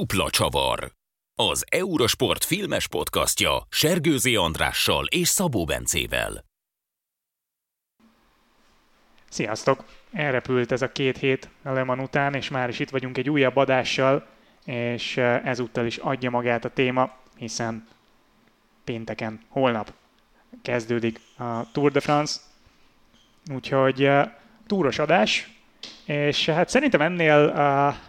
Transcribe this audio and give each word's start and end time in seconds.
Dupla 0.00 0.30
csavar. 0.30 0.92
Az 1.34 1.64
Eurosport 1.70 2.44
filmes 2.44 2.88
podcastja 2.88 3.66
Sergőzi 3.68 4.36
Andrással 4.36 5.06
és 5.06 5.28
Szabó 5.28 5.64
Bencével. 5.64 6.44
Sziasztok! 9.28 9.84
Elrepült 10.12 10.72
ez 10.72 10.82
a 10.82 10.92
két 10.92 11.18
hét 11.18 11.48
Leman 11.62 12.00
után, 12.00 12.34
és 12.34 12.48
már 12.48 12.68
is 12.68 12.78
itt 12.78 12.90
vagyunk 12.90 13.18
egy 13.18 13.30
újabb 13.30 13.56
adással, 13.56 14.26
és 14.64 15.16
ezúttal 15.16 15.86
is 15.86 15.96
adja 15.96 16.30
magát 16.30 16.64
a 16.64 16.70
téma, 16.70 17.16
hiszen 17.36 17.88
pénteken, 18.84 19.40
holnap 19.48 19.92
kezdődik 20.62 21.20
a 21.38 21.70
Tour 21.72 21.92
de 21.92 22.00
France, 22.00 22.40
úgyhogy 23.54 24.10
túros 24.66 24.98
adás, 24.98 25.50
és 26.04 26.46
hát 26.46 26.68
szerintem 26.68 27.00
ennél 27.00 27.52
uh, 27.56 28.08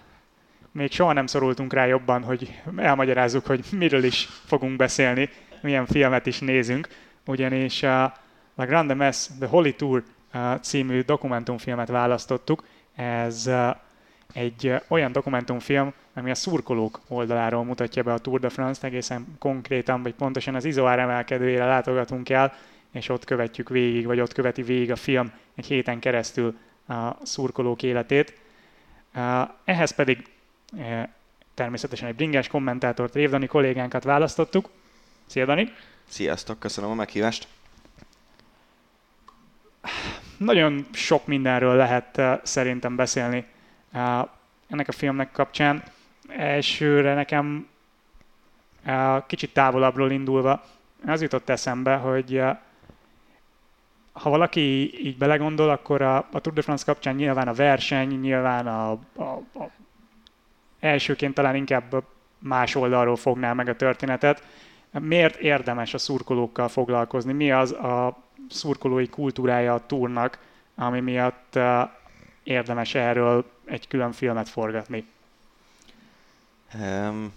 még 0.72 0.92
soha 0.92 1.14
nem 1.14 1.28
szorultunk 1.28 1.74
rá 1.74 1.86
jobban, 1.86 2.24
hogy 2.24 2.62
elmagyarázzuk, 2.76 3.46
hogy 3.46 3.66
miről 3.72 4.04
is 4.04 4.30
fogunk 4.46 4.76
beszélni, 4.76 5.30
milyen 5.62 5.86
filmet 5.86 6.26
is 6.26 6.40
nézünk, 6.40 6.88
ugyanis 7.26 7.84
a 7.84 8.06
uh, 8.06 8.20
La 8.56 8.66
Grande 8.66 8.94
Messe, 8.94 9.34
The 9.40 9.48
Holy 9.48 9.76
Tour 9.76 10.04
uh, 10.34 10.60
című 10.60 11.02
dokumentumfilmet 11.02 11.88
választottuk. 11.88 12.64
Ez 12.96 13.48
uh, 13.48 13.76
egy 14.34 14.76
olyan 14.88 15.12
dokumentumfilm, 15.12 15.94
ami 16.14 16.30
a 16.30 16.36
szurkolók 16.36 17.00
oldaláról 17.08 17.64
mutatja 17.64 18.04
be 18.04 18.14
a 18.14 18.18
Tour 18.18 18.40
de 18.40 18.50
France-t, 18.50 18.84
egészen 18.84 19.36
konkrétan, 19.40 20.04
vagy 20.04 20.14
pontosan 20.14 20.56
az 20.56 20.66
izoár 20.66 21.00
emelkedőjére 21.00 21.66
látogatunk 21.66 22.30
el, 22.30 22.54
és 22.92 23.10
ott 23.10 23.26
követjük 23.26 23.70
végig, 23.70 24.06
vagy 24.06 24.20
ott 24.20 24.34
követi 24.34 24.62
végig 24.62 24.92
a 24.92 24.96
film 24.96 25.32
egy 25.56 25.66
héten 25.66 26.00
keresztül 26.00 26.58
a 26.88 27.26
szurkolók 27.26 27.84
életét. 27.84 28.34
Ehhez 29.66 29.92
pedig 29.92 30.24
természetesen 31.54 32.08
egy 32.08 32.16
bringás 32.16 32.48
kommentátort, 32.48 33.14
Révdani 33.14 33.46
kollégánkat 33.46 34.04
választottuk. 34.04 34.70
Szia 35.26 35.46
Dani! 35.46 35.74
Sziasztok, 36.08 36.60
köszönöm 36.60 36.90
a 36.90 36.96
meghívást! 36.96 37.48
Nagyon 40.38 40.86
sok 40.92 41.28
mindenről 41.28 41.76
lehet 41.76 42.22
szerintem 42.44 42.96
beszélni 42.96 43.46
ennek 44.68 44.88
a 44.88 44.92
filmnek 44.92 45.32
kapcsán. 45.32 45.84
Elsőre 46.28 47.14
nekem 47.14 47.68
kicsit 49.28 49.54
távolabbról 49.54 50.12
indulva 50.12 50.64
az 51.06 51.22
jutott 51.22 51.50
eszembe, 51.50 51.96
hogy 51.96 52.44
ha 54.12 54.30
valaki 54.30 55.00
így 55.06 55.18
belegondol, 55.18 55.70
akkor 55.70 56.02
a, 56.02 56.18
a 56.32 56.40
Tour 56.40 56.56
de 56.56 56.62
France 56.62 56.86
kapcsán 56.86 57.16
nyilván 57.16 57.48
a 57.48 57.54
verseny, 57.54 58.20
nyilván 58.20 58.68
a, 58.68 58.92
a, 59.16 59.24
a 59.54 59.70
elsőként 60.82 61.34
talán 61.34 61.56
inkább 61.56 62.04
más 62.40 62.76
oldalról 62.76 63.16
fogná 63.16 63.54
meg 63.54 63.68
a 63.68 63.76
történetet. 63.76 64.44
Miért 65.00 65.36
érdemes 65.36 65.94
a 65.94 65.98
szurkolókkal 65.98 66.68
foglalkozni? 66.68 67.34
Mi 67.34 67.52
az 67.52 67.72
a 67.72 68.18
szurkolói 68.50 69.08
kultúrája 69.08 69.74
a 69.74 69.86
túrnak, 69.86 70.40
ami 70.76 71.00
miatt 71.00 71.60
érdemes 72.44 72.96
erről 72.96 73.46
egy 73.66 73.88
külön 73.88 74.12
filmet 74.12 74.50
forgatni? 74.50 75.06
Um, 76.74 77.34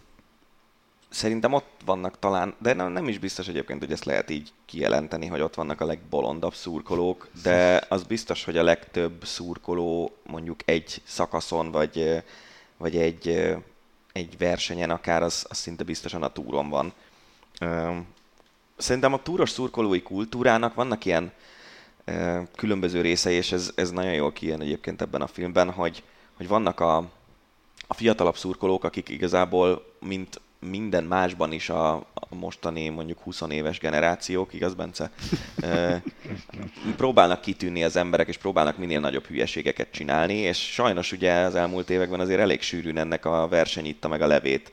szerintem 1.09 1.53
ott 1.53 1.71
vannak 1.85 2.19
talán, 2.19 2.55
de 2.59 2.73
nem, 2.73 2.93
nem 2.93 3.09
is 3.09 3.19
biztos 3.19 3.49
egyébként, 3.49 3.79
hogy 3.79 3.93
ezt 3.93 4.05
lehet 4.05 4.31
így 4.31 4.53
kijelenteni, 4.67 5.27
hogy 5.27 5.41
ott 5.41 5.55
vannak 5.55 5.81
a 5.81 5.87
legbolondabb 5.87 6.55
szurkolók, 6.55 7.29
de 7.43 7.83
az 7.89 8.03
biztos, 8.03 8.45
hogy 8.45 8.57
a 8.57 8.63
legtöbb 8.63 9.25
szurkoló 9.25 10.17
mondjuk 10.23 10.61
egy 10.65 11.03
szakaszon, 11.05 11.71
vagy, 11.71 12.25
vagy 12.85 12.97
egy, 12.97 13.55
egy 14.13 14.39
versenyen 14.39 14.91
akár, 14.91 15.23
az, 15.23 15.47
az 15.49 15.57
szinte 15.57 15.85
biztosan 15.85 16.23
a 16.23 16.33
túron 16.33 16.69
van. 16.69 16.93
Szerintem 18.77 19.13
a 19.13 19.23
túros 19.23 19.51
szurkolói 19.51 20.03
kultúrának 20.03 20.75
vannak 20.75 21.05
ilyen 21.05 21.33
különböző 22.57 23.01
részei, 23.01 23.35
és 23.35 23.53
ez, 23.53 23.73
ez 23.75 23.91
nagyon 23.91 24.13
jól 24.13 24.33
kijön 24.33 24.61
egyébként 24.61 25.03
ebben 25.03 25.23
a 25.23 25.27
filmben, 25.27 25.71
hogy, 25.71 26.03
hogy 26.35 26.49
vannak 26.49 26.81
a, 26.81 26.97
a 27.87 27.95
fiatalabb 27.95 28.37
szurkolók, 28.37 28.85
akik 28.85 29.09
igazából, 29.09 29.93
mint 30.01 30.41
minden 30.71 31.05
másban 31.05 31.53
is 31.53 31.69
a, 31.69 31.95
a 31.95 32.35
mostani 32.35 32.89
mondjuk 32.89 33.19
20 33.21 33.41
éves 33.49 33.79
generációk, 33.79 34.55
igaz 34.55 34.75
Bence? 34.75 35.11
próbálnak 36.97 37.41
kitűnni 37.41 37.85
az 37.85 37.97
emberek, 37.97 38.29
és 38.29 38.37
próbálnak 38.37 38.79
minél 38.79 39.01
nagyobb 39.01 39.27
hülyeségeket 39.27 39.91
csinálni, 39.91 40.35
és 40.35 40.73
sajnos 40.73 41.13
ugye 41.13 41.33
az 41.33 41.55
elmúlt 41.55 41.91
években 41.91 42.21
azért 42.21 42.41
elég 42.41 42.63
sűrűn 42.63 42.99
ennek 42.99 43.25
a 43.25 43.49
verseny 43.49 43.87
itta 43.87 44.09
meg 44.09 44.23
a 44.23 44.27
levét. 44.27 44.73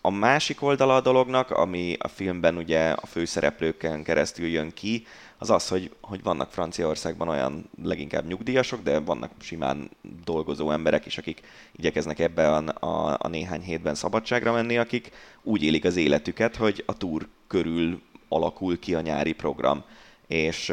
A 0.00 0.10
másik 0.10 0.62
oldala 0.62 0.96
a 0.96 1.00
dolognak, 1.00 1.50
ami 1.50 1.96
a 1.98 2.08
filmben 2.08 2.56
ugye 2.56 2.90
a 2.90 3.06
főszereplőken 3.06 4.02
keresztül 4.02 4.46
jön 4.46 4.72
ki, 4.74 5.06
az 5.38 5.50
az, 5.50 5.68
hogy, 5.68 5.94
hogy 6.00 6.22
vannak 6.22 6.50
Franciaországban 6.50 7.28
olyan 7.28 7.70
leginkább 7.82 8.26
nyugdíjasok, 8.26 8.82
de 8.82 9.00
vannak 9.00 9.30
simán 9.40 9.90
dolgozó 10.24 10.70
emberek 10.70 11.06
is, 11.06 11.18
akik 11.18 11.40
igyekeznek 11.76 12.18
ebbe 12.18 12.54
a, 12.54 12.86
a, 12.86 13.16
a 13.20 13.28
néhány 13.28 13.62
hétben 13.62 13.94
szabadságra 13.94 14.52
menni, 14.52 14.78
akik 14.78 15.10
úgy 15.42 15.62
élik 15.62 15.84
az 15.84 15.96
életüket, 15.96 16.56
hogy 16.56 16.82
a 16.86 16.96
túr 16.96 17.28
körül 17.46 18.00
alakul 18.28 18.78
ki 18.78 18.94
a 18.94 19.00
nyári 19.00 19.32
program. 19.32 19.84
És, 20.26 20.72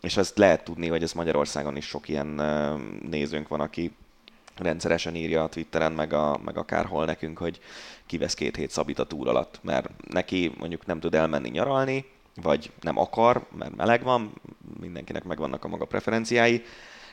és 0.00 0.16
ezt 0.16 0.38
lehet 0.38 0.64
tudni, 0.64 0.88
hogy 0.88 1.02
ez 1.02 1.12
Magyarországon 1.12 1.76
is 1.76 1.86
sok 1.86 2.08
ilyen 2.08 2.26
nézőnk 3.10 3.48
van, 3.48 3.60
aki 3.60 3.92
rendszeresen 4.56 5.14
írja 5.14 5.42
a 5.42 5.48
Twitteren, 5.48 5.92
meg, 5.92 6.12
a, 6.12 6.40
meg 6.44 6.56
akárhol 6.56 7.04
nekünk, 7.04 7.38
hogy 7.38 7.60
kivesz 8.06 8.34
két 8.34 8.56
hét 8.56 8.70
szabít 8.70 8.98
a 8.98 9.06
túr 9.06 9.28
alatt, 9.28 9.58
mert 9.62 9.90
neki 10.08 10.52
mondjuk 10.58 10.86
nem 10.86 11.00
tud 11.00 11.14
elmenni 11.14 11.48
nyaralni, 11.48 12.04
vagy 12.34 12.70
nem 12.80 12.98
akar, 12.98 13.46
mert 13.58 13.76
meleg 13.76 14.02
van, 14.02 14.32
mindenkinek 14.80 15.24
megvannak 15.24 15.64
a 15.64 15.68
maga 15.68 15.84
preferenciái, 15.84 16.62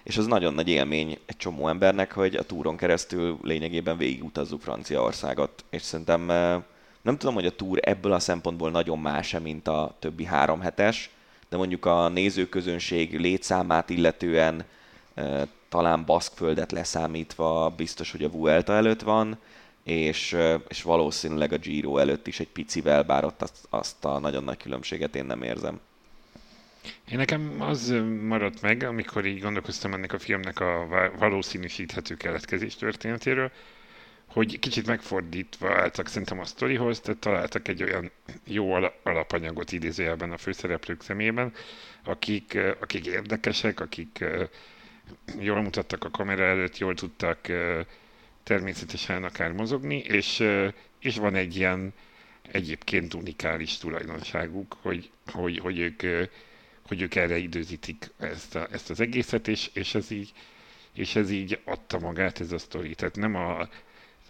és 0.04 0.18
az 0.18 0.26
nagyon 0.26 0.54
nagy 0.54 0.70
élmény 0.70 1.18
egy 1.26 1.38
csomó 1.38 1.68
embernek, 1.68 2.12
hogy 2.12 2.36
a 2.36 2.44
túron 2.44 2.78
keresztül 2.78 3.38
lényegében 3.42 3.98
végigutazzuk 3.98 4.62
Franciaországot, 4.62 5.64
és 5.70 5.82
szerintem 5.82 6.30
eh, 6.30 6.62
nem 7.02 7.18
tudom, 7.18 7.34
hogy 7.34 7.46
a 7.46 7.56
túr 7.56 7.80
ebből 7.82 8.12
a 8.12 8.20
szempontból 8.20 8.72
nagyon 8.72 9.00
más 9.00 9.36
mint 9.44 9.68
a 9.68 9.96
többi 10.00 10.26
három 10.26 10.62
hetes, 10.62 11.10
de 11.50 11.58
mondjuk 11.58 11.86
a 11.86 12.10
nézőközönség 12.10 13.20
létszámát 13.20 13.90
illetően 13.90 14.64
eh, 15.14 15.42
talán 15.70 16.06
Baszkföldet 16.06 16.72
leszámítva 16.72 17.74
biztos, 17.78 18.12
hogy 18.12 18.24
a 18.24 18.30
Vuelta 18.30 18.74
előtt 18.74 19.02
van, 19.02 19.38
és, 19.90 20.38
és 20.68 20.82
valószínűleg 20.82 21.54
a 21.54 21.58
Giro 21.58 21.98
előtt 21.98 22.28
is 22.28 22.40
egy 22.40 22.50
picivel, 22.50 23.04
bár 23.04 23.26
ott 23.26 23.42
azt, 23.42 23.68
azt 23.70 24.06
a 24.06 24.20
nagyon 24.20 24.44
nagy 24.44 24.58
különbséget 24.58 25.16
én 25.16 25.26
nem 25.26 25.44
érzem. 25.44 25.80
Én 27.12 27.18
nekem 27.18 27.56
az 27.60 27.94
maradt 28.22 28.62
meg, 28.62 28.84
amikor 28.84 29.26
így 29.26 29.42
gondolkoztam 29.42 29.94
ennek 29.94 30.14
a 30.14 30.20
filmnek 30.20 30.60
a 30.60 30.88
valószínűsíthető 31.18 32.16
keletkezés 32.16 32.76
történetéről, 32.76 33.52
hogy 34.26 34.60
kicsit 34.60 34.88
megfordítva 34.88 35.76
álltak 35.76 36.08
szerintem 36.08 36.40
a 36.40 36.46
sztorihoz, 36.46 37.00
tehát 37.00 37.20
találtak 37.20 37.68
egy 37.68 37.84
olyan 37.84 38.12
jó 38.46 38.74
alapanyagot 39.04 39.72
idézőjelben 39.72 40.32
a 40.32 40.38
főszereplők 40.38 41.02
szemében, 41.02 41.54
akik, 42.04 42.58
akik 42.80 43.06
érdekesek, 43.06 43.80
akik 43.80 44.26
jól 45.40 45.62
mutattak 45.62 46.04
a 46.04 46.10
kamera 46.10 46.44
előtt, 46.44 46.78
jól 46.78 46.94
tudtak 46.94 47.40
természetesen 48.50 49.24
akár 49.24 49.52
mozogni, 49.52 49.98
és, 49.98 50.44
és 51.00 51.18
van 51.18 51.36
egy 51.36 51.56
ilyen 51.56 51.94
egyébként 52.52 53.14
unikális 53.14 53.78
tulajdonságuk, 53.78 54.78
hogy, 54.82 55.10
hogy, 55.32 55.60
hogy, 55.60 55.80
ők, 55.80 56.28
hogy 56.88 57.02
ők 57.02 57.16
erre 57.16 57.38
időzítik 57.38 58.10
ezt, 58.20 58.56
a, 58.56 58.68
ezt 58.72 58.90
az 58.90 59.00
egészet, 59.00 59.48
és, 59.48 59.70
és, 59.74 59.96
ez 59.96 60.12
így, 60.12 60.34
és 60.94 61.16
ez 61.16 61.32
így 61.32 61.60
adta 61.66 62.00
magát 62.00 62.40
ez 62.40 62.52
a 62.52 62.58
sztori. 62.58 62.96
Tehát 62.96 63.16
nem, 63.16 63.36
a, 63.36 63.70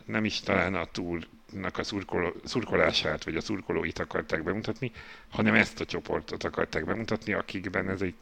nem 0.05 0.25
is 0.25 0.39
talán 0.39 0.75
a 0.75 0.85
túlnak 0.85 1.77
a 1.77 1.83
szurkoló, 1.83 2.33
szurkolását, 2.43 3.23
vagy 3.23 3.35
a 3.35 3.41
szurkolóit 3.41 3.99
akarták 3.99 4.43
bemutatni, 4.43 4.91
hanem 5.29 5.55
ezt 5.55 5.79
a 5.79 5.85
csoportot 5.85 6.43
akarták 6.43 6.85
bemutatni, 6.85 7.33
akikben 7.33 7.89
ez 7.89 8.01
egy, 8.01 8.15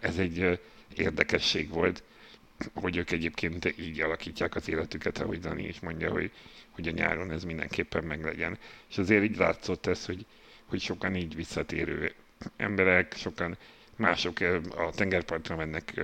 ez 0.00 0.18
egy 0.18 0.60
érdekesség 0.96 1.68
volt 1.68 2.02
hogy 2.74 2.96
ők 2.96 3.10
egyébként 3.10 3.74
így 3.78 4.00
alakítják 4.00 4.54
az 4.54 4.68
életüket, 4.68 5.18
ahogy 5.18 5.38
Dani 5.38 5.66
is 5.66 5.80
mondja, 5.80 6.10
hogy, 6.10 6.32
hogy 6.70 6.88
a 6.88 6.90
nyáron 6.90 7.30
ez 7.30 7.44
mindenképpen 7.44 8.04
meglegyen. 8.04 8.58
És 8.88 8.98
azért 8.98 9.24
így 9.24 9.36
látszott 9.36 9.86
ez, 9.86 10.06
hogy, 10.06 10.26
hogy 10.66 10.80
sokan 10.80 11.14
így 11.14 11.34
visszatérő 11.34 12.12
emberek, 12.56 13.14
sokan 13.16 13.56
mások 13.96 14.40
a 14.76 14.90
tengerpartra 14.90 15.56
mennek, 15.56 16.00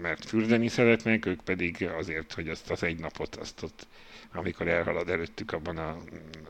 mert 0.00 0.24
fürdeni 0.24 0.68
szeretnek, 0.68 1.26
ők 1.26 1.40
pedig 1.40 1.84
azért, 1.84 2.32
hogy 2.32 2.48
azt 2.48 2.70
az 2.70 2.82
egy 2.82 2.98
napot, 2.98 3.36
azt 3.36 3.62
ott, 3.62 3.86
amikor 4.32 4.68
elhalad 4.68 5.08
előttük 5.08 5.52
abban 5.52 5.76
a 5.76 5.96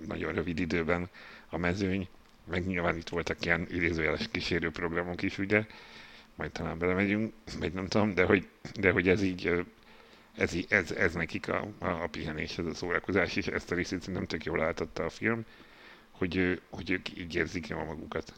nagyon 0.07 0.33
rövid 0.33 0.59
időben 0.59 1.09
a 1.49 1.57
mezőny, 1.57 2.09
meg 2.45 2.67
nyilván 2.67 2.97
itt 2.97 3.09
voltak 3.09 3.45
ilyen 3.45 3.67
idézőjeles 3.71 4.29
kísérőprogramok 4.31 5.23
is, 5.23 5.39
ugye, 5.39 5.67
majd 6.41 6.53
talán 6.53 6.79
belemegyünk, 6.79 7.33
vagy 7.59 7.73
nem 7.73 7.87
tudom, 7.87 8.15
de 8.15 8.25
hogy, 8.25 8.49
de 8.81 8.91
hogy 8.91 9.09
ez 9.09 9.23
így 9.23 9.65
ez, 10.37 10.55
ez, 10.69 10.91
ez 10.91 11.15
nekik 11.15 11.49
a, 11.49 11.67
a, 11.79 11.87
a 11.87 12.09
pihenés, 12.11 12.59
ez 12.59 12.67
a 12.67 12.75
szórakozás, 12.75 13.37
és 13.37 13.47
ezt 13.47 13.71
a 13.71 13.75
részét 13.75 14.13
nem 14.13 14.27
tök 14.27 14.45
jól 14.45 14.63
átadta 14.63 15.05
a 15.05 15.09
film, 15.09 15.45
hogy, 16.11 16.61
hogy 16.71 16.91
ők 16.91 17.19
így 17.19 17.35
érzik 17.35 17.69
jól 17.69 17.85
magukat. 17.85 18.33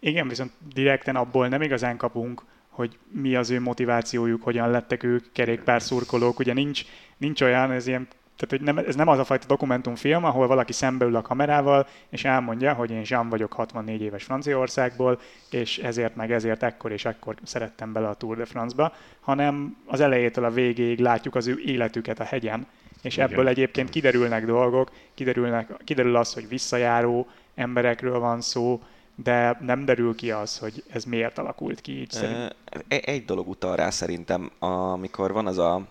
Igen, 0.00 0.28
viszont 0.28 0.52
direkten 0.74 1.16
abból 1.16 1.48
nem 1.48 1.62
igazán 1.62 1.96
kapunk, 1.96 2.42
hogy 2.68 2.98
mi 3.10 3.34
az 3.34 3.50
ő 3.50 3.60
motivációjuk, 3.60 4.42
hogyan 4.42 4.70
lettek 4.70 5.02
ők 5.02 5.32
kerékpár 5.32 5.82
szurkolók. 5.82 6.38
Ugye 6.38 6.52
nincs, 6.52 6.84
nincs 7.16 7.40
olyan, 7.40 7.70
ez 7.70 7.86
ilyen 7.86 8.08
tehát, 8.36 8.48
hogy 8.48 8.60
nem, 8.60 8.86
ez 8.86 8.94
nem 8.94 9.08
az 9.08 9.18
a 9.18 9.24
fajta 9.24 9.46
dokumentumfilm, 9.46 10.24
ahol 10.24 10.46
valaki 10.46 10.72
szembeül 10.72 11.16
a 11.16 11.22
kamerával, 11.22 11.86
és 12.08 12.24
elmondja, 12.24 12.72
hogy 12.72 12.90
én 12.90 13.02
Jean 13.04 13.28
vagyok 13.28 13.52
64 13.52 14.00
éves 14.00 14.24
Franciaországból, 14.24 15.20
és 15.50 15.78
ezért 15.78 16.16
meg 16.16 16.32
ezért 16.32 16.62
ekkor 16.62 16.92
és 16.92 17.04
ekkor 17.04 17.34
szerettem 17.42 17.92
bele 17.92 18.08
a 18.08 18.14
Tour 18.14 18.36
de 18.36 18.44
France-ba, 18.44 18.92
hanem 19.20 19.76
az 19.86 20.00
elejétől 20.00 20.44
a 20.44 20.50
végéig 20.50 20.98
látjuk 20.98 21.34
az 21.34 21.46
ő 21.46 21.62
életüket 21.64 22.20
a 22.20 22.24
hegyen, 22.24 22.66
és 23.02 23.16
Igen. 23.16 23.30
ebből 23.30 23.48
egyébként 23.48 23.90
kiderülnek 23.90 24.46
dolgok, 24.46 24.90
kiderülnek, 25.14 25.70
kiderül 25.84 26.16
az, 26.16 26.34
hogy 26.34 26.48
visszajáró 26.48 27.26
emberekről 27.54 28.18
van 28.18 28.40
szó, 28.40 28.80
de 29.14 29.58
nem 29.60 29.84
derül 29.84 30.14
ki 30.14 30.30
az, 30.30 30.58
hogy 30.58 30.84
ez 30.90 31.04
miért 31.04 31.38
alakult 31.38 31.80
ki 31.80 32.00
így 32.00 32.10
szerint. 32.10 32.56
Egy 32.88 33.24
dolog 33.24 33.48
utal 33.48 33.76
rá 33.76 33.90
szerintem, 33.90 34.50
amikor 34.58 35.32
van 35.32 35.46
az 35.46 35.58
a 35.58 35.86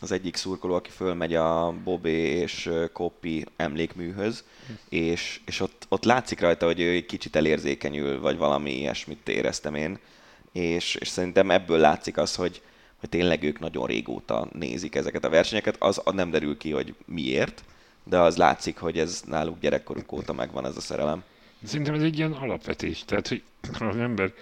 az 0.00 0.12
egyik 0.12 0.36
szurkoló, 0.36 0.74
aki 0.74 0.90
fölmegy 0.90 1.34
a 1.34 1.74
Bobé 1.84 2.18
és 2.18 2.70
Koppi 2.92 3.46
emlékműhöz, 3.56 4.44
és, 4.88 5.40
és 5.44 5.60
ott, 5.60 5.86
ott 5.88 6.04
látszik 6.04 6.40
rajta, 6.40 6.66
hogy 6.66 6.80
ő 6.80 6.90
egy 6.90 7.06
kicsit 7.06 7.36
elérzékenyül, 7.36 8.20
vagy 8.20 8.36
valami 8.36 8.78
ilyesmit 8.78 9.28
éreztem 9.28 9.74
én, 9.74 9.98
és, 10.52 10.94
és 10.94 11.08
szerintem 11.08 11.50
ebből 11.50 11.78
látszik 11.78 12.16
az, 12.16 12.34
hogy, 12.34 12.62
hogy 12.96 13.08
tényleg 13.08 13.42
ők 13.42 13.58
nagyon 13.58 13.86
régóta 13.86 14.48
nézik 14.52 14.94
ezeket 14.94 15.24
a 15.24 15.28
versenyeket, 15.28 15.76
az 15.78 16.00
nem 16.12 16.30
derül 16.30 16.56
ki, 16.56 16.70
hogy 16.70 16.94
miért, 17.04 17.64
de 18.04 18.18
az 18.18 18.36
látszik, 18.36 18.78
hogy 18.78 18.98
ez 18.98 19.22
náluk 19.26 19.60
gyerekkoruk 19.60 20.12
óta 20.12 20.32
megvan 20.32 20.66
ez 20.66 20.76
a 20.76 20.80
szerelem. 20.80 21.22
Szerintem 21.62 21.94
ez 21.94 22.02
egy 22.02 22.18
ilyen 22.18 22.32
alapvetés, 22.32 23.04
tehát 23.04 23.28
hogy 23.28 23.42
az 23.78 23.96
ember, 23.96 24.32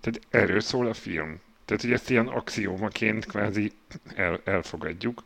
tehát 0.00 0.20
erről 0.30 0.60
szól 0.60 0.86
a 0.86 0.94
film. 0.94 1.40
Tehát, 1.72 1.86
hogy 1.86 1.96
ezt 1.96 2.10
ilyen 2.10 2.26
axiómaként 2.26 3.26
kvázi 3.26 3.72
el, 4.14 4.40
elfogadjuk, 4.44 5.24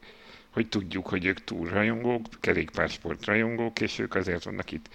hogy 0.51 0.69
tudjuk, 0.69 1.07
hogy 1.07 1.25
ők 1.25 1.45
túlrajongók, 1.45 2.27
kerékpársport 2.41 3.25
rajongók, 3.25 3.81
és 3.81 3.99
ők 3.99 4.15
azért 4.15 4.45
vannak 4.45 4.73
itt. 4.73 4.89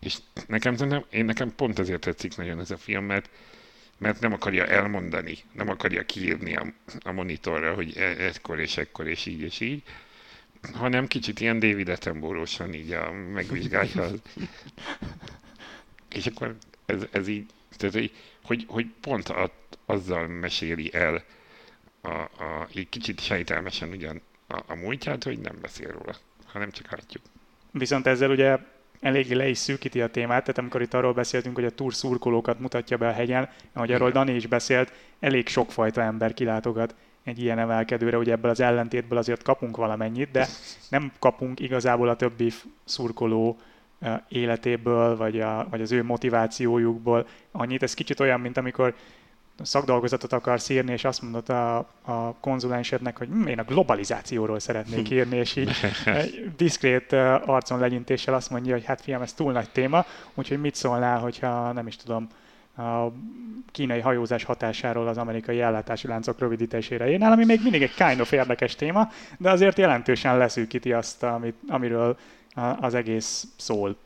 És 0.00 0.16
nekem 0.46 0.76
szerintem, 0.76 1.04
én 1.10 1.24
nekem 1.24 1.54
pont 1.54 1.78
azért 1.78 2.00
tetszik 2.00 2.36
nagyon 2.36 2.60
ez 2.60 2.70
a 2.70 2.76
film, 2.76 3.04
mert, 3.04 3.30
mert 3.98 4.20
nem 4.20 4.32
akarja 4.32 4.66
elmondani, 4.66 5.38
nem 5.52 5.68
akarja 5.68 6.02
kiírni 6.02 6.56
a, 6.56 6.72
a 7.04 7.12
monitorra, 7.12 7.74
hogy 7.74 7.96
e, 7.96 8.02
ekkor 8.02 8.60
és 8.60 8.76
ekkor 8.76 9.06
és 9.06 9.26
így 9.26 9.40
és 9.40 9.60
így, 9.60 9.82
hanem 10.72 11.06
kicsit 11.06 11.40
ilyen 11.40 11.58
David 11.58 11.88
Attenborough-san 11.88 12.74
így 12.74 12.92
a, 12.92 13.12
megvizsgálja. 13.12 14.08
és 16.18 16.26
akkor 16.26 16.56
ez, 16.86 17.02
ez 17.10 17.28
így, 17.28 17.46
tehát, 17.76 18.10
hogy, 18.42 18.64
hogy 18.68 18.86
pont 19.00 19.28
a, 19.28 19.52
azzal 19.88 20.26
meséli 20.26 20.94
el 20.94 21.22
a, 22.00 22.08
a, 22.08 22.68
egy 22.74 22.88
kicsit 22.88 23.20
sejtelmesen 23.20 23.88
ugyan 23.88 24.20
a, 24.48 24.60
a 24.66 24.74
múltját, 24.74 25.24
hogy 25.24 25.38
nem 25.38 25.58
beszél 25.60 25.90
róla, 25.90 26.16
hanem 26.46 26.70
csak 26.70 26.90
látjuk. 26.90 27.22
Viszont 27.72 28.06
ezzel 28.06 28.30
ugye 28.30 28.58
eléggé 29.00 29.34
le 29.34 29.48
is 29.48 29.58
szűkíti 29.58 30.00
a 30.00 30.08
témát, 30.08 30.40
tehát 30.40 30.58
amikor 30.58 30.82
itt 30.82 30.94
arról 30.94 31.12
beszéltünk, 31.12 31.54
hogy 31.54 31.64
a 31.64 31.70
túr 31.70 31.94
szurkolókat 31.94 32.60
mutatja 32.60 32.96
be 32.96 33.08
a 33.08 33.12
hegyen, 33.12 33.48
ahogy 33.72 33.92
arról 33.92 34.10
Dani 34.10 34.34
is 34.34 34.46
beszélt, 34.46 34.92
elég 35.20 35.48
sokfajta 35.48 36.02
ember 36.02 36.34
kilátogat 36.34 36.94
egy 37.24 37.42
ilyen 37.42 37.58
emelkedőre, 37.58 38.18
ugye 38.18 38.32
ebből 38.32 38.50
az 38.50 38.60
ellentétből 38.60 39.18
azért 39.18 39.42
kapunk 39.42 39.76
valamennyit, 39.76 40.30
de 40.30 40.46
nem 40.88 41.12
kapunk 41.18 41.60
igazából 41.60 42.08
a 42.08 42.16
többi 42.16 42.52
szurkoló 42.84 43.58
életéből, 44.28 45.16
vagy, 45.16 45.40
a, 45.40 45.66
vagy 45.70 45.80
az 45.80 45.92
ő 45.92 46.02
motivációjukból 46.02 47.26
annyit. 47.52 47.82
Ez 47.82 47.94
kicsit 47.94 48.20
olyan, 48.20 48.40
mint 48.40 48.56
amikor 48.56 48.94
szakdolgozatot 49.64 50.32
akarsz 50.32 50.68
írni, 50.68 50.92
és 50.92 51.04
azt 51.04 51.22
mondod 51.22 51.48
a, 51.48 51.76
a 52.02 52.34
konzulensednek, 52.40 53.18
hogy 53.18 53.28
hm, 53.28 53.46
én 53.46 53.58
a 53.58 53.64
globalizációról 53.64 54.58
szeretnék 54.58 55.10
írni, 55.10 55.36
és 55.36 55.56
így 55.56 55.70
diszkrét 56.56 57.12
arcon 57.46 57.78
legyintéssel 57.78 58.34
azt 58.34 58.50
mondja, 58.50 58.72
hogy 58.72 58.84
hát 58.84 59.00
fiam, 59.00 59.22
ez 59.22 59.32
túl 59.32 59.52
nagy 59.52 59.70
téma, 59.70 60.04
úgyhogy 60.34 60.60
mit 60.60 60.74
szólnál, 60.74 61.18
hogyha 61.18 61.72
nem 61.72 61.86
is 61.86 61.96
tudom, 61.96 62.28
a 62.76 63.12
kínai 63.72 64.00
hajózás 64.00 64.44
hatásáról 64.44 65.08
az 65.08 65.18
amerikai 65.18 65.60
ellátási 65.60 66.06
láncok 66.06 66.38
rövidítésére 66.38 67.10
írnál, 67.10 67.32
ami 67.32 67.44
még 67.44 67.60
mindig 67.62 67.82
egy 67.82 67.94
kind 67.94 68.20
of 68.20 68.32
érdekes 68.32 68.74
téma, 68.74 69.10
de 69.38 69.50
azért 69.50 69.78
jelentősen 69.78 70.36
leszűkíti 70.36 70.92
azt, 70.92 71.22
amit, 71.22 71.56
amiről 71.68 72.18
az 72.80 72.94
egész 72.94 73.46
szól. 73.56 73.96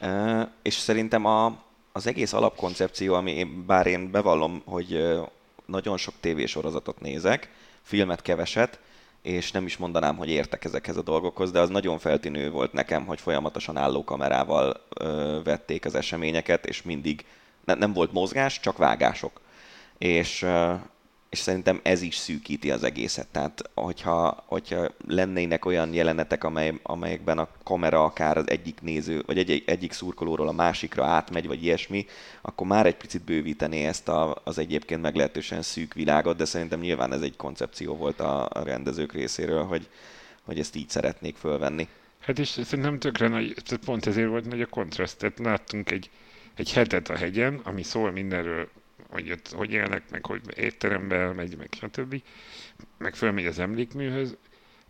Uh, 0.00 0.48
és 0.62 0.74
szerintem 0.74 1.24
a, 1.24 1.56
az 1.96 2.06
egész 2.06 2.32
alapkoncepció, 2.32 3.14
ami 3.14 3.44
bár 3.66 3.86
én 3.86 4.10
bevallom, 4.10 4.62
hogy 4.64 5.18
nagyon 5.66 5.96
sok 5.96 6.14
tévésorozatot 6.20 7.00
nézek, 7.00 7.50
filmet 7.82 8.22
keveset, 8.22 8.80
és 9.22 9.50
nem 9.52 9.66
is 9.66 9.76
mondanám, 9.76 10.16
hogy 10.16 10.28
értek 10.28 10.64
ezekhez 10.64 10.96
a 10.96 11.02
dolgokhoz, 11.02 11.50
de 11.50 11.60
az 11.60 11.68
nagyon 11.68 11.98
feltűnő 11.98 12.50
volt 12.50 12.72
nekem, 12.72 13.06
hogy 13.06 13.20
folyamatosan 13.20 13.76
álló 13.76 14.04
kamerával 14.04 14.80
ö, 14.94 15.40
vették 15.44 15.84
az 15.84 15.94
eseményeket, 15.94 16.66
és 16.66 16.82
mindig 16.82 17.24
ne, 17.64 17.74
nem 17.74 17.92
volt 17.92 18.12
mozgás, 18.12 18.60
csak 18.60 18.76
vágások. 18.76 19.40
És, 19.98 20.42
ö, 20.42 20.74
és 21.34 21.40
szerintem 21.40 21.80
ez 21.82 22.02
is 22.02 22.16
szűkíti 22.16 22.70
az 22.70 22.82
egészet. 22.82 23.26
Tehát, 23.26 23.70
hogyha, 23.74 24.44
hogyha 24.46 24.90
lennének 25.06 25.64
olyan 25.64 25.94
jelenetek, 25.94 26.44
amely, 26.44 26.72
amelyekben 26.82 27.38
a 27.38 27.48
kamera 27.62 28.04
akár 28.04 28.36
az 28.36 28.50
egyik 28.50 28.80
néző, 28.80 29.22
vagy 29.26 29.38
egy, 29.38 29.62
egyik 29.66 29.92
szurkolóról 29.92 30.48
a 30.48 30.52
másikra 30.52 31.04
átmegy, 31.04 31.46
vagy 31.46 31.64
ilyesmi, 31.64 32.06
akkor 32.42 32.66
már 32.66 32.86
egy 32.86 32.96
picit 32.96 33.22
bővítené 33.22 33.84
ezt 33.84 34.08
a, 34.08 34.40
az 34.44 34.58
egyébként 34.58 35.02
meglehetősen 35.02 35.62
szűk 35.62 35.94
világot, 35.94 36.36
de 36.36 36.44
szerintem 36.44 36.80
nyilván 36.80 37.12
ez 37.12 37.20
egy 37.20 37.36
koncepció 37.36 37.96
volt 37.96 38.20
a, 38.20 38.48
a 38.52 38.62
rendezők 38.64 39.12
részéről, 39.12 39.64
hogy, 39.64 39.88
hogy 40.42 40.58
ezt 40.58 40.76
így 40.76 40.88
szeretnék 40.88 41.36
fölvenni. 41.36 41.88
Hát 42.20 42.38
és 42.38 42.48
szerintem 42.48 42.98
tökre 42.98 43.28
nagy, 43.28 43.54
pont 43.84 44.06
ezért 44.06 44.28
volt 44.28 44.48
nagy 44.48 44.60
a 44.60 44.66
kontraszt. 44.66 45.18
Tehát 45.18 45.38
láttunk 45.38 45.90
egy, 45.90 46.10
egy 46.54 46.72
hetet 46.72 47.08
a 47.08 47.16
hegyen, 47.16 47.60
ami 47.64 47.82
szól 47.82 48.10
mindenről, 48.10 48.68
hogy 49.14 49.30
ott 49.30 49.48
hogy 49.48 49.72
élnek, 49.72 50.10
meg 50.10 50.26
hogy 50.26 50.40
étterembe 50.56 51.16
elmegy, 51.16 51.56
meg 51.56 51.68
stb. 51.72 52.22
Meg 52.98 53.14
fölmegy 53.14 53.46
az 53.46 53.58
emlékműhöz, 53.58 54.36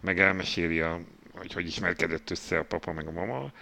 meg 0.01 0.21
elmeséli, 0.21 0.81
a, 0.81 1.01
hogy 1.33 1.53
hogy 1.53 1.67
ismerkedett 1.67 2.31
össze 2.31 2.59
a 2.59 2.65
papa 2.65 2.93
meg 2.93 3.07
a 3.07 3.11
mama. 3.11 3.53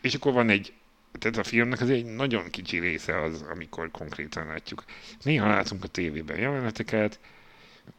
És 0.00 0.14
akkor 0.14 0.32
van 0.32 0.48
egy, 0.48 0.72
tehát 1.18 1.36
a 1.36 1.44
filmnek 1.44 1.80
az 1.80 1.90
egy 1.90 2.04
nagyon 2.04 2.50
kicsi 2.50 2.78
része 2.78 3.20
az, 3.20 3.42
amikor 3.42 3.90
konkrétan 3.90 4.46
látjuk. 4.46 4.84
Néha 5.22 5.48
látunk 5.48 5.84
a 5.84 5.88
tévében 5.88 6.38
jeleneteket, 6.38 7.20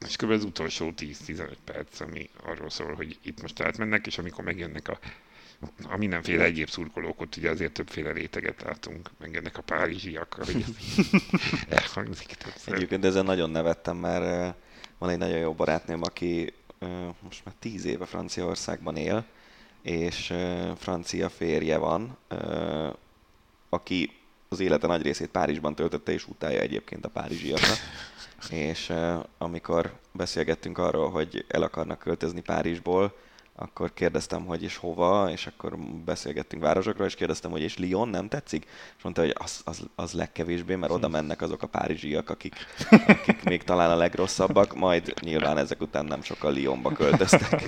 és 0.08 0.16
kb. 0.16 0.30
az 0.30 0.44
utolsó 0.44 0.94
10-15 0.98 1.52
perc, 1.64 2.00
ami 2.00 2.30
arról 2.44 2.70
szól, 2.70 2.94
hogy 2.94 3.18
itt 3.22 3.42
most 3.42 3.62
átmennek, 3.62 4.08
és 4.08 4.18
amikor 4.18 4.44
megjönnek 4.44 4.88
a 4.88 5.00
a 5.90 5.98
mindenféle 5.98 6.44
egyéb 6.44 6.70
szurkolók, 6.70 7.22
ugye 7.38 7.50
azért 7.50 7.74
többféle 7.74 8.12
réteget 8.12 8.62
látunk, 8.62 9.10
meg 9.20 9.36
ennek 9.36 9.58
a 9.58 9.62
párizsiak, 9.62 10.34
hogy 10.34 10.66
elhangzik 11.70 12.28
többször. 12.28 12.74
Egyébként 12.74 13.06
ezen 13.06 13.26
nagyon 13.26 13.50
nevettem, 13.50 13.98
mert 13.98 14.56
van 14.98 15.10
egy 15.10 15.18
nagyon 15.18 15.38
jó 15.38 15.54
barátnőm, 15.54 16.02
aki 16.02 16.54
most 17.22 17.46
már 17.46 17.56
tíz 17.60 17.86
éve 17.86 18.06
Franciaországban 18.06 18.96
él, 18.96 19.26
és 19.82 20.34
francia 20.78 21.30
férje 21.30 21.78
van, 21.78 22.18
aki 23.70 24.12
az 24.50 24.60
élete 24.60 24.88
nagy 24.88 25.02
részét 25.02 25.30
Párizsban 25.30 25.76
töltötte, 25.76 26.12
és 26.12 26.28
utálja 26.28 26.60
egyébként 26.60 27.06
a 27.06 27.10
párizsiakat. 27.10 27.78
és 28.50 28.94
amikor 29.38 29.94
beszélgettünk 30.12 30.78
arról, 30.78 31.10
hogy 31.10 31.46
el 31.48 31.62
akarnak 31.62 32.00
költözni 32.00 32.42
Párizsból, 32.42 33.16
akkor 33.62 33.94
kérdeztem, 33.94 34.46
hogy 34.46 34.64
és 34.64 34.76
hova, 34.78 35.32
és 35.32 35.48
akkor 35.48 35.78
beszélgettünk 36.06 36.64
városokról, 36.64 37.08
és 37.08 37.16
kérdeztem, 37.16 37.52
hogy 37.52 37.62
és 37.62 37.78
Lyon 37.78 38.10
nem 38.10 38.28
tetszik? 38.28 38.66
És 38.98 39.04
mondta, 39.04 39.22
hogy 39.22 39.36
az, 39.38 39.62
az, 39.64 39.88
az 39.96 40.14
legkevésbé, 40.14 40.76
mert 40.76 40.92
oda 40.92 41.08
mennek 41.08 41.42
azok 41.42 41.62
a 41.62 41.68
párizsiak, 41.68 42.30
akik, 42.30 42.56
akik 43.08 43.44
még 43.44 43.64
talán 43.64 43.92
a 43.92 43.96
legrosszabbak, 43.96 44.76
majd 44.76 45.14
nyilván 45.22 45.58
ezek 45.58 45.82
után 45.82 46.06
nem 46.06 46.22
sokkal 46.22 46.58
Lyonba 46.58 46.92
költöztek. 46.92 47.64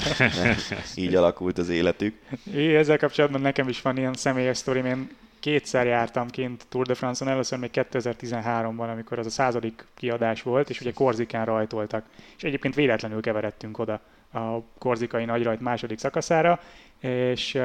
Így 0.96 1.16
alakult 1.16 1.58
az 1.58 1.70
életük. 1.70 2.20
É, 2.54 2.76
ezzel 2.76 2.98
kapcsolatban 2.98 3.42
nekem 3.42 3.70
is 3.70 3.82
van 3.82 3.98
ilyen 3.98 4.14
személyes 4.14 4.58
sztorim. 4.58 4.86
Én 4.86 5.10
kétszer 5.44 5.86
jártam 5.86 6.30
kint 6.30 6.66
Tour 6.70 6.86
de 6.86 6.94
France-on, 6.94 7.32
először 7.32 7.60
még 7.60 7.70
2013-ban, 7.74 8.92
amikor 8.92 9.20
az 9.20 9.26
a 9.26 9.30
századik 9.30 9.86
kiadás 9.96 10.42
volt, 10.42 10.70
és 10.70 10.82
ugye 10.82 10.92
Korzikán 10.92 11.46
rajtoltak. 11.46 12.06
És 12.38 12.44
egyébként 12.44 12.76
véletlenül 12.76 13.22
keveredtünk 13.22 13.80
oda 13.80 14.00
a 14.34 14.62
korzikai 14.78 15.26
nagyrajt 15.26 15.60
második 15.60 16.00
szakaszára, 16.00 16.60
és 17.00 17.60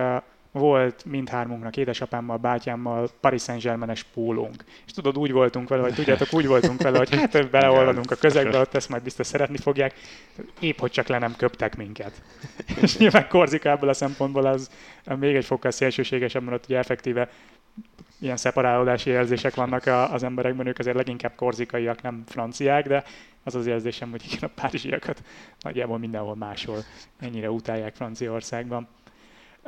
volt 0.53 1.05
mindhármunknak, 1.05 1.77
édesapámmal, 1.77 2.37
bátyámmal 2.37 3.11
Paris 3.21 3.43
Saint-Germain-es 3.43 4.03
pólónk. 4.03 4.65
És 4.87 4.93
tudod, 4.93 5.19
úgy 5.19 5.33
voltunk 5.33 5.69
vele, 5.69 5.83
vagy 5.83 5.95
tudjátok, 5.95 6.33
úgy 6.33 6.47
voltunk 6.47 6.83
vele, 6.83 6.99
hogy 6.99 7.15
hát 7.15 7.51
beleolladunk 7.51 8.11
a 8.11 8.15
közegbe, 8.15 8.59
ott 8.59 8.75
ezt 8.75 8.89
majd 8.89 9.03
biztos 9.03 9.27
szeretni 9.27 9.57
fogják, 9.57 9.95
épp 10.61 10.79
hogy 10.79 10.91
csak 10.91 11.07
le 11.07 11.19
nem 11.19 11.37
köptek 11.37 11.77
minket. 11.77 12.23
És 12.81 12.97
nyilván 12.97 13.29
Korzikából 13.29 13.89
a 13.89 13.93
szempontból 13.93 14.47
az 14.47 14.71
még 15.19 15.37
egy 15.37 15.45
fokkal 15.45 15.71
szélsőségesebb, 15.71 16.43
mert 16.43 16.65
ugye 16.65 16.79
effektíve 16.79 17.29
ilyen 18.19 18.37
szeparálódási 18.37 19.11
érzések 19.11 19.55
vannak 19.55 19.87
az 19.87 20.23
emberekben, 20.23 20.67
ők 20.67 20.79
azért 20.79 20.97
leginkább 20.97 21.33
korzikaiak, 21.35 22.03
nem 22.03 22.25
franciák, 22.27 22.87
de 22.87 23.05
az 23.45 23.55
az 23.55 23.67
érzésem, 23.67 24.11
hogy 24.11 24.25
igen, 24.25 24.51
a 24.55 24.61
párizsiakat 24.61 25.23
nagyjából 25.61 25.99
mindenhol 25.99 26.37
máshol 26.37 26.79
ennyire 27.21 27.51
utálják 27.51 27.95
Franciaországban. 27.95 28.89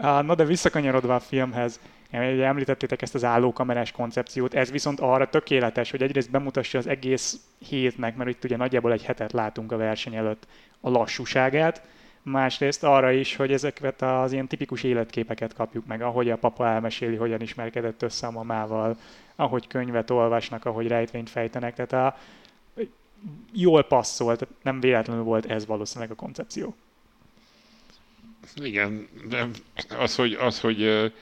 Na 0.00 0.34
de 0.34 0.44
visszakanyarodva 0.44 1.14
a 1.14 1.20
filmhez, 1.20 1.80
említettétek 2.10 3.02
ezt 3.02 3.14
az 3.14 3.24
állókamerás 3.24 3.92
koncepciót, 3.92 4.54
ez 4.54 4.70
viszont 4.70 5.00
arra 5.00 5.28
tökéletes, 5.28 5.90
hogy 5.90 6.02
egyrészt 6.02 6.30
bemutassa 6.30 6.78
az 6.78 6.86
egész 6.86 7.40
hétnek, 7.58 8.16
mert 8.16 8.30
itt 8.30 8.44
ugye 8.44 8.56
nagyjából 8.56 8.92
egy 8.92 9.04
hetet 9.04 9.32
látunk 9.32 9.72
a 9.72 9.76
verseny 9.76 10.14
előtt 10.14 10.46
a 10.80 10.90
lassúságát, 10.90 11.82
másrészt 12.22 12.84
arra 12.84 13.12
is, 13.12 13.36
hogy 13.36 13.52
ezeket 13.52 14.02
az 14.02 14.32
ilyen 14.32 14.46
tipikus 14.46 14.82
életképeket 14.82 15.54
kapjuk 15.54 15.86
meg, 15.86 16.02
ahogy 16.02 16.30
a 16.30 16.36
papa 16.36 16.66
elmeséli, 16.66 17.16
hogyan 17.16 17.40
ismerkedett 17.40 18.02
össze 18.02 18.26
a 18.26 18.30
mamával, 18.30 18.96
ahogy 19.36 19.66
könyvet 19.66 20.10
olvasnak, 20.10 20.64
ahogy 20.64 20.86
rejtvényt 20.86 21.30
fejtenek, 21.30 21.74
tehát 21.74 21.92
a, 21.92 22.18
jól 23.52 23.82
passzolt, 23.82 24.46
nem 24.62 24.80
véletlenül 24.80 25.22
volt 25.22 25.46
ez 25.46 25.66
valószínűleg 25.66 26.10
a 26.10 26.14
koncepció. 26.14 26.74
Igen, 28.54 29.08
de 29.28 29.46
az, 29.98 30.14
hogy, 30.14 30.32
az, 30.32 30.60
hogy 30.60 31.12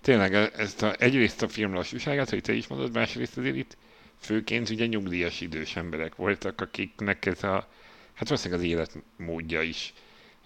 tényleg 0.00 0.34
ezt 0.34 0.82
a, 0.82 0.94
egyrészt 0.98 1.42
a 1.42 1.48
film 1.48 1.74
lassúságát, 1.74 2.30
hogy 2.30 2.42
te 2.42 2.52
is 2.52 2.66
mondod, 2.66 2.92
másrészt 2.92 3.36
azért 3.36 3.56
itt 3.56 3.76
főként 4.18 4.70
ugye 4.70 4.86
nyugdíjas 4.86 5.40
idős 5.40 5.76
emberek 5.76 6.14
voltak, 6.14 6.60
akiknek 6.60 7.26
ez 7.26 7.42
a, 7.42 7.68
hát 8.14 8.28
valószínűleg 8.28 8.64
az 8.64 8.66
életmódja 8.66 9.62
is 9.62 9.92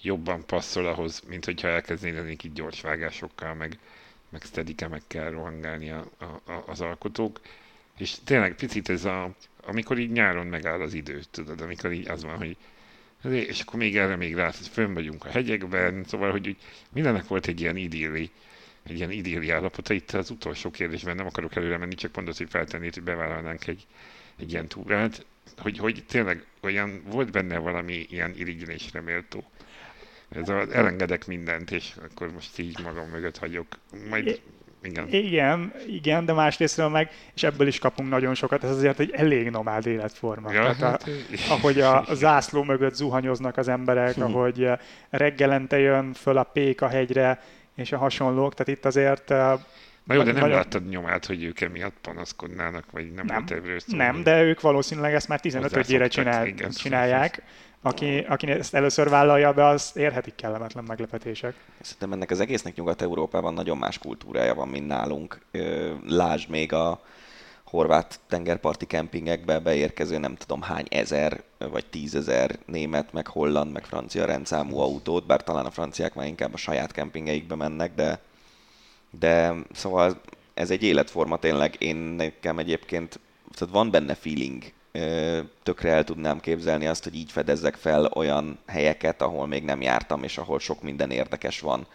jobban 0.02 0.46
passzol 0.46 0.86
ahhoz, 0.86 1.22
mint 1.28 1.44
hogyha 1.44 1.68
elkezdenének 1.68 2.44
itt 2.44 2.54
gyors 2.54 2.80
vágásokkal, 2.80 3.54
meg, 3.54 3.78
meg 4.28 4.42
steadicamekkel 4.42 5.30
rohangálni 5.30 5.90
a, 5.90 6.10
a, 6.18 6.24
a, 6.24 6.64
az 6.66 6.80
alkotók. 6.80 7.40
És 7.98 8.14
tényleg 8.24 8.54
picit 8.54 8.88
ez 8.88 9.04
a, 9.04 9.34
amikor 9.64 9.98
így 9.98 10.10
nyáron 10.10 10.46
megáll 10.46 10.80
az 10.80 10.94
idő, 10.94 11.20
tudod, 11.30 11.60
amikor 11.60 11.92
így 11.92 12.08
az 12.08 12.24
van, 12.24 12.36
hogy 12.36 12.56
és 13.24 13.60
akkor 13.60 13.78
még 13.78 13.96
erre 13.96 14.16
még 14.16 14.34
rá, 14.34 14.44
hogy 14.44 14.68
fönn 14.68 14.94
vagyunk 14.94 15.24
a 15.24 15.28
hegyekben, 15.28 16.04
szóval, 16.04 16.30
hogy 16.30 16.48
úgy 16.48 16.56
mindennek 16.92 17.26
volt 17.26 17.46
egy 17.46 17.60
ilyen 17.60 17.76
idilli, 17.76 18.30
egy 18.82 18.96
ilyen 18.96 19.10
idilli 19.10 19.50
állapota. 19.50 19.94
Itt 19.94 20.10
az 20.10 20.30
utolsó 20.30 20.70
kérdésben 20.70 21.16
nem 21.16 21.26
akarok 21.26 21.56
előre 21.56 21.76
menni, 21.76 21.94
csak 21.94 22.14
mondod, 22.14 22.36
hogy 22.36 22.48
feltennéd, 22.50 22.94
hogy 22.94 23.02
bevállalnánk 23.02 23.66
egy, 23.66 23.86
egy 24.36 24.52
ilyen 24.52 24.68
túrát, 24.68 25.26
hogy, 25.56 25.78
hogy 25.78 26.04
tényleg 26.08 26.44
olyan, 26.60 27.02
volt 27.06 27.30
benne 27.30 27.58
valami 27.58 28.06
ilyen 28.10 28.34
irigyelésre 28.36 29.00
méltó. 29.00 29.50
Ez 30.30 30.49
az 30.49 30.70
elengedek 30.70 31.26
mindent, 31.26 31.70
és 31.70 31.94
akkor 32.11 32.32
most 32.32 32.58
így 32.58 32.78
magam 32.82 33.08
mögött 33.08 33.38
hagyok. 33.38 33.66
Majd 34.11 34.40
igen. 34.82 35.08
Igen, 35.08 35.73
igen, 35.87 36.25
de 36.25 36.32
másrésztről 36.32 36.88
meg, 36.88 37.11
és 37.35 37.42
ebből 37.42 37.66
is 37.66 37.78
kapunk 37.78 38.08
nagyon 38.08 38.35
sokat, 38.35 38.64
ez 38.64 38.70
azért 38.70 39.00
egy 39.00 39.11
elég 39.11 39.50
nomád 39.50 39.87
életforma. 39.87 40.52
Ja, 40.52 40.61
Tehát 40.61 40.76
hát, 40.80 41.08
a, 41.49 41.52
ahogy 41.52 41.80
a 41.80 42.04
zászló 42.14 42.62
mögött 42.62 42.94
zuhanyoznak 42.94 43.56
az 43.56 43.68
emberek, 43.68 44.14
hm. 44.14 44.23
ahogy 44.23 44.62
eh, 44.62 44.78
reggelente 45.11 45.78
jön 45.78 46.12
föl 46.12 46.37
a 46.37 46.42
pék 46.42 46.82
a 46.82 46.88
hegyre, 46.88 47.42
és 47.75 47.92
a 47.92 47.99
hasonlók, 47.99 48.54
tehát 48.54 48.78
itt 48.78 48.85
azért 48.85 49.30
eh, 49.30 49.52
Na 50.04 50.14
jó, 50.14 50.23
de 50.23 50.32
nem 50.32 50.40
nagyon... 50.40 50.56
láttad 50.56 50.88
nyomát, 50.88 51.26
hogy 51.26 51.42
ők 51.42 51.61
emiatt 51.61 51.97
panaszkodnának, 52.02 52.85
vagy 52.90 53.12
nem, 53.12 53.26
nem 53.26 53.44
Nem, 53.87 54.23
de 54.23 54.42
ők 54.42 54.61
valószínűleg 54.61 55.14
ezt 55.14 55.28
már 55.28 55.40
15-ödjére 55.42 56.11
csinál, 56.11 56.49
csinálják 56.70 57.42
aki, 57.82 58.18
aki 58.18 58.50
ezt 58.50 58.75
először 58.75 59.08
vállalja 59.08 59.52
be, 59.52 59.66
az 59.66 59.90
érhetik 59.94 60.35
kellemetlen 60.35 60.85
meglepetések. 60.85 61.54
Szerintem 61.80 62.12
ennek 62.12 62.30
az 62.30 62.40
egésznek 62.40 62.75
Nyugat-Európában 62.76 63.54
nagyon 63.54 63.78
más 63.78 63.99
kultúrája 63.99 64.54
van, 64.54 64.68
mint 64.68 64.87
nálunk. 64.87 65.40
Lásd 66.06 66.50
még 66.50 66.73
a 66.73 67.00
horvát 67.64 68.20
tengerparti 68.28 68.87
kempingekbe 68.87 69.58
beérkező 69.58 70.18
nem 70.18 70.37
tudom 70.37 70.62
hány 70.62 70.87
ezer 70.88 71.42
vagy 71.58 71.87
tízezer 71.87 72.58
német, 72.66 73.12
meg 73.12 73.26
holland, 73.26 73.73
meg 73.73 73.85
francia 73.85 74.25
rendszámú 74.25 74.78
autót, 74.78 75.26
bár 75.26 75.42
talán 75.42 75.66
a 75.66 75.70
franciák 75.70 76.14
már 76.14 76.26
inkább 76.26 76.54
a 76.54 76.56
saját 76.56 76.92
kempingeikbe 76.92 77.54
mennek, 77.54 77.94
de, 77.94 78.20
de 79.11 79.54
szóval 79.73 80.20
ez 80.54 80.70
egy 80.70 80.82
életforma 80.82 81.38
tényleg. 81.38 81.75
Én 81.78 81.97
nekem 81.97 82.58
egyébként, 82.58 83.20
tehát 83.54 83.75
van 83.75 83.90
benne 83.90 84.14
feeling 84.14 84.62
tökre 85.62 85.90
el 85.90 86.04
tudnám 86.04 86.40
képzelni 86.40 86.87
azt, 86.87 87.04
hogy 87.04 87.14
így 87.14 87.33
fedezzek 87.33 87.75
fel 87.75 88.04
olyan 88.04 88.59
helyeket, 88.66 89.23
ahol 89.23 89.47
még 89.47 89.64
nem 89.64 89.80
jártam, 89.80 90.23
és 90.23 90.38
ahol 90.38 90.59
sok 90.59 90.83
minden 90.83 91.11
érdekes 91.11 91.61
van. 91.61 91.87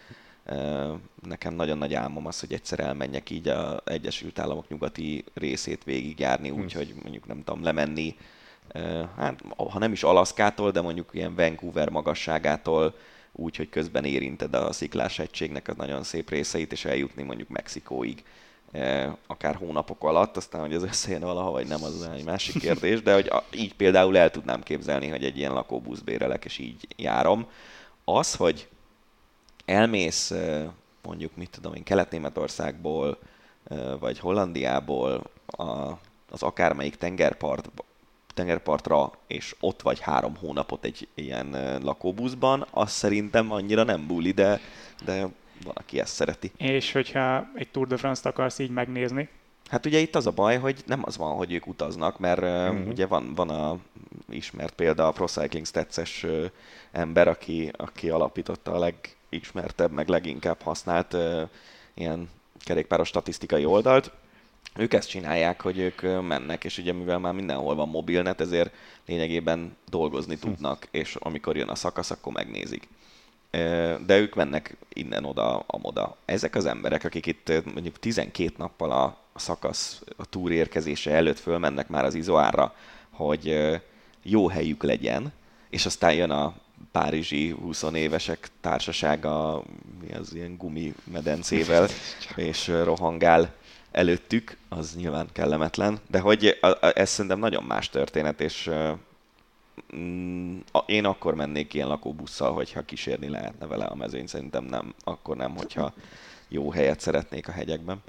Nekem 1.22 1.54
nagyon 1.54 1.78
nagy 1.78 1.94
álmom 1.94 2.26
az, 2.26 2.40
hogy 2.40 2.52
egyszer 2.52 2.80
elmenjek 2.80 3.30
így 3.30 3.48
az 3.48 3.80
Egyesült 3.84 4.38
Államok 4.38 4.68
nyugati 4.68 5.24
részét 5.34 5.84
végigjárni, 5.84 6.48
hm. 6.48 6.60
úgyhogy 6.60 6.94
mondjuk 7.02 7.26
nem 7.26 7.44
tudom, 7.44 7.62
lemenni, 7.62 8.16
hát 9.16 9.42
ha 9.56 9.78
nem 9.78 9.92
is 9.92 10.02
Alaszkától, 10.02 10.70
de 10.70 10.80
mondjuk 10.80 11.10
ilyen 11.12 11.34
Vancouver 11.34 11.88
magasságától, 11.88 12.94
úgy, 13.32 13.56
hogy 13.56 13.68
közben 13.68 14.04
érinted 14.04 14.54
a 14.54 14.72
sziklás 14.72 15.18
egységnek 15.18 15.68
a 15.68 15.74
nagyon 15.76 16.02
szép 16.02 16.30
részeit, 16.30 16.72
és 16.72 16.84
eljutni 16.84 17.22
mondjuk 17.22 17.48
Mexikóig 17.48 18.24
akár 19.26 19.54
hónapok 19.54 20.04
alatt, 20.04 20.36
aztán 20.36 20.60
hogy 20.60 20.74
ez 20.74 20.82
összejön 20.82 21.20
valaha, 21.20 21.50
vagy 21.50 21.66
nem, 21.66 21.82
az 21.82 22.08
egy 22.14 22.24
másik 22.24 22.58
kérdés, 22.60 23.02
de 23.02 23.14
hogy 23.14 23.32
így 23.52 23.74
például 23.74 24.16
el 24.16 24.30
tudnám 24.30 24.62
képzelni, 24.62 25.08
hogy 25.08 25.24
egy 25.24 25.38
ilyen 25.38 25.52
lakóbusz 25.52 26.00
bérelek, 26.00 26.44
és 26.44 26.58
így 26.58 26.88
járom. 26.96 27.46
Az, 28.04 28.34
hogy 28.34 28.68
elmész 29.64 30.34
mondjuk, 31.02 31.36
mit 31.36 31.50
tudom 31.50 31.74
én, 31.74 31.82
Kelet-Németországból, 31.82 33.18
vagy 34.00 34.18
Hollandiából 34.18 35.30
a, 35.46 35.72
az 36.30 36.42
akármelyik 36.42 36.96
tengerpart, 36.96 37.70
tengerpartra, 38.34 39.12
és 39.26 39.56
ott 39.60 39.82
vagy 39.82 40.00
három 40.00 40.36
hónapot 40.36 40.84
egy 40.84 41.08
ilyen 41.14 41.78
lakóbuszban, 41.82 42.66
az 42.70 42.90
szerintem 42.90 43.52
annyira 43.52 43.82
nem 43.82 44.06
buli, 44.06 44.30
de, 44.30 44.60
de 45.04 45.28
van, 45.64 45.74
aki 45.76 46.00
ezt 46.00 46.14
szereti. 46.14 46.52
És 46.56 46.92
hogyha 46.92 47.46
egy 47.54 47.68
Tour 47.68 47.86
de 47.86 47.96
France-t 47.96 48.26
akarsz 48.26 48.58
így 48.58 48.70
megnézni? 48.70 49.28
Hát 49.68 49.86
ugye 49.86 49.98
itt 49.98 50.14
az 50.14 50.26
a 50.26 50.30
baj, 50.30 50.58
hogy 50.58 50.82
nem 50.86 51.02
az 51.04 51.16
van, 51.16 51.36
hogy 51.36 51.52
ők 51.52 51.66
utaznak, 51.66 52.18
mert 52.18 52.40
mm-hmm. 52.40 52.88
ugye 52.88 53.06
van, 53.06 53.34
van 53.34 53.50
a 53.50 53.78
ismert 54.28 54.74
példa 54.74 55.06
a 55.06 55.12
Pro 55.12 55.26
Cycling 55.26 55.66
Stats-es 55.66 56.26
ember, 56.92 57.28
aki, 57.28 57.70
aki 57.76 58.10
alapította 58.10 58.72
a 58.72 58.78
legismertebb, 58.78 59.90
meg 59.90 60.08
leginkább 60.08 60.60
használt 60.60 61.12
uh, 61.12 61.42
ilyen 61.94 62.28
kerékpáros 62.58 63.08
statisztikai 63.08 63.64
oldalt. 63.64 64.12
Ők 64.76 64.94
ezt 64.94 65.08
csinálják, 65.08 65.60
hogy 65.60 65.78
ők 65.78 66.00
mennek, 66.02 66.64
és 66.64 66.78
ugye 66.78 66.92
mivel 66.92 67.18
már 67.18 67.32
mindenhol 67.32 67.74
van 67.74 67.88
mobilnet, 67.88 68.40
ezért 68.40 68.74
lényegében 69.06 69.76
dolgozni 69.88 70.34
hm. 70.34 70.40
tudnak, 70.40 70.88
és 70.90 71.16
amikor 71.18 71.56
jön 71.56 71.68
a 71.68 71.74
szakasz, 71.74 72.10
akkor 72.10 72.32
megnézik 72.32 72.88
de 74.06 74.18
ők 74.18 74.34
mennek 74.34 74.76
innen-oda, 74.92 75.58
amoda. 75.66 76.16
Ezek 76.24 76.54
az 76.54 76.66
emberek, 76.66 77.04
akik 77.04 77.26
itt 77.26 77.52
mondjuk 77.74 77.98
12 77.98 78.52
nappal 78.56 78.90
a, 78.90 79.16
szakasz, 79.34 80.02
a 80.16 80.26
túr 80.26 80.52
érkezése 80.52 81.10
előtt 81.10 81.38
fölmennek 81.38 81.88
már 81.88 82.04
az 82.04 82.14
izoárra, 82.14 82.74
hogy 83.10 83.70
jó 84.22 84.48
helyük 84.48 84.82
legyen, 84.82 85.32
és 85.70 85.86
aztán 85.86 86.14
jön 86.14 86.30
a 86.30 86.54
párizsi 86.92 87.50
20 87.50 87.82
évesek 87.92 88.48
társasága, 88.60 89.62
mi 90.00 90.14
az 90.14 90.34
ilyen 90.34 90.56
gumimedencével, 90.56 91.88
és 92.36 92.68
rohangál 92.68 93.54
előttük, 93.90 94.56
az 94.68 94.94
nyilván 94.96 95.28
kellemetlen, 95.32 95.98
de 96.10 96.18
hogy 96.18 96.58
ez 96.94 97.10
szerintem 97.10 97.38
nagyon 97.38 97.64
más 97.64 97.88
történet, 97.88 98.40
és 98.40 98.70
Mm, 99.96 100.58
én 100.86 101.04
akkor 101.04 101.34
mennék 101.34 101.74
ilyen 101.74 101.88
lakóbusszal, 101.88 102.52
hogyha 102.52 102.84
kísérni 102.84 103.28
lehetne 103.28 103.66
vele 103.66 103.84
a 103.84 103.94
mezőny, 103.94 104.26
szerintem 104.26 104.64
nem, 104.64 104.94
akkor 105.04 105.36
nem, 105.36 105.56
hogyha 105.56 105.92
jó 106.48 106.70
helyet 106.70 107.00
szeretnék 107.00 107.48
a 107.48 107.52
hegyekben. 107.52 108.02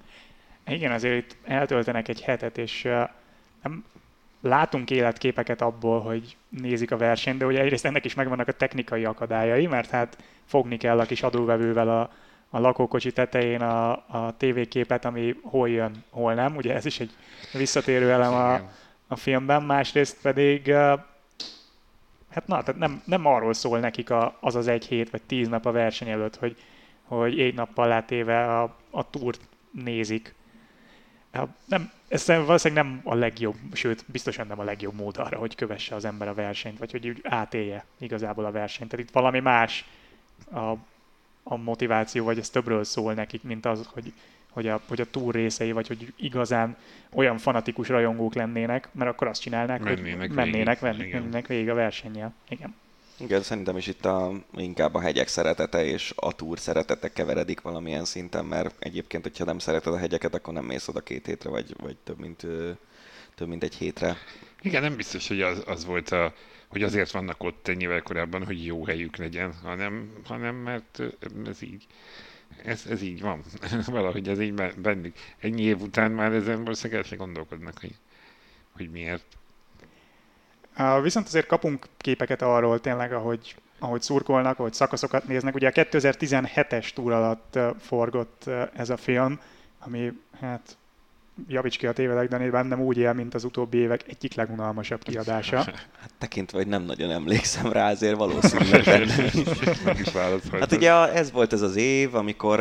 Igen, 0.67 0.91
azért 0.91 1.17
itt 1.17 1.37
eltöltenek 1.43 2.07
egy 2.07 2.21
hetet, 2.21 2.57
és 2.57 2.83
nem, 3.63 3.83
látunk 4.41 4.91
életképeket 4.91 5.61
abból, 5.61 6.01
hogy 6.01 6.37
nézik 6.49 6.91
a 6.91 6.97
versenyt, 6.97 7.37
de 7.37 7.45
ugye 7.45 7.61
egyrészt 7.61 7.85
ennek 7.85 8.05
is 8.05 8.13
megvannak 8.13 8.47
a 8.47 8.51
technikai 8.51 9.05
akadályai, 9.05 9.67
mert 9.67 9.89
hát 9.89 10.17
fogni 10.45 10.77
kell 10.77 10.99
a 10.99 11.05
kis 11.05 11.23
adóvevővel 11.23 11.89
a, 11.89 12.11
a 12.49 12.59
lakókocsi 12.59 13.11
tetején 13.11 13.61
a, 13.61 13.91
a 13.91 14.33
tévéképet, 14.37 15.05
ami 15.05 15.35
hol 15.43 15.69
jön, 15.69 16.03
hol 16.09 16.33
nem. 16.33 16.55
Ugye 16.55 16.73
ez 16.73 16.85
is 16.85 16.99
egy 16.99 17.11
visszatérő 17.53 18.11
elem 18.11 18.33
a, 18.33 18.53
a 19.07 19.15
filmben, 19.15 19.63
másrészt 19.63 20.17
pedig 20.21 20.73
hát 22.35 22.47
na, 22.47 22.63
tehát 22.63 22.79
nem, 22.79 23.01
nem 23.05 23.25
arról 23.25 23.53
szól 23.53 23.79
nekik 23.79 24.09
a, 24.09 24.37
az 24.39 24.55
az 24.55 24.67
egy 24.67 24.85
hét 24.85 25.09
vagy 25.09 25.21
tíz 25.21 25.47
nap 25.47 25.65
a 25.65 25.71
verseny 25.71 26.09
előtt, 26.09 26.35
hogy 26.35 26.57
hogy 27.05 27.39
egy 27.39 27.53
nappal 27.53 27.87
látéve 27.87 28.59
a, 28.59 28.75
a 28.89 29.09
túrt 29.09 29.41
nézik. 29.71 30.33
Nem, 31.65 31.91
ez 32.07 32.27
valószínűleg 32.27 32.83
nem 32.83 33.01
a 33.03 33.15
legjobb, 33.15 33.55
sőt, 33.73 34.05
biztosan 34.07 34.47
nem 34.47 34.59
a 34.59 34.63
legjobb 34.63 34.93
mód 34.93 35.17
arra, 35.17 35.37
hogy 35.37 35.55
kövesse 35.55 35.95
az 35.95 36.05
ember 36.05 36.27
a 36.27 36.33
versenyt, 36.33 36.77
vagy 36.77 36.91
hogy 36.91 37.07
úgy 37.07 37.19
átélje 37.23 37.85
igazából 37.97 38.45
a 38.45 38.51
versenyt. 38.51 38.89
Tehát 38.89 39.05
itt 39.05 39.13
valami 39.13 39.39
más 39.39 39.85
a, 40.51 40.71
a 41.43 41.55
motiváció, 41.55 42.25
vagy 42.25 42.37
ez 42.37 42.49
többről 42.49 42.83
szól 42.83 43.13
nekik, 43.13 43.43
mint 43.43 43.65
az, 43.65 43.89
hogy, 43.93 44.13
hogy 44.55 44.67
a, 44.67 44.81
hogy 44.87 45.01
a 45.01 45.05
túr 45.05 45.33
részei, 45.33 45.71
vagy 45.71 45.87
hogy 45.87 46.13
igazán 46.17 46.77
olyan 47.13 47.37
fanatikus 47.37 47.89
rajongók 47.89 48.33
lennének, 48.33 48.89
mert 48.91 49.11
akkor 49.11 49.27
azt 49.27 49.41
csinálnák, 49.41 49.83
mennének 49.83 50.17
hogy 50.19 50.35
mennének, 50.35 50.79
végig. 50.79 50.93
mennének, 50.95 51.21
mennének 51.21 51.47
végig 51.47 51.69
a 51.69 51.73
versennyel. 51.73 52.33
Igen. 52.49 52.75
Igen, 53.19 53.41
szerintem 53.41 53.77
is 53.77 53.87
itt 53.87 54.05
a, 54.05 54.31
inkább 54.57 54.93
a 54.93 54.99
hegyek 54.99 55.27
szeretete 55.27 55.85
és 55.85 56.13
a 56.15 56.35
túr 56.35 56.59
szeretete 56.59 57.11
keveredik 57.13 57.61
valamilyen 57.61 58.05
szinten, 58.05 58.45
mert 58.45 58.75
egyébként, 58.79 59.23
hogyha 59.23 59.45
nem 59.45 59.59
szereted 59.59 59.93
a 59.93 59.97
hegyeket, 59.97 60.35
akkor 60.35 60.53
nem 60.53 60.65
mész 60.65 60.87
oda 60.87 60.99
két 60.99 61.25
hétre, 61.25 61.49
vagy, 61.49 61.75
vagy 61.81 61.97
több, 62.03 62.19
mint, 62.19 62.47
több 63.35 63.47
mint 63.47 63.63
egy 63.63 63.75
hétre. 63.75 64.17
Igen, 64.61 64.81
nem 64.81 64.95
biztos, 64.95 65.27
hogy 65.27 65.41
az, 65.41 65.63
az 65.65 65.85
volt 65.85 66.09
a, 66.09 66.33
hogy 66.67 66.83
azért 66.83 67.11
vannak 67.11 67.43
ott 67.43 67.67
ennyivel 67.67 68.01
korábban, 68.01 68.45
hogy 68.45 68.65
jó 68.65 68.85
helyük 68.85 69.15
legyen, 69.15 69.53
hanem, 69.63 70.11
hanem 70.23 70.55
mert 70.55 71.01
ez 71.45 71.61
így, 71.61 71.85
ez, 72.63 72.85
ez 72.89 73.01
így 73.01 73.21
van. 73.21 73.43
Valahogy 73.85 74.27
ez 74.27 74.39
így 74.39 74.53
bennük. 74.77 75.15
Ennyi 75.39 75.61
év 75.61 75.81
után 75.81 76.11
már 76.11 76.33
ezen 76.33 76.63
valószínűleg 76.63 77.01
el 77.01 77.07
se 77.07 77.15
gondolkodnak, 77.15 77.79
hogy, 77.79 77.95
hogy 78.71 78.91
miért. 78.91 79.25
Viszont 81.01 81.27
azért 81.27 81.47
kapunk 81.47 81.85
képeket 81.97 82.41
arról 82.41 82.81
tényleg, 82.81 83.13
ahogy, 83.13 83.55
ahogy 83.79 84.01
szurkolnak, 84.01 84.59
ahogy 84.59 84.73
szakaszokat 84.73 85.27
néznek. 85.27 85.55
Ugye 85.55 85.67
a 85.67 85.71
2017-es 85.71 86.89
túr 86.89 87.11
alatt 87.11 87.59
forgott 87.79 88.49
ez 88.73 88.89
a 88.89 88.97
film, 88.97 89.39
ami 89.79 90.11
hát 90.39 90.77
javíts 91.47 91.77
ki 91.77 91.87
a 91.87 91.93
tévedek, 91.93 92.27
de 92.27 92.49
bennem 92.49 92.81
úgy 92.81 92.97
él, 92.97 93.13
mint 93.13 93.33
az 93.33 93.43
utóbbi 93.43 93.77
évek 93.77 94.07
egyik 94.07 94.33
legunalmasabb 94.33 95.03
kiadása. 95.03 95.57
Hát 95.57 96.11
tekintve, 96.17 96.57
hogy 96.57 96.67
nem 96.67 96.83
nagyon 96.83 97.11
emlékszem 97.11 97.71
rá, 97.71 97.91
azért 97.91 98.17
valószínűleg 98.17 98.83
bennem 98.83 99.29
is. 100.03 100.09
hát 100.51 100.71
ugye 100.71 100.91
ez 100.91 101.31
volt 101.31 101.53
ez 101.53 101.61
az 101.61 101.75
év, 101.75 102.15
amikor, 102.15 102.59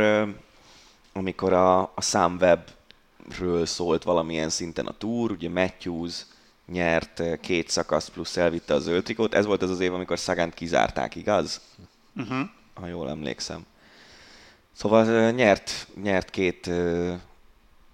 amikor 1.13 1.53
a, 1.53 1.81
a 1.81 2.01
Sunweb-ről 2.01 3.67
szólt 3.67 4.03
valamilyen 4.03 4.49
szinten 4.49 4.87
a 4.87 4.93
túr, 4.99 5.31
ugye 5.31 5.49
Matthews 5.49 6.27
nyert 6.67 7.23
két 7.41 7.69
szakasz 7.69 8.09
plusz 8.09 8.37
elvitte 8.37 8.75
a 8.75 8.79
zöld 8.79 9.03
trikót. 9.03 9.35
Ez 9.35 9.47
volt 9.47 9.63
az 9.63 9.71
az 9.71 9.81
év, 9.81 9.95
amikor 9.95 10.19
Szagant 10.19 10.55
kizárták, 10.55 11.15
igaz? 11.15 11.61
Uh-huh. 12.17 12.49
Ha 12.75 12.87
jól 12.87 13.11
emlékszem. 13.11 13.67
Szóval 14.73 15.31
nyert, 15.31 15.89
nyert 16.03 16.31
két 16.31 16.71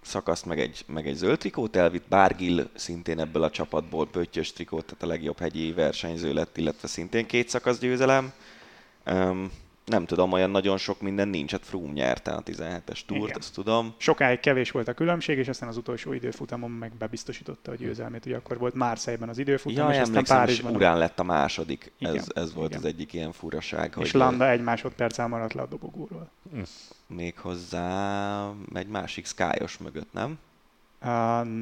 szakaszt, 0.03 0.47
meg 0.47 0.61
egy, 0.61 0.85
meg 0.87 1.07
egy 1.07 1.15
zöld 1.15 1.39
trikót 1.39 1.77
elvitt. 1.77 2.09
Bárgil 2.09 2.69
szintén 2.75 3.21
ebből 3.21 3.43
a 3.43 3.51
csapatból 3.51 4.07
pöttyös 4.07 4.53
trikót, 4.53 4.85
tehát 4.85 5.03
a 5.03 5.07
legjobb 5.07 5.39
hegyi 5.39 5.73
versenyző 5.73 6.33
lett, 6.33 6.57
illetve 6.57 6.89
szintén 6.89 7.27
két 7.27 7.49
szakasz 7.49 7.79
győzelem. 7.79 8.33
Um, 9.07 9.51
nem 9.91 10.05
tudom, 10.07 10.33
olyan 10.33 10.51
nagyon 10.51 10.79
sok 10.79 11.01
minden 11.01 11.29
nincs. 11.29 11.51
Hát 11.51 11.65
Froome 11.65 11.93
nyerte 11.93 12.31
a 12.31 12.43
17-es 12.43 13.01
túrt, 13.07 13.37
azt 13.37 13.55
tudom. 13.55 13.95
Sokáig 13.97 14.41
kevés 14.41 14.71
volt 14.71 14.89
a 14.89 14.93
különbség, 14.95 15.39
és 15.39 15.49
aztán 15.49 15.69
az 15.69 15.77
utolsó 15.77 16.13
időfutamon 16.13 16.71
meg 16.71 16.93
bebiztosította 16.99 17.71
a 17.71 17.75
győzelmét. 17.75 18.27
Ugye 18.27 18.37
akkor 18.37 18.59
volt 18.59 18.75
Marseille-ben 18.75 19.29
az 19.29 19.39
időfutam, 19.39 19.89
ja, 19.89 19.95
és 19.95 20.01
aztán 20.01 20.25
Párizsban. 20.25 20.75
urán 20.75 20.99
lett 20.99 21.19
a 21.19 21.23
második. 21.23 21.93
Igen, 21.99 22.17
ez, 22.17 22.27
ez 22.35 22.55
volt 22.55 22.69
igen. 22.69 22.83
az 22.83 22.89
egyik 22.89 23.13
ilyen 23.13 23.33
furaság. 23.33 23.95
És 23.99 24.11
hogy 24.11 24.21
Landa 24.21 24.51
egy 24.51 24.63
másodperccel 24.63 25.29
maradt 25.29 25.53
le 25.53 25.63
a 25.63 25.67
dobogóról. 25.67 26.31
Hm. 26.53 26.61
Még 27.17 27.39
hozzá 27.39 28.51
egy 28.75 28.87
másik 28.87 29.27
skyos 29.27 29.79
mögött, 29.79 30.13
nem? 30.13 30.39
Uh, 31.03 31.09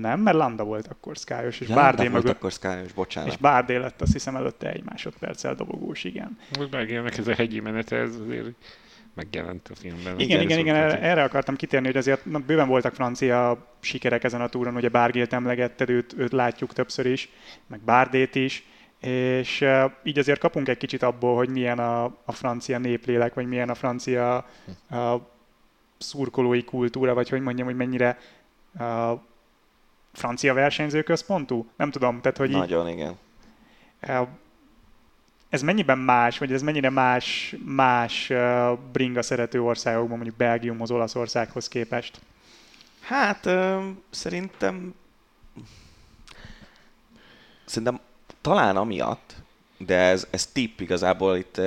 nem, 0.00 0.20
mert 0.20 0.36
Landa 0.36 0.64
volt 0.64 0.86
akkor 0.86 1.16
Skyos, 1.16 1.60
és 1.60 1.68
ja, 1.68 1.74
Bárdé 1.74 2.08
mögött. 2.08 2.34
akkor 2.34 2.52
Skyos, 2.52 2.92
bocsánat. 2.92 3.30
És 3.30 3.36
Bárdé 3.36 3.76
lett 3.76 4.00
azt 4.00 4.12
hiszem 4.12 4.36
előtte 4.36 4.70
egy 4.70 4.84
másodperccel 4.84 5.54
dobogós, 5.54 6.04
igen. 6.04 6.38
Most 6.58 6.70
megjelennek 6.70 7.18
ez 7.18 7.28
a 7.28 7.34
hegyi 7.34 7.60
menete, 7.60 7.96
ez 7.96 8.16
azért 8.26 8.46
megjelent 9.14 9.68
a 9.68 9.74
filmben. 9.74 10.18
Igen, 10.18 10.40
igen, 10.40 10.58
igen, 10.58 10.74
erre, 10.74 11.00
erre 11.00 11.22
akartam 11.22 11.56
kitérni, 11.56 11.86
hogy 11.86 11.96
azért 11.96 12.24
na, 12.24 12.38
bőven 12.38 12.68
voltak 12.68 12.94
francia 12.94 13.66
sikerek 13.80 14.24
ezen 14.24 14.40
a 14.40 14.48
túron, 14.48 14.76
ugye 14.76 14.88
Bárgélt 14.88 15.32
emlegetted, 15.32 15.90
őt, 15.90 16.14
őt 16.16 16.32
látjuk 16.32 16.72
többször 16.72 17.06
is, 17.06 17.28
meg 17.66 17.80
Bárdét 17.80 18.34
is, 18.34 18.64
és 19.00 19.60
uh, 19.60 19.90
így 20.02 20.18
azért 20.18 20.40
kapunk 20.40 20.68
egy 20.68 20.76
kicsit 20.76 21.02
abból, 21.02 21.36
hogy 21.36 21.48
milyen 21.48 21.78
a, 21.78 22.04
a 22.04 22.32
francia 22.32 22.78
néplélek, 22.78 23.34
vagy 23.34 23.46
milyen 23.46 23.68
a 23.68 23.74
francia 23.74 24.46
uh, 24.90 25.20
szurkolói 25.98 26.64
kultúra, 26.64 27.14
vagy 27.14 27.28
hogy 27.28 27.40
mondjam, 27.40 27.66
hogy 27.66 27.76
mennyire 27.76 28.18
uh, 28.78 29.20
francia 30.12 30.54
versenyzőközpontú? 30.54 31.66
Nem 31.76 31.90
tudom, 31.90 32.20
tehát 32.20 32.36
hogy 32.36 32.50
Nagyon, 32.50 32.88
így, 32.88 32.94
igen. 32.94 33.18
Uh, 34.02 34.28
ez 35.48 35.62
mennyiben 35.62 35.98
más, 35.98 36.38
vagy 36.38 36.52
ez 36.52 36.62
mennyire 36.62 36.90
más, 36.90 37.56
más 37.64 38.30
uh, 38.30 38.78
bringa 38.92 39.22
szerető 39.22 39.62
országokban, 39.62 40.16
mondjuk 40.16 40.36
Belgiumhoz, 40.36 40.90
Olaszországhoz 40.90 41.68
képest? 41.68 42.20
Hát 43.00 43.46
uh, 43.46 43.82
szerintem 44.10 44.94
szerintem 47.64 48.00
talán 48.40 48.76
amiatt, 48.76 49.34
de 49.78 49.96
ez, 49.96 50.26
ez 50.30 50.46
tipp 50.46 50.80
igazából 50.80 51.36
itt 51.36 51.60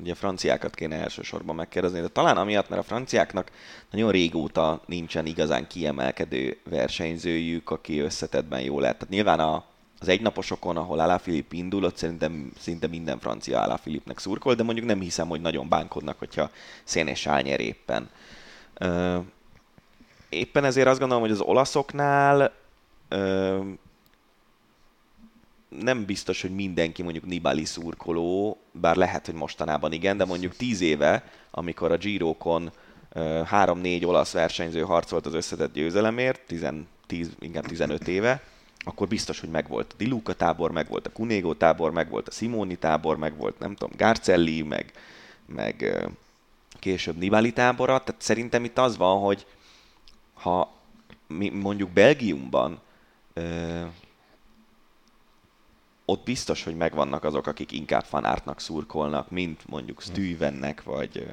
ugye 0.00 0.12
a 0.12 0.14
franciákat 0.14 0.74
kéne 0.74 0.96
elsősorban 0.96 1.54
megkérdezni, 1.54 2.00
de 2.00 2.08
talán 2.08 2.36
amiatt, 2.36 2.68
mert 2.68 2.80
a 2.80 2.84
franciáknak 2.84 3.50
nagyon 3.90 4.10
régóta 4.10 4.82
nincsen 4.86 5.26
igazán 5.26 5.66
kiemelkedő 5.66 6.58
versenyzőjük, 6.70 7.70
aki 7.70 7.98
összetettben 7.98 8.60
jó 8.60 8.80
lehet. 8.80 8.96
Tehát 8.96 9.14
nyilván 9.14 9.40
a, 9.40 9.64
az 10.00 10.08
egynaposokon, 10.08 10.76
ahol 10.76 10.98
Alaphilippe 10.98 11.56
indul, 11.56 11.84
ott 11.84 11.96
szerintem 11.96 12.52
szinte 12.58 12.86
minden 12.86 13.18
francia 13.18 13.60
Alaphilippe-nek 13.60 14.18
szurkol, 14.18 14.54
de 14.54 14.62
mondjuk 14.62 14.86
nem 14.86 15.00
hiszem, 15.00 15.28
hogy 15.28 15.40
nagyon 15.40 15.68
bánkodnak, 15.68 16.18
hogyha 16.18 16.50
Szén 16.84 17.06
és 17.06 17.20
Sál 17.20 17.42
nyer 17.42 17.60
éppen. 17.60 18.10
éppen 20.28 20.64
ezért 20.64 20.86
azt 20.86 20.98
gondolom, 20.98 21.22
hogy 21.22 21.32
az 21.32 21.40
olaszoknál 21.40 22.52
nem 25.68 26.04
biztos, 26.04 26.42
hogy 26.42 26.54
mindenki 26.54 27.02
mondjuk 27.02 27.26
Nibali 27.26 27.64
szurkoló, 27.64 28.58
bár 28.72 28.96
lehet, 28.96 29.26
hogy 29.26 29.34
mostanában 29.34 29.92
igen, 29.92 30.16
de 30.16 30.24
mondjuk 30.24 30.56
tíz 30.56 30.80
éve, 30.80 31.24
amikor 31.50 31.92
a 31.92 31.96
Girokon 31.96 32.72
három-négy 33.44 34.06
olasz 34.06 34.32
versenyző 34.32 34.80
harcolt 34.80 35.26
az 35.26 35.34
összetett 35.34 35.72
győzelemért, 35.72 36.40
10, 36.46 36.66
10, 37.06 37.30
inkább 37.38 37.66
15 37.66 38.08
éve, 38.08 38.42
akkor 38.78 39.08
biztos, 39.08 39.40
hogy 39.40 39.48
megvolt 39.48 39.92
a 39.92 39.96
Diluca 39.98 40.34
tábor, 40.34 40.70
megvolt 40.70 41.06
a 41.06 41.10
Cunego 41.10 41.54
tábor, 41.54 41.92
megvolt 41.92 42.28
a 42.28 42.30
Simoni 42.30 42.76
tábor, 42.76 43.16
megvolt 43.16 43.58
nem 43.58 43.74
tudom, 43.74 43.96
Garcelli, 43.96 44.62
meg, 44.62 44.92
meg 45.46 46.06
később 46.78 47.16
Nibali 47.16 47.52
tábora. 47.52 47.98
Tehát 48.04 48.22
szerintem 48.22 48.64
itt 48.64 48.78
az 48.78 48.96
van, 48.96 49.20
hogy 49.20 49.46
ha 50.34 50.72
mi 51.26 51.48
mondjuk 51.48 51.90
Belgiumban 51.90 52.80
ott 56.10 56.24
biztos, 56.24 56.64
hogy 56.64 56.76
megvannak 56.76 57.24
azok, 57.24 57.46
akik 57.46 57.72
inkább 57.72 58.04
fanártnak 58.04 58.60
szurkolnak, 58.60 59.30
mint 59.30 59.62
mondjuk 59.66 60.02
Stüvennek, 60.02 60.82
vagy 60.82 61.26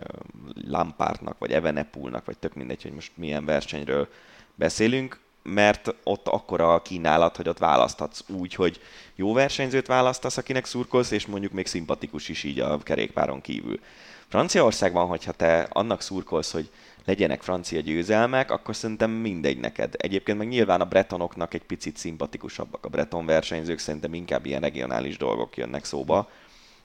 Lampártnak, 0.68 1.38
vagy 1.38 1.52
Evenepulnak, 1.52 2.26
vagy 2.26 2.38
tök 2.38 2.54
mindegy, 2.54 2.82
hogy 2.82 2.92
most 2.92 3.12
milyen 3.16 3.46
versenyről 3.46 4.08
beszélünk, 4.56 5.20
mert 5.44 5.96
ott 6.04 6.28
akkora 6.28 6.74
a 6.74 6.82
kínálat, 6.82 7.36
hogy 7.36 7.50
ott 7.50 7.58
választhatsz 7.58 8.24
úgy, 8.28 8.54
hogy 8.54 8.82
jó 9.16 9.34
versenyzőt 9.34 9.88
választasz, 9.88 10.38
akinek 10.38 10.66
szurkolsz, 10.66 11.12
és 11.12 11.26
mondjuk 11.26 11.52
még 11.52 11.68
szimpatikus 11.68 12.30
is 12.30 12.44
így 12.44 12.60
a 12.60 12.78
kerékpáron 12.78 13.42
kívül. 13.42 13.80
Franciaországban, 14.28 15.08
hogyha 15.08 15.32
te 15.32 15.68
annak 15.70 16.02
szurkolsz, 16.02 16.52
hogy 16.52 16.70
legyenek 17.06 17.41
francia 17.41 17.80
győzelmek, 17.80 18.52
akkor 18.52 18.76
szerintem 18.76 19.12
mindegy 19.12 19.60
neked. 19.60 19.94
Egyébként 19.98 20.38
meg 20.38 20.48
nyilván 20.48 20.82
a 20.82 20.86
bretonoknak 20.86 21.54
egy 21.54 21.63
picit 21.63 21.98
szimpatikusabbak 21.98 22.86
a 22.86 22.89
breton 22.89 23.26
versenyzők, 23.26 23.80
szerintem 23.80 24.13
inkább 24.13 24.46
ilyen 24.46 24.62
regionális 24.62 25.18
dolgok 25.18 25.58
jönnek 25.58 25.86
szóba. 25.86 26.30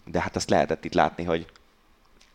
De 0.04 0.20
hát 0.20 0.36
azt 0.36 0.50
lehetett 0.50 0.84
itt 0.84 0.94
látni, 0.94 1.24
hogy 1.24 1.46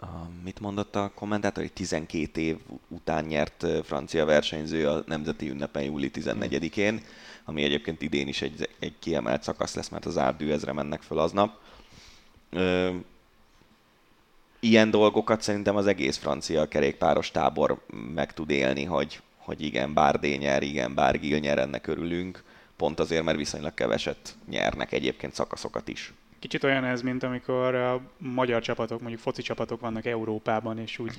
uh, 0.01 0.09
mit 0.43 0.59
mondott 0.59 0.95
a 0.95 1.11
kommentátor, 1.15 1.63
hogy 1.63 1.73
12 1.73 2.41
év 2.41 2.57
után 2.87 3.25
nyert 3.25 3.65
francia 3.83 4.25
versenyző 4.25 4.89
a 4.89 5.03
nemzeti 5.05 5.49
ünnepen 5.49 5.83
júli 5.83 6.11
14-én, 6.13 7.01
ami 7.45 7.63
egyébként 7.63 8.01
idén 8.01 8.27
is 8.27 8.41
egy, 8.41 8.69
egy 8.79 8.93
kiemelt 8.99 9.43
szakasz 9.43 9.75
lesz, 9.75 9.89
mert 9.89 10.05
az 10.05 10.17
árdű 10.17 10.51
ezre 10.51 10.73
mennek 10.73 11.01
föl 11.01 11.19
aznap. 11.19 11.59
Ilyen 14.65 14.89
dolgokat 14.91 15.41
szerintem 15.41 15.75
az 15.75 15.87
egész 15.87 16.17
francia 16.17 16.67
kerékpáros 16.67 17.31
tábor 17.31 17.85
meg 18.13 18.33
tud 18.33 18.49
élni, 18.49 18.83
hogy, 18.83 19.21
hogy 19.37 19.61
igen, 19.61 19.93
bár 19.93 20.19
D 20.19 20.37
nyer, 20.39 20.63
igen, 20.63 20.93
bár 20.93 21.19
Gil 21.19 21.39
nyer, 21.39 21.57
ennek 21.57 21.87
örülünk, 21.87 22.43
pont 22.75 22.99
azért, 22.99 23.23
mert 23.23 23.37
viszonylag 23.37 23.73
keveset 23.73 24.35
nyernek 24.49 24.91
egyébként 24.91 25.33
szakaszokat 25.33 25.87
is. 25.87 26.13
Kicsit 26.45 26.63
olyan 26.63 26.85
ez, 26.85 27.01
mint 27.01 27.23
amikor 27.23 27.75
a 27.75 28.01
magyar 28.17 28.61
csapatok, 28.61 28.99
mondjuk 28.99 29.21
foci 29.21 29.41
csapatok 29.41 29.81
vannak 29.81 30.05
Európában, 30.05 30.79
és 30.79 30.99
úgy 30.99 31.15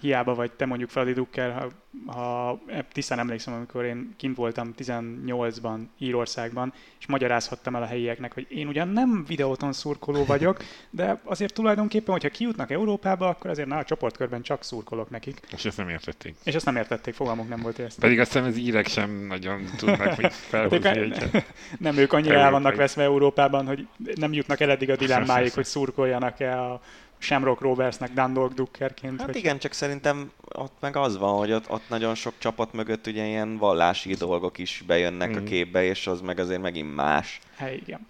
hiába 0.00 0.34
vagy 0.34 0.52
te 0.52 0.66
mondjuk 0.66 0.90
Fradi 0.90 1.12
Dukker, 1.12 1.52
ha, 1.52 1.68
ha 2.12 2.60
tisztán 2.92 3.18
emlékszem, 3.18 3.54
amikor 3.54 3.84
én 3.84 4.14
kint 4.16 4.36
voltam 4.36 4.74
18-ban 4.78 5.78
Írországban, 5.98 6.72
és 7.00 7.06
magyarázhattam 7.06 7.76
el 7.76 7.82
a 7.82 7.86
helyieknek, 7.86 8.34
hogy 8.34 8.46
én 8.48 8.68
ugyan 8.68 8.88
nem 8.88 9.24
videóton 9.28 9.72
szurkoló 9.72 10.24
vagyok, 10.24 10.56
de 10.90 11.20
azért 11.24 11.54
tulajdonképpen, 11.54 12.12
hogyha 12.12 12.28
kijutnak 12.28 12.70
Európába, 12.70 13.28
akkor 13.28 13.50
azért 13.50 13.68
na, 13.68 13.76
a 13.76 13.84
csoportkörben 13.84 14.42
csak 14.42 14.64
szurkolok 14.64 15.10
nekik. 15.10 15.40
És 15.52 15.64
ezt 15.64 15.76
nem 15.76 15.88
értették. 15.88 16.36
És 16.44 16.54
ezt 16.54 16.64
nem 16.64 16.76
értették, 16.76 17.14
fogalmuk 17.14 17.48
nem 17.48 17.60
volt 17.60 17.78
ezt. 17.78 17.98
Pedig 17.98 18.20
aztán 18.20 18.44
az 18.44 18.56
írek 18.56 18.86
sem 18.86 19.10
nagyon 19.10 19.64
tudnak 19.76 20.16
mit 20.16 20.32
felhozni. 20.52 21.12
Nem, 21.78 21.96
ők 21.96 22.12
annyira 22.12 22.38
el 22.38 22.50
vannak 22.50 22.74
veszve 22.74 23.02
Európában, 23.02 23.66
hogy 23.66 23.86
nem 24.14 24.32
jutnak 24.32 24.60
el 24.60 24.69
eddig 24.70 24.90
a 24.90 24.96
dilemmáig, 24.96 25.52
hogy 25.52 25.64
szurkoljanak-e 25.64 26.60
a 26.60 26.80
Shamrock 27.20 27.60
Roversnek 27.60 28.12
Dundalk 28.12 28.52
Duckerként. 28.52 29.18
Hát 29.18 29.26
hogy... 29.26 29.36
igen, 29.36 29.58
csak 29.58 29.72
szerintem 29.72 30.32
ott 30.54 30.76
meg 30.80 30.96
az 30.96 31.18
van, 31.18 31.38
hogy 31.38 31.52
ott, 31.52 31.70
ott 31.70 31.88
nagyon 31.88 32.14
sok 32.14 32.34
csapat 32.38 32.72
mögött 32.72 33.06
ugye 33.06 33.26
ilyen 33.26 33.56
vallási 33.56 34.14
dolgok 34.14 34.58
is 34.58 34.82
bejönnek 34.86 35.30
mm. 35.30 35.36
a 35.36 35.42
képbe, 35.42 35.84
és 35.84 36.06
az 36.06 36.20
meg 36.20 36.38
azért 36.38 36.60
megint 36.60 36.94
más. 36.94 37.40
Hát 37.56 37.72
igen. 37.72 38.06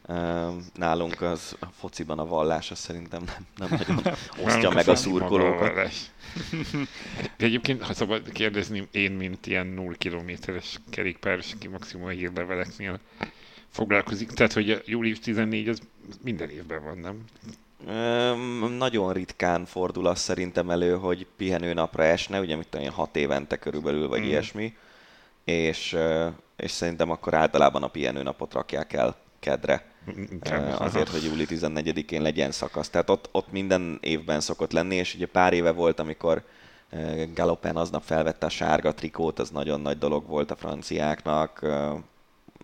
Nálunk 0.75 1.21
az 1.21 1.57
a 1.61 1.67
fociban 1.67 2.19
a 2.19 2.27
vallás, 2.27 2.71
az 2.71 2.79
szerintem 2.79 3.23
nem, 3.27 3.69
nem 3.69 3.79
nagyon 3.87 4.15
osztja 4.45 4.71
meg 4.71 4.89
a 4.89 4.95
szurkolókat. 4.95 5.91
De 7.37 7.45
egyébként, 7.45 7.83
ha 7.83 7.95
szabad 7.95 8.33
kérdezni, 8.33 8.89
én, 8.91 9.13
mint 9.13 9.47
ilyen 9.47 9.67
0 9.67 9.93
kilométeres 9.99 10.81
kerékpáros, 10.91 11.53
aki 11.53 11.69
maximum 11.69 12.07
a 12.07 12.11
hírleveleknél 12.11 13.01
foglalkozik, 13.71 14.31
tehát 14.31 14.53
hogy 14.53 14.71
a 14.71 14.79
július 14.85 15.19
14 15.19 15.69
az 15.69 15.81
minden 16.23 16.51
évben 16.51 16.85
van, 16.85 16.99
nem? 16.99 17.25
nagyon 18.79 19.13
ritkán 19.13 19.65
fordul 19.65 20.07
az 20.07 20.19
szerintem 20.19 20.71
elő, 20.71 20.97
hogy 20.97 21.27
pihenőnapra 21.37 22.03
esne, 22.03 22.41
ugye 22.41 22.57
mit 22.57 22.69
tudom, 22.69 22.89
hat 22.89 23.17
évente 23.17 23.57
körülbelül, 23.57 24.09
vagy 24.09 24.21
mm. 24.21 24.25
ilyesmi, 24.25 24.77
és, 25.45 25.97
és 26.57 26.71
szerintem 26.71 27.11
akkor 27.11 27.35
általában 27.35 27.83
a 27.83 27.89
pihenőnapot 27.89 28.53
rakják 28.53 28.93
el 28.93 29.17
kedre. 29.41 29.85
Mm, 30.11 30.25
azért, 30.79 31.09
hogy 31.09 31.25
júli 31.25 31.47
14-én 31.49 32.23
legyen 32.23 32.51
szakasz. 32.51 32.89
Tehát 32.89 33.11
ott, 33.11 33.29
ott 33.33 33.53
minden 33.53 33.99
évben 34.01 34.41
szokott 34.41 34.73
lenni, 34.73 34.95
és 34.95 35.15
ugye 35.15 35.27
pár 35.27 35.53
éve 35.53 35.71
volt, 35.71 36.01
amikor 36.01 36.45
Galopen 37.35 37.77
aznap 37.77 38.03
felvette 38.03 38.47
a 38.47 38.51
sárga 38.51 38.95
trikót, 38.95 39.39
az 39.39 39.51
nagyon 39.51 39.81
nagy 39.81 39.99
dolog 39.99 40.27
volt 40.27 40.51
a 40.51 40.57
franciáknak. 40.57 41.67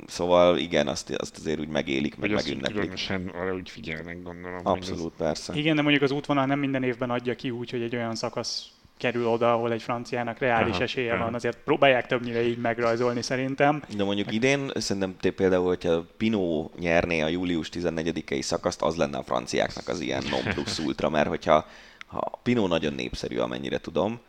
Szóval 0.06 0.58
igen, 0.58 0.88
azt, 0.88 1.10
azt 1.10 1.36
azért 1.36 1.60
úgy 1.60 1.68
megélik, 1.68 2.16
meg 2.16 2.30
megünneplik. 2.30 2.74
különösen 2.74 3.28
arra 3.28 3.54
úgy 3.54 3.70
figyelnek, 3.70 4.22
gondolom. 4.22 4.60
Abszolút, 4.62 5.12
ez... 5.12 5.26
persze. 5.26 5.54
Igen, 5.54 5.76
de 5.76 5.82
mondjuk 5.82 6.02
az 6.02 6.10
útvonal 6.10 6.46
nem 6.46 6.58
minden 6.58 6.82
évben 6.82 7.10
adja 7.10 7.34
ki 7.34 7.50
úgy, 7.50 7.70
hogy 7.70 7.82
egy 7.82 7.96
olyan 7.96 8.14
szakasz 8.14 8.70
kerül 8.98 9.26
oda, 9.26 9.52
ahol 9.52 9.72
egy 9.72 9.82
franciának 9.82 10.38
reális 10.38 10.74
aha, 10.74 10.82
esélye 10.82 11.12
aha. 11.12 11.24
van. 11.24 11.34
Azért 11.34 11.58
próbálják 11.64 12.06
többnyire 12.06 12.42
így 12.42 12.58
megrajzolni 12.58 13.22
szerintem. 13.22 13.82
De 13.96 14.04
mondjuk 14.04 14.32
idén 14.32 14.70
szerintem 14.74 15.16
te 15.20 15.30
például, 15.30 15.66
hogyha 15.66 16.04
Pino 16.16 16.70
nyerné 16.78 17.20
a 17.20 17.28
július 17.28 17.68
14-i 17.72 18.40
szakaszt, 18.40 18.82
az 18.82 18.96
lenne 18.96 19.18
a 19.18 19.22
franciáknak 19.22 19.88
az 19.88 20.00
ilyen 20.00 20.22
non 20.30 20.54
plus 20.54 20.78
ultra, 20.78 21.08
mert 21.08 21.28
hogyha 21.28 21.66
ha 22.06 22.40
Pino 22.42 22.66
nagyon 22.66 22.92
népszerű, 22.92 23.38
amennyire 23.38 23.78
tudom, 23.78 24.20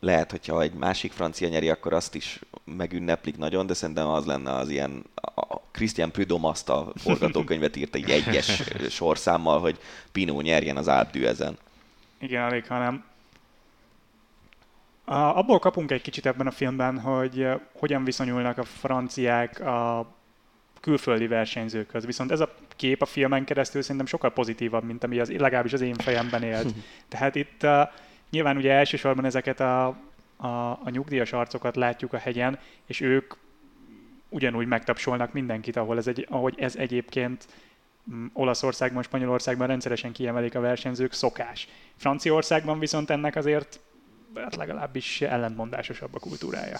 lehet, 0.00 0.30
hogyha 0.30 0.62
egy 0.62 0.72
másik 0.72 1.12
francia 1.12 1.48
nyeri, 1.48 1.68
akkor 1.68 1.92
azt 1.92 2.14
is 2.14 2.40
megünneplik 2.64 3.36
nagyon, 3.36 3.66
de 3.66 3.74
szerintem 3.74 4.06
az 4.06 4.24
lenne 4.24 4.52
az 4.52 4.68
ilyen, 4.68 5.04
a 5.34 5.56
Christian 5.70 6.10
Prudhomme 6.10 6.48
azt 6.48 6.68
a 6.68 6.92
forgatókönyvet 6.94 7.76
írta 7.76 7.98
egy 7.98 8.10
egyes 8.10 8.62
sorszámmal, 8.90 9.60
hogy 9.60 9.78
Pino 10.12 10.40
nyerjen 10.40 10.76
az 10.76 10.88
Alpdű 10.88 11.24
ezen. 11.24 11.58
Igen, 12.18 12.42
alig, 12.42 12.66
hanem 12.66 13.04
abból 15.08 15.58
kapunk 15.58 15.90
egy 15.90 16.02
kicsit 16.02 16.26
ebben 16.26 16.46
a 16.46 16.50
filmben, 16.50 17.00
hogy 17.00 17.48
hogyan 17.72 18.04
viszonyulnak 18.04 18.58
a 18.58 18.64
franciák 18.64 19.60
a 19.60 20.06
külföldi 20.80 21.26
versenyzőkhöz. 21.26 22.06
Viszont 22.06 22.30
ez 22.30 22.40
a 22.40 22.54
kép 22.76 23.02
a 23.02 23.06
filmen 23.06 23.44
keresztül 23.44 23.82
szerintem 23.82 24.06
sokkal 24.06 24.32
pozitívabb, 24.32 24.84
mint 24.84 25.04
ami 25.04 25.18
az, 25.18 25.30
legalábbis 25.30 25.72
az 25.72 25.80
én 25.80 25.94
fejemben 25.94 26.42
élt. 26.42 26.74
Tehát 27.08 27.34
itt 27.34 27.62
uh, 27.62 27.80
Nyilván 28.30 28.56
ugye 28.56 28.72
elsősorban 28.72 29.24
ezeket 29.24 29.60
a, 29.60 29.86
a, 30.36 30.46
a 30.70 30.90
nyugdíjas 30.90 31.32
arcokat 31.32 31.76
látjuk 31.76 32.12
a 32.12 32.18
hegyen, 32.18 32.58
és 32.86 33.00
ők 33.00 33.34
ugyanúgy 34.28 34.66
megtapsolnak 34.66 35.32
mindenkit, 35.32 35.76
ahol 35.76 35.96
ez 35.96 36.06
egy, 36.06 36.26
ahogy 36.30 36.54
ez 36.58 36.76
egyébként 36.76 37.46
mm, 38.12 38.26
Olaszországban, 38.32 39.02
Spanyolországban 39.02 39.66
rendszeresen 39.66 40.12
kiemelik 40.12 40.54
a 40.54 40.60
versenyzők, 40.60 41.12
szokás. 41.12 41.68
Franciaországban 41.96 42.78
viszont 42.78 43.10
ennek 43.10 43.36
azért 43.36 43.80
hát 44.34 44.56
legalábbis 44.56 45.20
ellentmondásosabb 45.20 46.14
a 46.14 46.18
kultúrája. 46.18 46.78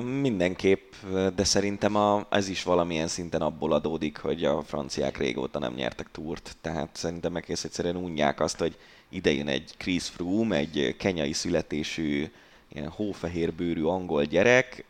Mindenképp, 0.00 0.92
de 1.34 1.44
szerintem 1.44 1.96
a, 1.96 2.26
ez 2.30 2.48
is 2.48 2.62
valamilyen 2.62 3.06
szinten 3.06 3.40
abból 3.42 3.72
adódik, 3.72 4.18
hogy 4.18 4.44
a 4.44 4.62
franciák 4.62 5.16
régóta 5.16 5.58
nem 5.58 5.74
nyertek 5.74 6.10
túrt. 6.10 6.56
Tehát 6.60 6.88
szerintem 6.92 7.36
egész 7.36 7.64
egyszerűen 7.64 7.96
unják 7.96 8.40
azt, 8.40 8.58
hogy 8.58 8.78
idejön 9.12 9.48
egy 9.48 9.74
Chris 9.76 10.08
Froome, 10.08 10.56
egy 10.56 10.94
kenyai 10.98 11.32
születésű, 11.32 12.30
ilyen 12.68 12.88
hófehérbőrű 12.88 13.82
angol 13.82 14.24
gyerek, 14.24 14.84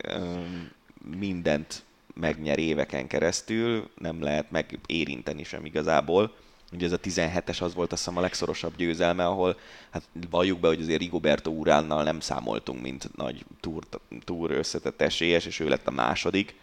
mindent 1.19 1.83
megnyer 2.15 2.59
éveken 2.59 3.07
keresztül, 3.07 3.91
nem 3.99 4.23
lehet 4.23 4.51
megérinteni 4.51 5.45
sem 5.45 5.65
igazából. 5.65 6.35
Ugye 6.73 6.87
ez 6.87 6.93
a 6.93 6.99
17-es 6.99 7.63
az 7.63 7.75
volt 7.75 7.93
azt 7.93 8.05
hiszem 8.05 8.19
a 8.19 8.21
legszorosabb 8.21 8.77
győzelme, 8.77 9.27
ahol 9.27 9.59
hát 9.91 10.03
valljuk 10.31 10.61
be, 10.61 10.69
hogy 10.69 10.81
azért 10.81 11.01
Rigoberto 11.01 11.51
Uránnal 11.51 12.03
nem 12.03 12.21
számoltunk, 12.21 12.83
mint 12.83 13.17
nagy 13.17 13.45
túr, 13.61 13.83
túr 14.25 14.51
összetett 14.51 15.01
esélyes, 15.01 15.47
és 15.47 15.61
ő 15.61 15.69
lett 15.69 15.87
a 15.87 15.91
második. 15.91 16.55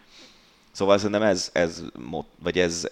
Szóval 0.70 0.98
szerintem 0.98 1.22
ez, 1.22 1.50
ez, 1.52 1.84
vagy 2.38 2.58
ez, 2.58 2.88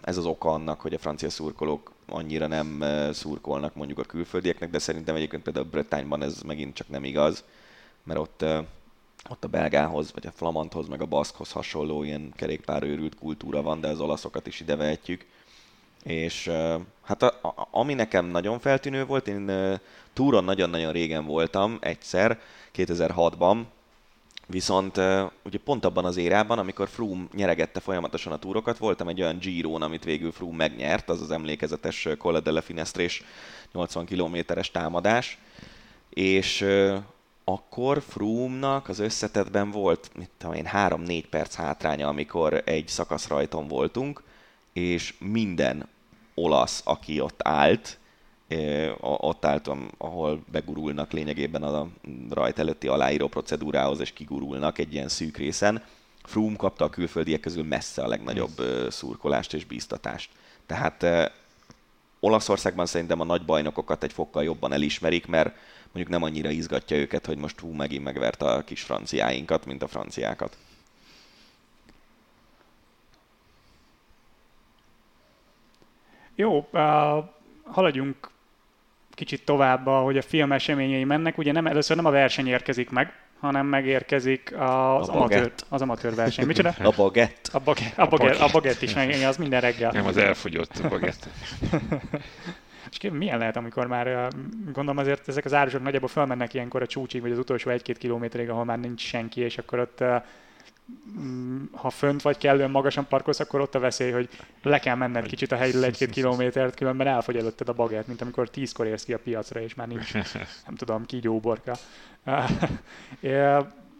ez 0.00 0.16
az 0.16 0.26
oka 0.26 0.48
annak, 0.48 0.80
hogy 0.80 0.94
a 0.94 0.98
francia 0.98 1.30
szurkolók 1.30 1.92
annyira 2.12 2.46
nem 2.46 2.84
szurkolnak 3.12 3.74
mondjuk 3.74 3.98
a 3.98 4.02
külföldieknek, 4.02 4.70
de 4.70 4.78
szerintem 4.78 5.14
egyébként 5.14 5.42
például 5.42 5.66
Bretányban 5.70 6.22
ez 6.22 6.42
megint 6.42 6.74
csak 6.74 6.88
nem 6.88 7.04
igaz, 7.04 7.44
mert 8.02 8.18
ott, 8.18 8.44
ott 9.30 9.44
a 9.44 9.48
belgához, 9.48 10.12
vagy 10.12 10.26
a 10.26 10.32
flamandhoz, 10.32 10.88
meg 10.88 11.00
a 11.00 11.06
baszkhoz 11.06 11.52
hasonló 11.52 12.02
ilyen 12.02 12.32
kerékpárőrült 12.36 13.14
kultúra 13.14 13.62
van, 13.62 13.80
de 13.80 13.88
az 13.88 14.00
olaszokat 14.00 14.46
is 14.46 14.60
ide 14.60 14.76
vehetjük. 14.76 15.26
És 16.02 16.50
hát 17.02 17.22
a, 17.22 17.26
a, 17.42 17.68
ami 17.70 17.94
nekem 17.94 18.26
nagyon 18.26 18.58
feltűnő 18.58 19.06
volt, 19.06 19.28
én 19.28 19.50
túron 20.12 20.44
nagyon-nagyon 20.44 20.92
régen 20.92 21.24
voltam 21.24 21.78
egyszer, 21.80 22.40
2006-ban, 22.74 23.62
Viszont 24.52 24.96
ugye 25.44 25.58
pont 25.64 25.84
abban 25.84 26.04
az 26.04 26.16
érában, 26.16 26.58
amikor 26.58 26.88
Froome 26.88 27.24
nyeregette 27.34 27.80
folyamatosan 27.80 28.32
a 28.32 28.38
túrokat, 28.38 28.78
voltam 28.78 29.08
egy 29.08 29.20
olyan 29.22 29.38
giro 29.38 29.74
amit 29.80 30.04
végül 30.04 30.32
Froome 30.32 30.56
megnyert, 30.56 31.08
az 31.08 31.20
az 31.20 31.30
emlékezetes 31.30 32.08
Colla 32.18 32.40
della 32.40 32.62
Finestrés 32.62 33.22
80 33.72 34.04
kilométeres 34.04 34.70
támadás, 34.70 35.38
és 36.10 36.66
akkor 37.44 38.02
Froome-nak 38.08 38.88
az 38.88 38.98
összetetben 38.98 39.70
volt, 39.70 40.10
mit 40.16 40.30
tudom 40.38 40.54
én, 40.54 40.68
3-4 40.72 41.24
perc 41.30 41.54
hátránya, 41.54 42.08
amikor 42.08 42.62
egy 42.64 42.88
szakaszrajton 42.88 43.68
voltunk, 43.68 44.22
és 44.72 45.14
minden 45.18 45.88
olasz, 46.34 46.82
aki 46.84 47.20
ott 47.20 47.40
állt, 47.42 47.98
ott 49.00 49.44
álltam, 49.44 49.90
ahol 49.98 50.42
begurulnak 50.52 51.12
lényegében 51.12 51.62
a 51.62 51.88
rajt 52.30 52.58
előtti 52.58 52.86
aláíró 52.86 53.28
procedúrához, 53.28 54.00
és 54.00 54.12
kigurulnak 54.12 54.78
egy 54.78 54.92
ilyen 54.92 55.08
szűk 55.08 55.36
részen. 55.36 55.82
Froome 56.22 56.56
kapta 56.56 56.84
a 56.84 56.90
külföldiek 56.90 57.40
közül 57.40 57.64
messze 57.64 58.02
a 58.02 58.08
legnagyobb 58.08 58.62
szurkolást 58.88 59.54
és 59.54 59.64
bíztatást. 59.64 60.30
Tehát 60.66 61.04
Olaszországban 62.20 62.86
szerintem 62.86 63.20
a 63.20 63.24
nagy 63.24 63.44
bajnokokat 63.44 64.02
egy 64.02 64.12
fokkal 64.12 64.44
jobban 64.44 64.72
elismerik, 64.72 65.26
mert 65.26 65.56
mondjuk 65.84 66.08
nem 66.08 66.22
annyira 66.22 66.50
izgatja 66.50 66.96
őket, 66.96 67.26
hogy 67.26 67.38
most 67.38 67.60
hú, 67.60 67.72
megint 67.72 68.04
megvert 68.04 68.42
a 68.42 68.62
kis 68.64 68.82
franciáinkat, 68.82 69.66
mint 69.66 69.82
a 69.82 69.88
franciákat. 69.88 70.56
Jó, 76.34 76.68
uh, 76.72 77.24
haladjunk 77.64 78.30
kicsit 79.14 79.44
tovább, 79.44 79.86
hogy 79.86 80.16
a 80.16 80.22
film 80.22 80.52
eseményei 80.52 81.04
mennek. 81.04 81.38
Ugye 81.38 81.52
nem, 81.52 81.66
először 81.66 81.96
nem 81.96 82.06
a 82.06 82.10
verseny 82.10 82.46
érkezik 82.46 82.90
meg, 82.90 83.12
hanem 83.40 83.66
megérkezik 83.66 84.52
az, 84.52 85.08
a 85.08 85.14
amatőr, 85.14 85.52
az 85.68 85.82
amatőr 85.82 86.14
verseny. 86.14 86.46
Micsoda? 86.46 86.74
A 86.82 86.92
bagett. 86.96 87.48
A, 87.52 87.58
bagett, 87.58 87.98
a, 87.98 88.06
bagett, 88.06 88.38
a 88.38 88.48
bagett 88.52 88.82
is 88.82 88.94
meg, 88.94 89.10
az 89.26 89.36
minden 89.36 89.60
reggel. 89.60 89.90
Nem, 89.90 90.06
az 90.06 90.16
elfogyott 90.16 90.78
a 90.84 90.88
bagett. 90.88 91.28
És 92.90 93.10
milyen 93.12 93.38
lehet, 93.38 93.56
amikor 93.56 93.86
már, 93.86 94.28
gondolom 94.64 94.98
azért 94.98 95.28
ezek 95.28 95.44
az 95.44 95.54
árusok 95.54 95.82
nagyjából 95.82 96.08
felmennek 96.08 96.54
ilyenkor 96.54 96.82
a 96.82 96.86
csúcsig, 96.86 97.20
vagy 97.20 97.30
az 97.30 97.38
utolsó 97.38 97.70
egy-két 97.70 97.98
kilométerig, 97.98 98.50
ahol 98.50 98.64
már 98.64 98.78
nincs 98.78 99.00
senki, 99.00 99.40
és 99.40 99.58
akkor 99.58 99.78
ott 99.78 100.04
ha 101.72 101.90
fönt 101.90 102.22
vagy 102.22 102.38
kellően 102.38 102.70
magasan 102.70 103.06
parkolsz, 103.08 103.40
akkor 103.40 103.60
ott 103.60 103.74
a 103.74 103.78
veszély, 103.78 104.10
hogy 104.10 104.28
le 104.62 104.78
kell 104.78 104.94
menned 104.94 105.26
kicsit 105.26 105.52
a 105.52 105.56
helyről 105.56 105.84
egy-két 105.84 106.10
kilométert, 106.10 106.74
különben 106.74 107.06
elfogy 107.06 107.36
előtted 107.36 107.68
a 107.68 107.72
bagert, 107.72 108.06
mint 108.06 108.20
amikor 108.20 108.50
tízkor 108.50 108.86
érsz 108.86 109.04
ki 109.04 109.12
a 109.12 109.18
piacra, 109.18 109.60
és 109.60 109.74
már 109.74 109.88
nincs, 109.88 110.12
nem 110.66 110.74
tudom, 110.76 111.06
kígyóborka. 111.06 111.76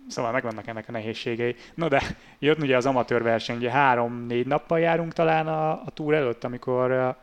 Szóval 0.08 0.32
megvannak 0.32 0.66
ennek 0.66 0.88
a 0.88 0.92
nehézségei. 0.92 1.56
No 1.74 1.88
de 1.88 2.02
jött 2.38 2.62
ugye 2.62 2.76
az 2.76 2.86
amatőr 2.86 3.22
verseny, 3.22 3.56
ugye 3.56 3.70
három-négy 3.70 4.46
nappal 4.46 4.80
járunk 4.80 5.12
talán 5.12 5.46
a, 5.48 5.70
a 5.70 5.90
túr 5.94 6.14
előtt, 6.14 6.44
amikor, 6.44 7.16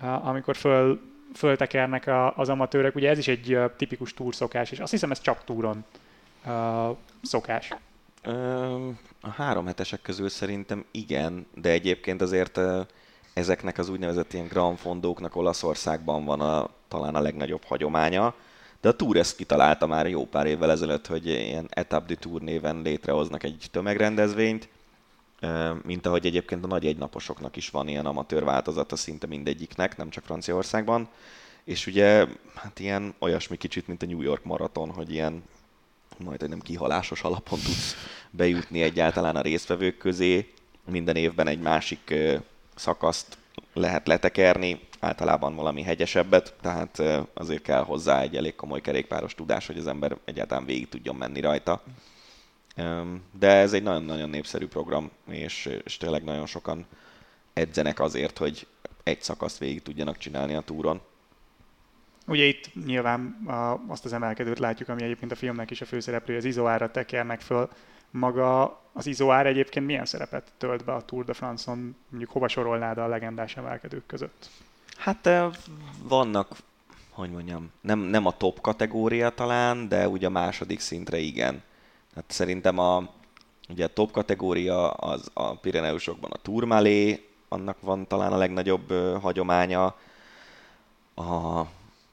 amikor 0.00 0.56
föl, 0.56 1.00
föltekernek 1.34 2.06
a, 2.06 2.36
az 2.36 2.48
amatőrek. 2.48 2.94
Ugye 2.94 3.10
ez 3.10 3.18
is 3.18 3.28
egy 3.28 3.58
tipikus 3.76 4.14
túrszokás, 4.14 4.70
és 4.70 4.78
azt 4.78 4.90
hiszem 4.90 5.10
ez 5.10 5.20
csak 5.20 5.44
túron 5.44 5.84
szokás. 7.22 7.70
A 9.20 9.28
három 9.28 9.66
hetesek 9.66 10.02
közül 10.02 10.28
szerintem 10.28 10.84
igen, 10.90 11.46
de 11.54 11.70
egyébként 11.70 12.22
azért 12.22 12.60
ezeknek 13.34 13.78
az 13.78 13.88
úgynevezett 13.88 14.32
ilyen 14.32 14.46
Grand 14.46 14.78
Fondóknak 14.78 15.36
Olaszországban 15.36 16.24
van 16.24 16.40
a, 16.40 16.70
talán 16.88 17.14
a 17.14 17.20
legnagyobb 17.20 17.64
hagyománya. 17.64 18.34
De 18.80 18.88
a 18.88 18.96
Tour 18.96 19.16
ezt 19.16 19.36
kitalálta 19.36 19.86
már 19.86 20.08
jó 20.08 20.26
pár 20.26 20.46
évvel 20.46 20.70
ezelőtt, 20.70 21.06
hogy 21.06 21.26
ilyen 21.26 21.68
Etap 21.70 22.06
de 22.06 22.14
Tour 22.14 22.40
néven 22.40 22.82
létrehoznak 22.82 23.42
egy 23.42 23.66
tömegrendezvényt, 23.70 24.68
mint 25.82 26.06
ahogy 26.06 26.26
egyébként 26.26 26.64
a 26.64 26.66
nagy 26.66 26.86
egynaposoknak 26.86 27.56
is 27.56 27.70
van 27.70 27.88
ilyen 27.88 28.06
amatőr 28.06 28.44
változata 28.44 28.96
szinte 28.96 29.26
mindegyiknek, 29.26 29.96
nem 29.96 30.10
csak 30.10 30.24
Franciaországban. 30.24 31.08
És 31.64 31.86
ugye, 31.86 32.26
hát 32.54 32.78
ilyen 32.78 33.14
olyasmi 33.18 33.56
kicsit, 33.56 33.86
mint 33.86 34.02
a 34.02 34.06
New 34.06 34.20
York 34.20 34.44
maraton, 34.44 34.90
hogy 34.90 35.12
ilyen 35.12 35.42
majd, 36.24 36.48
nem 36.48 36.60
kihalásos 36.60 37.22
alapon 37.22 37.58
tudsz 37.58 37.96
bejutni 38.30 38.82
egyáltalán 38.82 39.36
a 39.36 39.40
résztvevők 39.40 39.98
közé. 39.98 40.52
Minden 40.90 41.16
évben 41.16 41.46
egy 41.46 41.60
másik 41.60 42.14
szakaszt 42.74 43.38
lehet 43.72 44.06
letekerni, 44.06 44.80
általában 45.00 45.54
valami 45.54 45.82
hegyesebbet, 45.82 46.54
tehát 46.60 47.02
azért 47.34 47.62
kell 47.62 47.82
hozzá 47.82 48.20
egy 48.20 48.36
elég 48.36 48.54
komoly 48.54 48.80
kerékpáros 48.80 49.34
tudás, 49.34 49.66
hogy 49.66 49.78
az 49.78 49.86
ember 49.86 50.16
egyáltalán 50.24 50.64
végig 50.64 50.88
tudjon 50.88 51.16
menni 51.16 51.40
rajta. 51.40 51.82
De 53.38 53.48
ez 53.48 53.72
egy 53.72 53.82
nagyon-nagyon 53.82 54.30
népszerű 54.30 54.66
program, 54.66 55.10
és, 55.28 55.78
és 55.84 55.96
tényleg 55.96 56.24
nagyon 56.24 56.46
sokan 56.46 56.86
edzenek 57.52 58.00
azért, 58.00 58.38
hogy 58.38 58.66
egy 59.02 59.22
szakaszt 59.22 59.58
végig 59.58 59.82
tudjanak 59.82 60.18
csinálni 60.18 60.54
a 60.54 60.60
túron. 60.60 61.00
Ugye 62.26 62.44
itt 62.44 62.84
nyilván 62.84 63.42
a, 63.46 63.80
azt 63.88 64.04
az 64.04 64.12
emelkedőt 64.12 64.58
látjuk, 64.58 64.88
ami 64.88 65.02
egyébként 65.02 65.32
a 65.32 65.36
filmnek 65.36 65.70
is 65.70 65.80
a 65.80 65.84
főszereplő, 65.84 66.36
az 66.36 66.44
izoára 66.44 66.90
tekernek 66.90 67.40
föl. 67.40 67.68
Maga 68.10 68.80
az 68.92 69.06
izoár 69.06 69.46
egyébként 69.46 69.86
milyen 69.86 70.04
szerepet 70.04 70.52
tölt 70.58 70.84
be 70.84 70.92
a 70.92 71.02
Tour 71.02 71.24
de 71.24 71.32
France-on, 71.32 71.96
mondjuk 72.08 72.30
hova 72.30 72.48
sorolnád 72.48 72.98
a 72.98 73.06
legendás 73.06 73.56
emelkedők 73.56 74.06
között? 74.06 74.50
Hát 74.96 75.28
vannak, 76.02 76.56
hogy 77.10 77.30
mondjam, 77.30 77.70
nem, 77.80 77.98
nem 77.98 78.26
a 78.26 78.36
top 78.36 78.60
kategória 78.60 79.30
talán, 79.30 79.88
de 79.88 80.08
ugye 80.08 80.26
a 80.26 80.30
második 80.30 80.80
szintre 80.80 81.18
igen. 81.18 81.62
Hát 82.14 82.24
szerintem 82.26 82.78
a, 82.78 83.08
ugye 83.68 83.84
a 83.84 83.92
top 83.92 84.10
kategória 84.10 84.90
az 84.90 85.30
a 85.32 85.54
Pireneusokban 85.54 86.30
a 86.30 86.36
Tourmalé, 86.36 87.28
annak 87.48 87.80
van 87.80 88.06
talán 88.06 88.32
a 88.32 88.36
legnagyobb 88.36 88.90
ö, 88.90 89.16
hagyománya. 89.20 89.96
A, 91.14 91.60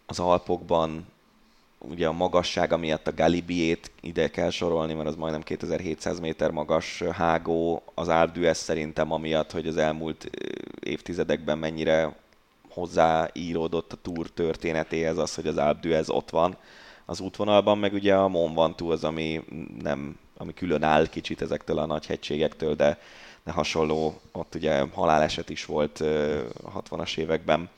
az 0.10 0.20
Alpokban 0.20 1.06
ugye 1.78 2.08
a 2.08 2.12
magassága 2.12 2.78
miatt 2.78 3.08
a 3.08 3.14
Galibiét 3.14 3.92
ide 4.02 4.30
kell 4.30 4.50
sorolni, 4.50 4.94
mert 4.94 5.08
az 5.08 5.16
majdnem 5.16 5.42
2700 5.42 6.20
méter 6.20 6.52
magas 6.52 7.04
hágó, 7.12 7.84
az 7.94 8.08
Alpe 8.08 8.54
szerintem 8.54 9.12
amiatt, 9.12 9.52
hogy 9.52 9.68
az 9.68 9.78
elmúlt 9.78 10.30
évtizedekben 10.80 11.58
mennyire 11.58 12.16
hozzáíródott 12.70 13.94
a 13.94 13.98
túr 14.02 14.30
történetéhez 14.30 15.18
az, 15.18 15.36
hogy 15.36 15.48
az 15.48 15.58
Alpe 15.58 16.04
ott 16.08 16.30
van 16.30 16.58
az 17.06 17.20
útvonalban, 17.20 17.78
meg 17.78 17.94
ugye 17.94 18.16
a 18.16 18.28
Mont 18.28 18.56
Ventoux 18.56 18.94
az, 18.94 19.04
ami 19.04 19.44
nem, 19.82 20.18
ami 20.38 20.54
külön 20.54 20.84
áll 20.84 21.08
kicsit 21.08 21.42
ezektől 21.42 21.78
a 21.78 21.86
nagy 21.86 22.06
hegységektől, 22.06 22.76
de, 22.76 23.00
de 23.44 23.52
hasonló, 23.52 24.20
ott 24.32 24.56
ugye 24.56 24.86
haláleset 24.94 25.50
is 25.50 25.66
volt 25.66 26.00
a 26.64 26.82
60-as 26.82 27.18
években. 27.18 27.70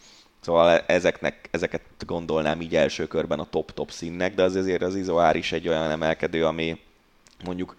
Szóval 0.42 0.80
ezeknek, 0.80 1.48
ezeket 1.52 1.82
gondolnám 2.06 2.62
így 2.62 2.76
első 2.76 3.08
körben 3.08 3.40
a 3.40 3.50
top-top 3.50 3.92
színnek, 3.92 4.36
de 4.36 4.44
az 4.44 4.56
azért 4.56 4.82
az 4.82 4.96
Izoár 4.96 5.36
is 5.36 5.52
egy 5.52 5.68
olyan 5.68 5.92
emelkedő, 5.92 6.46
ami 6.46 6.80
mondjuk 7.44 7.76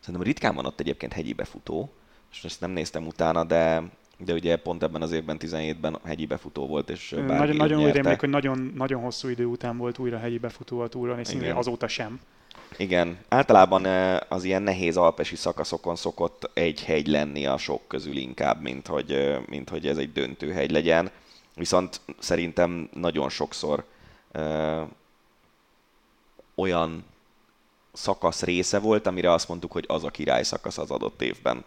szerintem 0.00 0.26
ritkán 0.26 0.54
van 0.54 0.66
ott 0.66 0.80
egyébként 0.80 1.12
hegyi 1.12 1.32
befutó, 1.32 1.90
és 2.32 2.44
ezt 2.44 2.60
nem 2.60 2.70
néztem 2.70 3.06
utána, 3.06 3.44
de 3.44 3.82
de 4.24 4.32
ugye 4.32 4.56
pont 4.56 4.82
ebben 4.82 5.02
az 5.02 5.12
évben, 5.12 5.36
17-ben 5.40 5.98
hegyi 6.04 6.26
befutó 6.26 6.66
volt, 6.66 6.90
és 6.90 7.14
Nagyon, 7.26 7.56
nagyon 7.56 7.84
úgy 7.84 7.92
rémlik, 7.92 8.20
hogy 8.20 8.28
nagyon, 8.28 8.72
nagyon 8.76 9.02
hosszú 9.02 9.28
idő 9.28 9.44
után 9.44 9.76
volt 9.76 9.98
újra 9.98 10.18
hegyi 10.18 10.38
befutó 10.38 10.80
a 10.80 10.88
túron, 10.88 11.18
és 11.18 11.26
szintén 11.26 11.52
azóta 11.52 11.88
sem. 11.88 12.20
Igen, 12.76 13.18
általában 13.28 13.84
az 14.28 14.44
ilyen 14.44 14.62
nehéz 14.62 14.96
alpesi 14.96 15.36
szakaszokon 15.36 15.96
szokott 15.96 16.50
egy 16.54 16.84
hegy 16.84 17.06
lenni 17.06 17.46
a 17.46 17.56
sok 17.56 17.88
közül 17.88 18.16
inkább, 18.16 18.62
mint 18.62 18.86
hogy, 18.86 19.36
mint 19.46 19.68
hogy 19.68 19.86
ez 19.86 19.96
egy 19.96 20.12
döntő 20.12 20.52
hegy 20.52 20.70
legyen. 20.70 21.10
Viszont 21.56 22.00
szerintem 22.18 22.88
nagyon 22.92 23.28
sokszor 23.28 23.84
ö, 24.32 24.82
olyan 26.54 27.04
szakasz 27.92 28.42
része 28.42 28.78
volt, 28.78 29.06
amire 29.06 29.32
azt 29.32 29.48
mondtuk, 29.48 29.72
hogy 29.72 29.84
az 29.88 30.04
a 30.04 30.10
király 30.10 30.42
szakasz 30.42 30.78
az 30.78 30.90
adott 30.90 31.22
évben. 31.22 31.64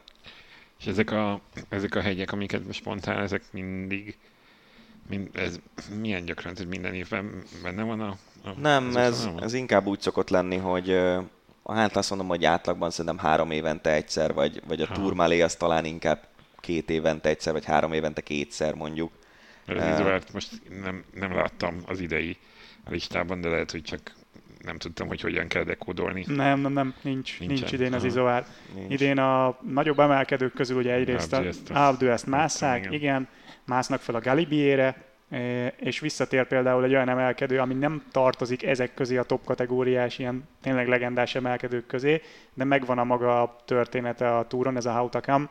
És 0.80 0.86
ezek 0.86 1.12
a, 1.12 1.42
ezek 1.70 1.96
a 1.96 2.02
hegyek, 2.02 2.32
amiket 2.32 2.66
most 2.66 2.86
mondtál, 2.86 3.22
ezek 3.22 3.44
mindig, 3.52 4.18
mind, 5.10 5.30
ez 5.34 5.60
milyen 6.00 6.26
gyakran, 6.26 6.54
hogy 6.58 6.68
minden 6.68 6.94
évben 6.94 7.44
benne 7.64 7.84
van 7.84 8.02
a... 8.02 8.18
a 8.44 8.50
Nem, 8.60 8.98
ez, 8.98 9.30
ez 9.40 9.54
inkább 9.54 9.86
úgy 9.86 10.02
szokott 10.02 10.30
lenni, 10.30 10.56
hogy 10.56 11.00
hát 11.66 11.96
azt 11.96 12.10
mondom, 12.10 12.28
hogy 12.28 12.46
átlagban 12.46 12.90
szerintem 12.90 13.18
három 13.18 13.52
évente 13.52 13.94
egyszer, 13.94 14.34
vagy, 14.34 14.62
vagy 14.68 14.82
a 14.82 14.86
ha. 14.86 14.94
Tourmalé 14.94 15.42
az 15.42 15.56
talán 15.56 15.86
inkább 15.86 16.28
két 16.60 16.90
évente 16.90 17.30
egyszer, 17.30 17.54
vagy 17.54 17.66
három 17.66 17.94
évente 17.94 18.22
kétszer 18.22 18.74
mondjuk. 18.74 19.12
Mert 19.76 20.00
az 20.00 20.06
uh, 20.06 20.34
most 20.34 20.62
nem, 20.84 21.04
nem 21.14 21.34
láttam 21.34 21.78
az 21.86 22.00
idei 22.00 22.38
listában, 22.90 23.42
de 23.42 23.50
lehet, 23.50 23.72
hogy 23.72 23.82
csak 23.82 24.18
nem 24.64 24.78
tudtam, 24.78 25.08
hogy 25.08 25.22
hogyan 25.22 25.48
kell 25.48 25.64
dekódolni. 25.64 26.24
Nem, 26.28 26.60
nem, 26.60 26.74
nem, 26.74 26.94
nincs, 27.02 27.40
nincs, 27.40 27.60
nincs 27.60 27.72
idén 27.72 27.94
az 27.94 28.04
izoár. 28.04 28.46
Idén 28.88 29.18
a 29.18 29.58
nagyobb 29.62 30.00
emelkedők 30.00 30.54
közül 30.54 30.78
ugye 30.78 30.94
egyrészt 30.94 31.34
a 31.34 31.44
Alpe 31.70 32.12
ezt 32.12 32.26
másszák, 32.26 32.80
igen. 32.80 32.94
igen, 32.94 33.28
másznak 33.66 34.02
fel 34.02 34.16
a 34.16 34.20
Galibiére, 34.20 35.04
e, 35.30 35.68
és 35.68 36.00
visszatér 36.00 36.48
például 36.48 36.84
egy 36.84 36.94
olyan 36.94 37.10
emelkedő, 37.10 37.60
ami 37.60 37.74
nem 37.74 38.04
tartozik 38.12 38.64
ezek 38.64 38.94
közé 38.94 39.18
a 39.18 39.24
top 39.24 39.44
kategóriás, 39.46 40.20
ilyen 40.20 40.48
tényleg 40.62 40.88
legendás 40.88 41.36
emelkedők 41.36 41.86
közé, 41.86 42.22
de 42.54 42.64
megvan 42.64 42.98
a 42.98 43.04
maga 43.04 43.56
története 43.66 44.38
a 44.38 44.48
túron, 44.48 44.76
ez 44.76 44.86
a 44.86 44.92
Hautakam, 44.92 45.50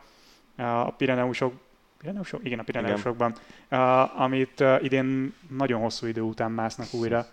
a 0.57 0.91
Pireneusok 0.91 1.53
Pireneusok? 1.99 2.45
Igen, 2.45 2.59
a 2.59 2.63
Pireneusokban, 2.63 3.35
uh, 3.71 4.21
amit 4.21 4.61
uh, 4.61 4.85
idén 4.85 5.35
nagyon 5.49 5.81
hosszú 5.81 6.07
idő 6.07 6.21
után 6.21 6.51
másznak 6.51 6.95
újra. 6.95 7.27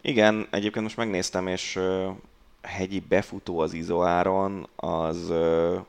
Igen, 0.00 0.46
egyébként 0.50 0.84
most 0.84 0.96
megnéztem, 0.96 1.46
és 1.46 1.76
uh, 1.76 2.06
hegyi 2.62 3.00
befutó 3.08 3.58
az 3.58 3.72
izoáron, 3.72 4.68
az, 4.76 5.30
uh, 5.30 5.84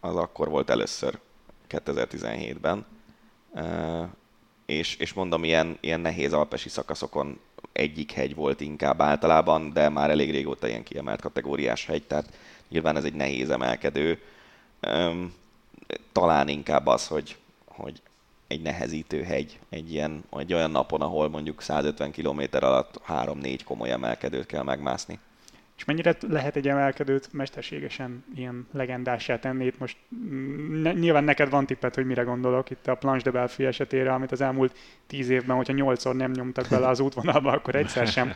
az 0.00 0.16
akkor 0.16 0.48
volt 0.48 0.70
először, 0.70 1.18
2017-ben. 1.68 2.86
Uh, 3.50 4.08
és, 4.66 4.96
és 4.96 5.12
mondom, 5.12 5.44
ilyen, 5.44 5.78
ilyen 5.80 6.00
nehéz 6.00 6.32
alpesi 6.32 6.68
szakaszokon 6.68 7.40
egyik 7.72 8.12
hegy 8.12 8.34
volt 8.34 8.60
inkább 8.60 9.00
általában, 9.00 9.72
de 9.72 9.88
már 9.88 10.10
elég 10.10 10.30
régóta 10.30 10.68
ilyen 10.68 10.82
kiemelt 10.82 11.20
kategóriás 11.20 11.86
hegy, 11.86 12.02
tehát 12.02 12.38
nyilván 12.68 12.96
ez 12.96 13.04
egy 13.04 13.14
nehéz 13.14 13.50
emelkedő. 13.50 14.22
Um, 14.82 15.34
talán 16.12 16.48
inkább 16.48 16.86
az, 16.86 17.06
hogy, 17.06 17.36
hogy 17.64 18.02
egy 18.46 18.62
nehezítő 18.62 19.22
hegy, 19.22 19.58
egy, 19.68 19.92
ilyen, 19.92 20.24
egy 20.36 20.54
olyan 20.54 20.70
napon, 20.70 21.00
ahol 21.00 21.28
mondjuk 21.28 21.62
150 21.62 22.12
km 22.12 22.40
alatt 22.50 23.00
3-4 23.08 23.58
komoly 23.64 23.90
emelkedőt 23.90 24.46
kell 24.46 24.62
megmászni. 24.62 25.18
És 25.76 25.84
mennyire 25.84 26.16
lehet 26.28 26.56
egy 26.56 26.68
emelkedőt 26.68 27.32
mesterségesen 27.32 28.24
ilyen 28.34 28.66
legendássá 28.72 29.38
tenni? 29.38 29.64
Itt 29.64 29.78
most 29.78 29.96
ne, 30.70 30.92
nyilván 30.92 31.24
neked 31.24 31.50
van 31.50 31.66
tippet, 31.66 31.94
hogy 31.94 32.06
mire 32.06 32.22
gondolok 32.22 32.70
itt 32.70 32.86
a 32.86 32.94
Planche 32.94 33.24
de 33.24 33.30
Belfi 33.30 33.64
esetére, 33.64 34.12
amit 34.12 34.32
az 34.32 34.40
elmúlt 34.40 34.76
tíz 35.06 35.28
évben, 35.28 35.56
hogyha 35.56 35.72
nyolcszor 35.72 36.16
nem 36.16 36.30
nyomtak 36.30 36.68
bele 36.68 36.88
az 36.88 37.00
útvonalba, 37.00 37.52
akkor 37.52 37.74
egyszer 37.74 38.06
sem. 38.06 38.34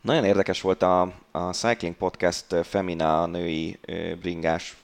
Nagyon 0.00 0.24
érdekes 0.24 0.60
volt 0.60 0.82
a, 0.82 1.00
a 1.30 1.52
Cycling 1.52 1.94
Podcast 1.94 2.54
Femina, 2.62 3.22
a 3.22 3.26
női 3.26 3.78
bringás 4.20 4.76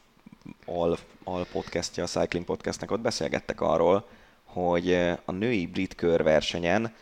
al, 0.67 0.99
al 1.25 1.47
podcastja, 1.53 2.03
a 2.03 2.07
Cycling 2.07 2.45
Podcastnek, 2.45 2.91
ott 2.91 3.01
beszélgettek 3.01 3.61
arról, 3.61 4.09
hogy 4.45 4.91
eh, 4.91 5.19
a 5.25 5.33
női 5.33 5.67
brit 5.67 5.95
körversenyen 5.95 6.93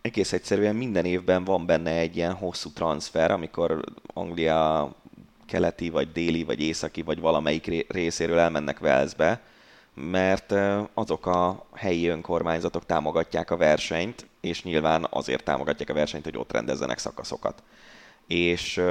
egész 0.00 0.32
egyszerűen 0.32 0.76
minden 0.76 1.04
évben 1.04 1.44
van 1.44 1.66
benne 1.66 1.90
egy 1.90 2.16
ilyen 2.16 2.32
hosszú 2.32 2.70
transfer, 2.72 3.30
amikor 3.30 3.84
Anglia 4.06 4.92
keleti, 5.46 5.90
vagy 5.90 6.12
déli, 6.12 6.44
vagy 6.44 6.60
északi, 6.60 7.02
vagy 7.02 7.20
valamelyik 7.20 7.86
részéről 7.88 8.38
elmennek 8.38 8.78
Velszbe, 8.78 9.40
mert 9.94 10.54
azok 10.94 11.26
a 11.26 11.66
helyi 11.74 12.06
önkormányzatok 12.06 12.86
támogatják 12.86 13.50
a 13.50 13.56
versenyt, 13.56 14.26
és 14.40 14.62
nyilván 14.62 15.06
azért 15.10 15.44
támogatják 15.44 15.90
a 15.90 15.94
versenyt, 15.94 16.24
hogy 16.24 16.36
ott 16.36 16.52
rendezzenek 16.52 16.98
szakaszokat. 16.98 17.62
És 18.26 18.82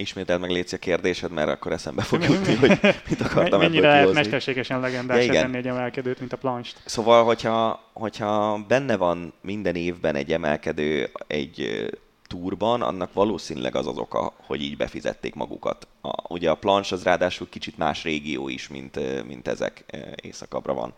ismételd 0.00 0.40
meg 0.40 0.50
Léci 0.50 0.74
a 0.74 0.78
kérdésed, 0.78 1.30
mert 1.30 1.48
akkor 1.48 1.72
eszembe 1.72 2.02
fog 2.02 2.22
jutni, 2.22 2.54
hogy 2.54 2.78
mit 3.08 3.20
akartam 3.20 3.60
Mennyire 3.60 3.88
lehet 3.88 4.12
mesterségesen 4.12 4.80
legendás 4.80 5.26
ja, 5.26 5.32
tenni 5.32 5.56
egy 5.56 5.66
emelkedőt, 5.66 6.18
mint 6.18 6.32
a 6.32 6.36
planst. 6.36 6.80
Szóval, 6.84 7.24
hogyha, 7.24 7.82
hogyha 7.92 8.64
benne 8.68 8.96
van 8.96 9.32
minden 9.40 9.74
évben 9.74 10.14
egy 10.14 10.32
emelkedő 10.32 11.10
egy 11.26 11.88
túrban, 12.26 12.82
annak 12.82 13.12
valószínűleg 13.12 13.76
az 13.76 13.86
az 13.86 13.98
oka, 13.98 14.32
hogy 14.46 14.62
így 14.62 14.76
befizették 14.76 15.34
magukat. 15.34 15.86
A, 16.00 16.32
ugye 16.32 16.50
a 16.50 16.54
planche 16.54 16.94
az 16.94 17.02
ráadásul 17.02 17.48
kicsit 17.48 17.78
más 17.78 18.02
régió 18.02 18.48
is, 18.48 18.68
mint, 18.68 19.26
mint 19.26 19.48
ezek 19.48 19.84
északabbra 20.22 20.74
van 20.74 20.94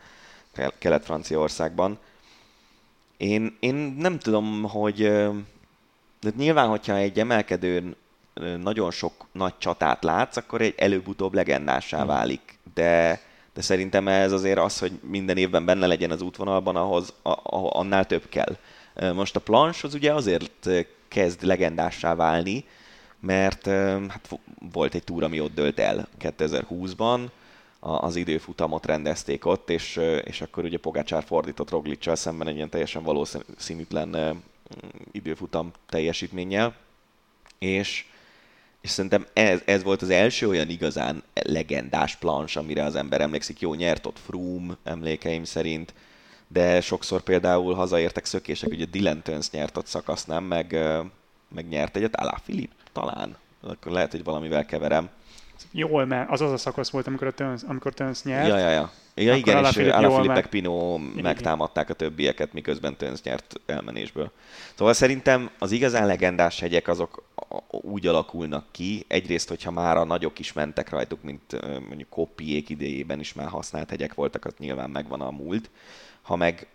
Kelet-Franciaországban. 0.78 1.98
Én, 3.16 3.56
én 3.60 3.74
nem 3.98 4.18
tudom, 4.18 4.62
hogy 4.62 4.98
de 6.20 6.30
nyilván, 6.36 6.68
hogyha 6.68 6.96
egy 6.96 7.18
emelkedőn 7.18 7.96
nagyon 8.62 8.90
sok 8.90 9.26
nagy 9.32 9.58
csatát 9.58 10.04
látsz, 10.04 10.36
akkor 10.36 10.60
egy 10.60 10.74
előbb-utóbb 10.76 11.34
legendássá 11.34 11.98
hmm. 11.98 12.06
válik. 12.06 12.58
De, 12.74 13.20
de 13.54 13.60
szerintem 13.60 14.08
ez 14.08 14.32
azért 14.32 14.58
az, 14.58 14.78
hogy 14.78 14.92
minden 15.02 15.36
évben 15.36 15.64
benne 15.64 15.86
legyen 15.86 16.10
az 16.10 16.22
útvonalban, 16.22 16.76
ahhoz 16.76 17.12
a, 17.22 17.30
a, 17.30 17.78
annál 17.78 18.06
több 18.06 18.28
kell. 18.28 18.56
Most 19.14 19.36
a 19.36 19.40
plans 19.40 19.84
az 19.84 19.94
ugye 19.94 20.12
azért 20.12 20.68
kezd 21.08 21.42
legendássá 21.42 22.14
válni, 22.14 22.64
mert 23.20 23.66
hát 24.08 24.38
volt 24.72 24.94
egy 24.94 25.04
túra, 25.04 25.26
ami 25.26 25.40
ott 25.40 25.54
dölt 25.54 25.78
el 25.78 26.08
2020-ban, 26.20 27.20
az 27.80 28.16
időfutamot 28.16 28.86
rendezték 28.86 29.46
ott, 29.46 29.70
és, 29.70 30.00
és 30.24 30.40
akkor 30.40 30.64
ugye 30.64 30.78
Pogácsár 30.78 31.24
fordított 31.24 31.70
Roglicsal 31.70 32.16
szemben 32.16 32.48
egy 32.48 32.54
ilyen 32.54 32.68
teljesen 32.68 33.02
valószínűtlen 33.02 34.42
időfutam 35.12 35.70
teljesítménnyel, 35.88 36.74
és, 37.58 38.06
és 38.82 38.90
szerintem 38.90 39.26
ez, 39.32 39.60
ez 39.64 39.82
volt 39.82 40.02
az 40.02 40.10
első 40.10 40.48
olyan 40.48 40.68
igazán 40.68 41.22
legendás 41.34 42.16
plans, 42.16 42.56
amire 42.56 42.84
az 42.84 42.94
ember 42.94 43.20
emlékszik. 43.20 43.60
Jó, 43.60 43.74
nyert 43.74 44.06
ott 44.06 44.18
Froome 44.26 44.76
emlékeim 44.84 45.44
szerint, 45.44 45.94
de 46.48 46.80
sokszor 46.80 47.20
például 47.20 47.74
hazaértek 47.74 48.24
szökések, 48.24 48.70
ugye 48.70 48.84
Dylan 48.84 49.22
Töns 49.22 49.50
nyert 49.50 49.76
ott 49.76 49.86
szakasz, 49.86 50.24
nem? 50.24 50.44
Meg, 50.44 50.78
meg 51.54 51.68
nyert 51.68 51.96
egyet, 51.96 52.16
Alá 52.16 52.40
Filip 52.44 52.70
talán. 52.92 53.36
Akkor 53.60 53.92
lehet, 53.92 54.10
hogy 54.10 54.24
valamivel 54.24 54.66
keverem. 54.66 55.08
Jól, 55.70 56.04
mert 56.04 56.30
az 56.30 56.40
az 56.40 56.52
a 56.52 56.56
szakasz 56.56 56.90
volt, 56.90 57.06
amikor, 57.06 57.26
a 57.26 57.32
Töns, 57.32 57.62
amikor 57.62 57.94
Töns 57.94 58.22
nyert. 58.22 58.48
Ja, 58.48 58.58
ja, 58.58 58.70
ja. 58.70 58.92
Ja, 59.14 59.34
igen, 59.34 59.64
és 59.64 59.76
Alaphilippek 59.76 60.46
Pino 60.46 60.98
megtámadták 60.98 61.90
a 61.90 61.94
többieket, 61.94 62.52
miközben 62.52 62.96
Töns 62.96 63.22
nyert 63.22 63.60
elmenésből. 63.66 64.30
Szóval 64.74 64.92
szerintem 64.92 65.50
az 65.58 65.70
igazán 65.70 66.06
legendás 66.06 66.60
hegyek 66.60 66.88
azok 66.88 67.22
úgy 67.68 68.06
alakulnak 68.06 68.64
ki, 68.70 69.04
egyrészt, 69.08 69.48
hogyha 69.48 69.70
már 69.70 69.96
a 69.96 70.04
nagyok 70.04 70.38
is 70.38 70.52
mentek 70.52 70.90
rajtuk, 70.90 71.22
mint 71.22 71.60
mondjuk 71.86 72.08
Koppiék 72.08 72.68
idejében 72.68 73.20
is 73.20 73.32
már 73.32 73.48
használt 73.48 73.90
hegyek 73.90 74.14
voltak, 74.14 74.44
az 74.44 74.54
nyilván 74.58 74.90
megvan 74.90 75.20
a 75.20 75.30
múlt. 75.30 75.70
Ha 76.22 76.36
meg 76.36 76.66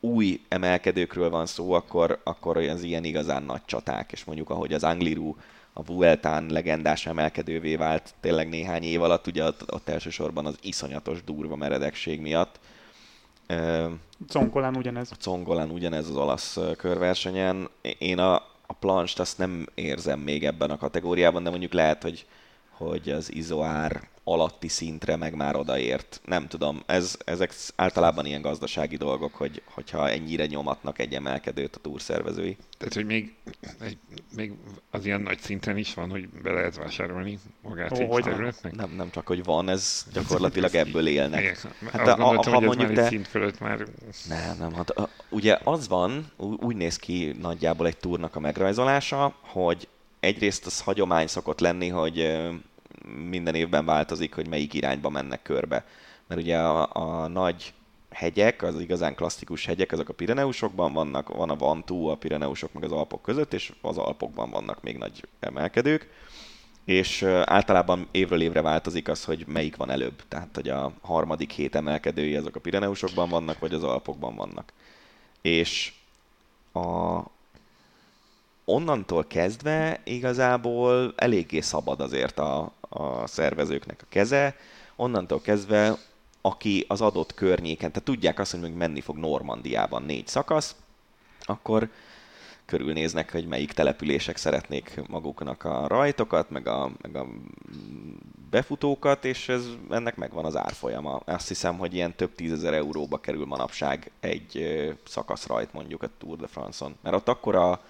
új 0.00 0.40
emelkedőkről 0.48 1.30
van 1.30 1.46
szó, 1.46 1.72
akkor, 1.72 2.20
akkor 2.24 2.56
az 2.56 2.82
ilyen 2.82 3.04
igazán 3.04 3.42
nagy 3.42 3.64
csaták, 3.64 4.12
és 4.12 4.24
mondjuk 4.24 4.50
ahogy 4.50 4.72
az 4.72 4.84
Angliru 4.84 5.34
a 5.72 5.82
Vueltán 5.82 6.46
legendás 6.46 7.06
emelkedővé 7.06 7.76
vált 7.76 8.14
tényleg 8.20 8.48
néhány 8.48 8.82
év 8.82 9.02
alatt, 9.02 9.26
ugye 9.26 9.44
ott, 9.44 9.72
ott 9.72 9.88
elsősorban 9.88 10.46
az 10.46 10.58
iszonyatos 10.62 11.24
durva 11.24 11.56
meredekség 11.56 12.20
miatt. 12.20 12.58
Congolán 14.28 14.76
ugyanez. 14.76 15.10
Congolán 15.20 15.70
ugyanez 15.70 16.08
az 16.08 16.16
olasz 16.16 16.58
körversenyen. 16.76 17.68
Én 17.98 18.18
a, 18.18 18.42
a 18.66 18.72
planst 18.72 19.18
azt 19.20 19.38
nem 19.38 19.66
érzem 19.74 20.20
még 20.20 20.44
ebben 20.44 20.70
a 20.70 20.78
kategóriában, 20.78 21.42
de 21.42 21.50
mondjuk 21.50 21.72
lehet, 21.72 22.02
hogy, 22.02 22.26
hogy 22.70 23.10
az 23.10 23.32
izoár 23.32 24.08
alatti 24.28 24.68
szintre 24.68 25.16
meg 25.16 25.34
már 25.34 25.56
odaért. 25.56 26.20
Nem 26.24 26.48
tudom, 26.48 26.82
ez, 26.86 27.16
ezek 27.24 27.54
általában 27.76 28.26
ilyen 28.26 28.40
gazdasági 28.40 28.96
dolgok, 28.96 29.34
hogy, 29.34 29.62
hogyha 29.64 30.10
ennyire 30.10 30.46
nyomatnak 30.46 30.98
egy 30.98 31.14
emelkedőt 31.14 31.76
a 31.76 31.80
túrszervezői. 31.80 32.56
Tehát, 32.78 32.94
hogy 32.94 33.04
még, 33.04 33.34
egy, 33.80 33.98
még 34.36 34.52
az 34.90 35.06
ilyen 35.06 35.20
nagy 35.20 35.38
szinten 35.38 35.76
is 35.76 35.94
van, 35.94 36.10
hogy 36.10 36.28
be 36.28 36.52
lehet 36.52 36.76
vásárolni 36.76 37.38
magát 37.62 37.92
oh, 37.92 38.16
egy 38.16 38.22
területnek? 38.22 38.74
Nem, 38.74 38.90
nem 38.90 39.10
csak, 39.10 39.26
hogy 39.26 39.44
van, 39.44 39.68
ez 39.68 40.06
gyakorlatilag 40.12 40.74
ebből 40.74 41.06
élnek. 41.06 41.66
Hát 41.92 42.06
a, 42.06 42.30
a, 42.30 42.50
ha 42.50 42.60
mondjuk 42.60 42.92
te... 42.92 43.06
szint 43.06 43.28
fölött 43.28 43.60
már... 43.60 43.86
Nem, 44.28 44.58
nem, 44.58 44.74
hát 44.74 44.94
ugye 45.28 45.58
az 45.64 45.88
van, 45.88 46.30
úgy 46.36 46.76
néz 46.76 46.96
ki 46.96 47.36
nagyjából 47.40 47.86
egy 47.86 47.96
túrnak 47.96 48.36
a 48.36 48.40
megrajzolása, 48.40 49.34
hogy 49.40 49.88
egyrészt 50.20 50.66
az 50.66 50.80
hagyomány 50.80 51.26
szokott 51.26 51.60
lenni, 51.60 51.88
hogy 51.88 52.38
minden 53.28 53.54
évben 53.54 53.84
változik, 53.84 54.34
hogy 54.34 54.48
melyik 54.48 54.74
irányba 54.74 55.08
mennek 55.10 55.42
körbe. 55.42 55.84
Mert 56.26 56.40
ugye 56.40 56.58
a, 56.58 56.88
a 56.92 57.26
nagy 57.26 57.74
hegyek, 58.10 58.62
az 58.62 58.80
igazán 58.80 59.14
klasszikus 59.14 59.66
hegyek, 59.66 59.92
azok 59.92 60.08
a 60.08 60.14
Pireneusokban 60.14 60.92
vannak, 60.92 61.28
van 61.36 61.50
a 61.50 61.56
Vantú, 61.56 62.06
a 62.06 62.16
Pireneusok 62.16 62.72
meg 62.72 62.84
az 62.84 62.92
Alpok 62.92 63.22
között, 63.22 63.52
és 63.52 63.72
az 63.80 63.98
Alpokban 63.98 64.50
vannak 64.50 64.82
még 64.82 64.96
nagy 64.96 65.28
emelkedők, 65.40 66.08
és 66.84 67.22
általában 67.44 68.08
évről 68.10 68.40
évre 68.40 68.62
változik 68.62 69.08
az, 69.08 69.24
hogy 69.24 69.44
melyik 69.46 69.76
van 69.76 69.90
előbb. 69.90 70.22
Tehát, 70.28 70.54
hogy 70.54 70.68
a 70.68 70.92
harmadik 71.00 71.50
hét 71.50 71.74
emelkedői 71.74 72.36
azok 72.36 72.56
a 72.56 72.60
Pireneusokban 72.60 73.28
vannak, 73.28 73.58
vagy 73.58 73.74
az 73.74 73.82
Alpokban 73.82 74.34
vannak. 74.34 74.72
És 75.42 75.92
a, 76.72 77.18
onnantól 78.68 79.26
kezdve 79.26 80.00
igazából 80.04 81.12
eléggé 81.16 81.60
szabad 81.60 82.00
azért 82.00 82.38
a, 82.38 82.72
a 82.80 83.26
szervezőknek 83.26 84.00
a 84.02 84.06
keze, 84.08 84.56
onnantól 84.96 85.40
kezdve 85.40 85.96
aki 86.40 86.84
az 86.88 87.00
adott 87.00 87.34
környéken, 87.34 87.92
tehát 87.92 88.08
tudják 88.08 88.38
azt, 88.38 88.50
hogy 88.50 88.60
még 88.60 88.72
menni 88.72 89.00
fog 89.00 89.16
Normandiában 89.16 90.02
négy 90.02 90.26
szakasz, 90.26 90.74
akkor 91.40 91.90
körülnéznek, 92.66 93.32
hogy 93.32 93.46
melyik 93.46 93.72
települések 93.72 94.36
szeretnék 94.36 95.00
maguknak 95.08 95.64
a 95.64 95.86
rajtokat, 95.86 96.50
meg 96.50 96.66
a, 96.66 96.90
meg 97.02 97.16
a 97.16 97.26
befutókat, 98.50 99.24
és 99.24 99.48
ez, 99.48 99.66
ennek 99.90 100.16
megvan 100.16 100.44
az 100.44 100.56
árfolyama. 100.56 101.16
Azt 101.24 101.48
hiszem, 101.48 101.78
hogy 101.78 101.94
ilyen 101.94 102.14
több 102.14 102.34
tízezer 102.34 102.72
euróba 102.72 103.18
kerül 103.18 103.46
manapság 103.46 104.10
egy 104.20 104.76
szakaszrajt 105.04 105.72
mondjuk 105.72 106.02
a 106.02 106.08
Tour 106.18 106.36
de 106.36 106.46
France-on. 106.46 106.96
Mert 107.02 107.16
ott 107.16 107.28
akkora, 107.28 107.80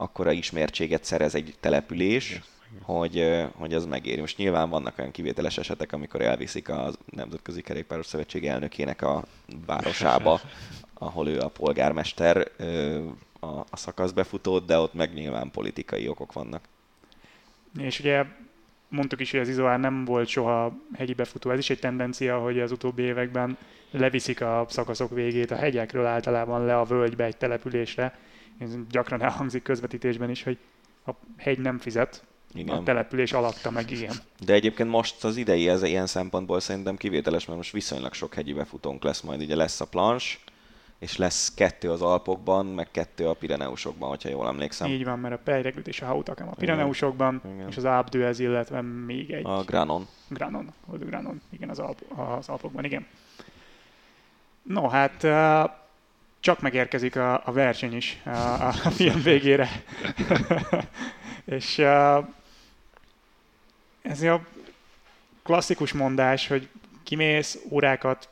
akkora 0.00 0.32
ismertséget 0.32 1.04
szerez 1.04 1.34
egy 1.34 1.54
település, 1.60 2.40
hogy, 2.82 3.44
hogy 3.54 3.74
az 3.74 3.86
megéri. 3.86 4.20
Most 4.20 4.36
nyilván 4.36 4.70
vannak 4.70 4.98
olyan 4.98 5.10
kivételes 5.10 5.58
esetek, 5.58 5.92
amikor 5.92 6.20
elviszik 6.20 6.68
a 6.68 6.92
Nemzetközi 7.10 7.62
Kerékpáros 7.62 8.06
Szövetség 8.06 8.46
elnökének 8.46 9.02
a 9.02 9.24
városába, 9.66 10.40
ahol 10.94 11.28
ő 11.28 11.38
a 11.38 11.48
polgármester 11.48 12.50
a, 13.40 13.46
a 13.46 13.76
szakaszbefutót, 13.76 14.64
de 14.66 14.78
ott 14.78 14.94
meg 14.94 15.14
nyilván 15.14 15.50
politikai 15.50 16.08
okok 16.08 16.32
vannak. 16.32 16.64
És 17.78 18.00
ugye 18.00 18.24
mondtuk 18.88 19.20
is, 19.20 19.30
hogy 19.30 19.40
az 19.40 19.48
Izoár 19.48 19.80
nem 19.80 20.04
volt 20.04 20.28
soha 20.28 20.72
hegyi 20.94 21.14
befutó. 21.14 21.50
Ez 21.50 21.58
is 21.58 21.70
egy 21.70 21.78
tendencia, 21.78 22.38
hogy 22.38 22.60
az 22.60 22.72
utóbbi 22.72 23.02
években 23.02 23.56
leviszik 23.90 24.40
a 24.40 24.66
szakaszok 24.68 25.10
végét 25.10 25.50
a 25.50 25.56
hegyekről 25.56 26.06
általában 26.06 26.64
le 26.64 26.78
a 26.78 26.84
völgybe 26.84 27.24
egy 27.24 27.36
településre. 27.36 28.18
Ez 28.58 28.76
gyakran 28.90 29.22
elhangzik 29.22 29.62
közvetítésben 29.62 30.30
is, 30.30 30.42
hogy 30.42 30.58
a 31.06 31.10
hegy 31.36 31.58
nem 31.58 31.78
fizet, 31.78 32.24
igen. 32.54 32.76
A 32.76 32.82
település 32.82 33.32
alatta 33.32 33.70
meg, 33.70 33.90
igen. 33.90 34.14
De 34.44 34.52
egyébként 34.52 34.88
most 34.88 35.24
az 35.24 35.36
idei 35.36 35.68
ez 35.68 35.82
ilyen 35.82 36.06
szempontból 36.06 36.60
szerintem 36.60 36.96
kivételes, 36.96 37.46
mert 37.46 37.58
most 37.58 37.72
viszonylag 37.72 38.12
sok 38.14 38.34
hegyi 38.34 38.52
befutónk 38.52 39.02
lesz 39.02 39.20
majd. 39.20 39.40
Ugye 39.40 39.56
lesz 39.56 39.80
a 39.80 39.86
plans, 39.86 40.44
és 40.98 41.16
lesz 41.16 41.54
kettő 41.54 41.90
az 41.90 42.02
Alpokban, 42.02 42.66
meg 42.66 42.90
kettő 42.90 43.28
a 43.28 43.34
Pireneusokban, 43.34 44.08
hogyha 44.08 44.28
jól 44.28 44.46
emlékszem. 44.46 44.90
Így 44.90 45.04
van, 45.04 45.18
mert 45.18 45.34
a 45.34 45.38
Pejregült 45.44 45.88
és 45.88 46.02
a 46.02 46.06
Hautakam 46.06 46.48
a 46.48 46.54
Pireneusokban, 46.54 47.42
igen. 47.54 47.68
és 47.68 47.76
az 47.76 47.84
Abdőez, 47.84 48.38
illetve 48.38 48.80
még 48.80 49.30
egy... 49.30 49.46
A 49.46 49.62
Granon. 49.62 50.06
Granon, 50.28 50.72
Granon, 50.86 51.40
igen, 51.50 51.68
az, 51.68 51.78
Alp, 51.78 52.00
az 52.16 52.48
Alpokban, 52.48 52.84
igen. 52.84 53.06
No, 54.62 54.88
hát 54.88 55.22
csak 56.40 56.60
megérkezik 56.60 57.16
a, 57.16 57.46
a 57.46 57.52
verseny 57.52 57.96
is 57.96 58.20
a, 58.24 58.66
a 58.66 58.72
film 58.72 59.22
végére. 59.22 59.68
és 61.44 61.78
uh, 61.78 62.26
ez 64.02 64.22
a 64.22 64.46
klasszikus 65.42 65.92
mondás, 65.92 66.48
hogy 66.48 66.68
kimész, 67.02 67.58
órákat, 67.70 68.28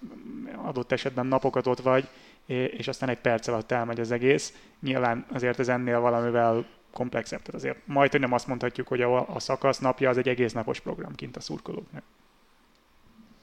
adott 0.56 0.92
esetben 0.92 1.26
napokat 1.26 1.66
ott 1.66 1.80
vagy, 1.80 2.08
és 2.46 2.88
aztán 2.88 3.08
egy 3.08 3.18
perc 3.18 3.46
alatt 3.46 3.70
elmegy 3.70 4.00
az 4.00 4.10
egész. 4.10 4.52
Nyilván 4.80 5.26
azért 5.32 5.58
ez 5.58 5.68
ennél 5.68 6.00
valamivel 6.00 6.66
komplexebb. 6.92 7.38
Tehát 7.38 7.54
azért 7.54 7.78
majd, 7.84 8.10
hogy 8.10 8.20
nem 8.20 8.32
azt 8.32 8.46
mondhatjuk, 8.46 8.88
hogy 8.88 9.00
a, 9.02 9.34
a 9.34 9.38
szakasz 9.38 9.78
napja 9.78 10.08
az 10.08 10.18
egy 10.18 10.28
egész 10.28 10.52
napos 10.52 10.80
program 10.80 11.14
kint 11.14 11.36
a 11.36 11.40
szurkolóknak. 11.40 12.02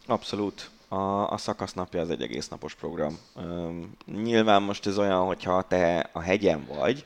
Abszolút. 0.05 0.69
A, 0.93 1.31
a 1.31 1.37
szakasz 1.37 1.73
napja 1.73 2.01
az 2.01 2.09
egy 2.09 2.21
egész 2.21 2.47
napos 2.47 2.75
program. 2.75 3.17
Üm, 3.37 3.91
nyilván 4.05 4.61
most 4.61 4.85
ez 4.85 4.97
olyan, 4.97 5.25
hogyha 5.25 5.61
te 5.61 6.09
a 6.11 6.19
hegyen 6.19 6.65
vagy, 6.77 7.05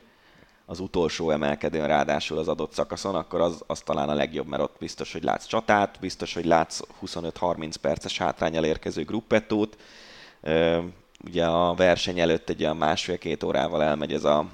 az 0.65 0.79
utolsó 0.79 1.29
emelkedőn 1.31 1.87
ráadásul 1.87 2.37
az 2.37 2.47
adott 2.47 2.73
szakaszon, 2.73 3.15
akkor 3.15 3.41
az, 3.41 3.63
az 3.67 3.79
talán 3.79 4.09
a 4.09 4.13
legjobb, 4.13 4.47
mert 4.47 4.61
ott 4.61 4.75
biztos, 4.79 5.13
hogy 5.13 5.23
látsz 5.23 5.45
csatát, 5.45 5.97
biztos, 5.99 6.33
hogy 6.33 6.45
látsz 6.45 6.79
25-30 7.05 7.73
perces 7.81 8.17
hátrányal 8.17 8.65
érkező 8.65 9.03
gruppettót. 9.03 9.77
Ugye 11.25 11.45
a 11.45 11.73
verseny 11.73 12.19
előtt 12.19 12.49
egy 12.49 12.61
olyan 12.63 12.77
másfél-két 12.77 13.43
órával 13.43 13.83
elmegy 13.83 14.13
ez 14.13 14.23
a 14.23 14.45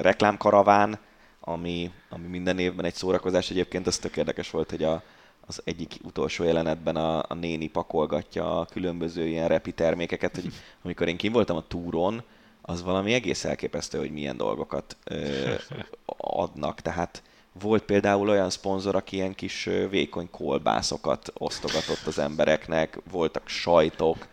reklámkaraván, 0.00 0.98
ami, 1.40 1.90
ami 2.08 2.26
minden 2.26 2.58
évben 2.58 2.84
egy 2.84 2.94
szórakozás. 2.94 3.50
Egyébként 3.50 3.86
az 3.86 3.98
tök 3.98 4.16
érdekes 4.16 4.50
volt, 4.50 4.70
hogy 4.70 4.82
a, 4.82 5.02
az 5.46 5.60
egyik 5.64 5.98
utolsó 6.02 6.44
jelenetben 6.44 6.96
a, 6.96 7.18
a 7.28 7.34
néni 7.34 7.68
pakolgatja 7.68 8.60
a 8.60 8.64
különböző 8.64 9.26
ilyen 9.26 9.48
repi 9.48 9.72
termékeket, 9.72 10.34
hogy 10.34 10.52
amikor 10.82 11.08
én 11.08 11.16
kim 11.16 11.32
voltam 11.32 11.56
a 11.56 11.66
túron, 11.66 12.22
az 12.62 12.82
valami 12.82 13.12
egész 13.12 13.44
elképesztő, 13.44 13.98
hogy 13.98 14.10
milyen 14.10 14.36
dolgokat 14.36 14.96
ö, 15.04 15.54
adnak. 16.16 16.80
Tehát 16.80 17.22
volt 17.60 17.82
például 17.82 18.28
olyan 18.28 18.50
szponzor, 18.50 18.94
aki 18.94 19.16
ilyen 19.16 19.34
kis 19.34 19.68
vékony 19.90 20.30
kolbászokat 20.30 21.32
osztogatott 21.34 22.06
az 22.06 22.18
embereknek, 22.18 22.98
voltak 23.10 23.48
sajtok, 23.48 24.26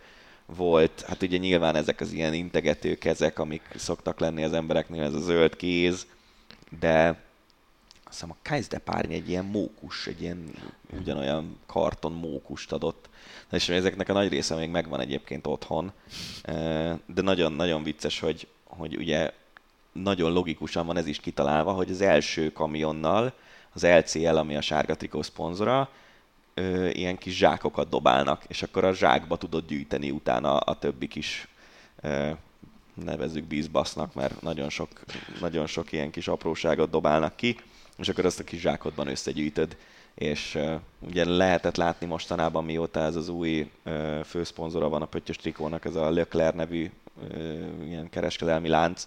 volt, 0.46 1.04
hát 1.06 1.22
ugye 1.22 1.36
nyilván 1.36 1.76
ezek 1.76 2.00
az 2.00 2.12
ilyen 2.12 2.34
integető 2.34 2.94
kezek, 2.94 3.38
amik 3.38 3.62
szoktak 3.76 4.20
lenni 4.20 4.44
az 4.44 4.52
embereknél, 4.52 5.02
ez 5.02 5.14
a 5.14 5.20
zöld 5.20 5.56
kéz, 5.56 6.06
de 6.80 7.22
azt 8.14 8.22
hiszem 8.22 8.36
a 8.40 8.48
Kaiz 8.48 8.68
de 8.68 8.78
Párny 8.78 9.12
egy 9.12 9.28
ilyen 9.28 9.44
mókus, 9.44 10.06
egy 10.06 10.22
ilyen 10.22 10.50
ugyanolyan 11.00 11.58
karton 11.66 12.12
mókust 12.12 12.72
adott. 12.72 13.08
És 13.50 13.68
ezeknek 13.68 14.08
a 14.08 14.12
nagy 14.12 14.28
része 14.28 14.54
még 14.54 14.70
megvan 14.70 15.00
egyébként 15.00 15.46
otthon, 15.46 15.92
de 17.06 17.22
nagyon-nagyon 17.22 17.82
vicces, 17.82 18.20
hogy, 18.20 18.48
hogy 18.64 18.96
ugye 18.96 19.32
nagyon 19.92 20.32
logikusan 20.32 20.86
van 20.86 20.96
ez 20.96 21.06
is 21.06 21.20
kitalálva, 21.20 21.72
hogy 21.72 21.90
az 21.90 22.00
első 22.00 22.52
kamionnal 22.52 23.32
az 23.72 23.82
LCL, 23.82 24.36
ami 24.36 24.56
a 24.56 24.60
sárga 24.60 24.96
trikó 24.96 25.22
szponzora, 25.22 25.90
ilyen 26.92 27.18
kis 27.18 27.36
zsákokat 27.36 27.88
dobálnak, 27.88 28.44
és 28.48 28.62
akkor 28.62 28.84
a 28.84 28.94
zsákba 28.94 29.36
tudod 29.36 29.66
gyűjteni 29.66 30.10
utána 30.10 30.56
a 30.56 30.78
többi 30.78 31.08
kis 31.08 31.48
nevezzük 32.94 33.44
bízbasznak, 33.44 34.14
mert 34.14 34.42
nagyon 34.42 34.70
sok, 34.70 34.88
nagyon 35.40 35.66
sok 35.66 35.92
ilyen 35.92 36.10
kis 36.10 36.28
apróságot 36.28 36.90
dobálnak 36.90 37.36
ki, 37.36 37.56
és 37.98 38.08
akkor 38.08 38.24
azt 38.24 38.40
a 38.40 38.44
kis 38.44 38.60
zsákodban 38.60 39.08
összegyűjtöd 39.08 39.76
és 40.14 40.54
uh, 40.54 40.74
ugye 40.98 41.24
lehetett 41.24 41.76
látni 41.76 42.06
mostanában, 42.06 42.64
mióta 42.64 43.00
ez 43.00 43.16
az 43.16 43.28
új 43.28 43.70
uh, 43.84 44.20
főszponzora 44.20 44.88
van 44.88 45.02
a 45.02 45.06
Pöttyös 45.06 45.36
Trikónak, 45.36 45.84
ez 45.84 45.94
a 45.94 46.10
Leclerc 46.10 46.54
nevű 46.54 46.90
uh, 47.30 47.86
ilyen 47.86 48.10
kereskedelmi 48.10 48.68
lánc, 48.68 49.06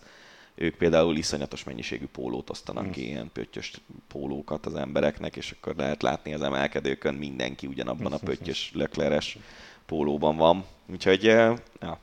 ők 0.56 0.76
például 0.76 1.18
iszonyatos 1.18 1.64
mennyiségű 1.64 2.06
pólót 2.06 2.50
osztanak 2.50 2.86
mm. 2.86 2.90
ki, 2.90 3.08
ilyen 3.08 3.30
pöttyös 3.34 3.82
pólókat 4.08 4.66
az 4.66 4.76
embereknek, 4.76 5.36
és 5.36 5.52
akkor 5.52 5.76
lehet 5.76 6.02
látni 6.02 6.34
az 6.34 6.42
emelkedőkön 6.42 7.14
mindenki 7.14 7.68
ugyanabban 7.68 8.14
a 8.14 8.18
pöttyös 8.18 8.72
lökleres 8.74 9.38
pólóban 9.86 10.38
van. 10.38 10.66
Úgyhogy 10.92 11.24
ja, 11.24 11.56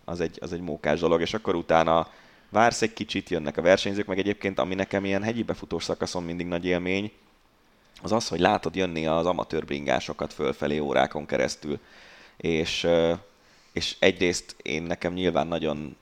az, 0.05 0.21
egy, 0.21 0.39
az 0.41 0.53
egy 0.53 0.61
mókás 0.61 1.01
dolog, 1.01 1.21
és 1.21 1.35
akkor 1.35 1.55
utána 1.55 2.09
vársz 2.55 2.83
egy 2.83 2.93
kicsit, 2.93 3.31
jönnek 3.31 3.57
a 3.57 3.63
versenyzők, 3.63 4.07
meg 4.07 4.19
egyébként 4.19 4.59
ami 4.59 4.75
nekem 4.75 5.05
ilyen 5.05 5.23
hegyi 5.23 5.43
befutós 5.43 5.85
szakaszon 5.85 6.23
mindig 6.23 6.47
nagy 6.47 6.65
élmény, 6.65 7.13
az 8.03 8.13
az, 8.13 8.29
hogy 8.29 8.41
látod 8.41 8.77
jönni 8.77 9.07
az 9.07 9.27
amatőr 9.27 9.65
bringásokat 9.65 10.33
fölfelé 10.33 10.79
órákon 10.79 11.27
keresztül. 11.27 11.79
És, 12.37 12.87
és 13.73 13.97
egyrészt 13.99 14.57
én 14.63 14.83
nekem 14.83 15.13
nyilván 15.13 15.47
nagyon 15.47 15.97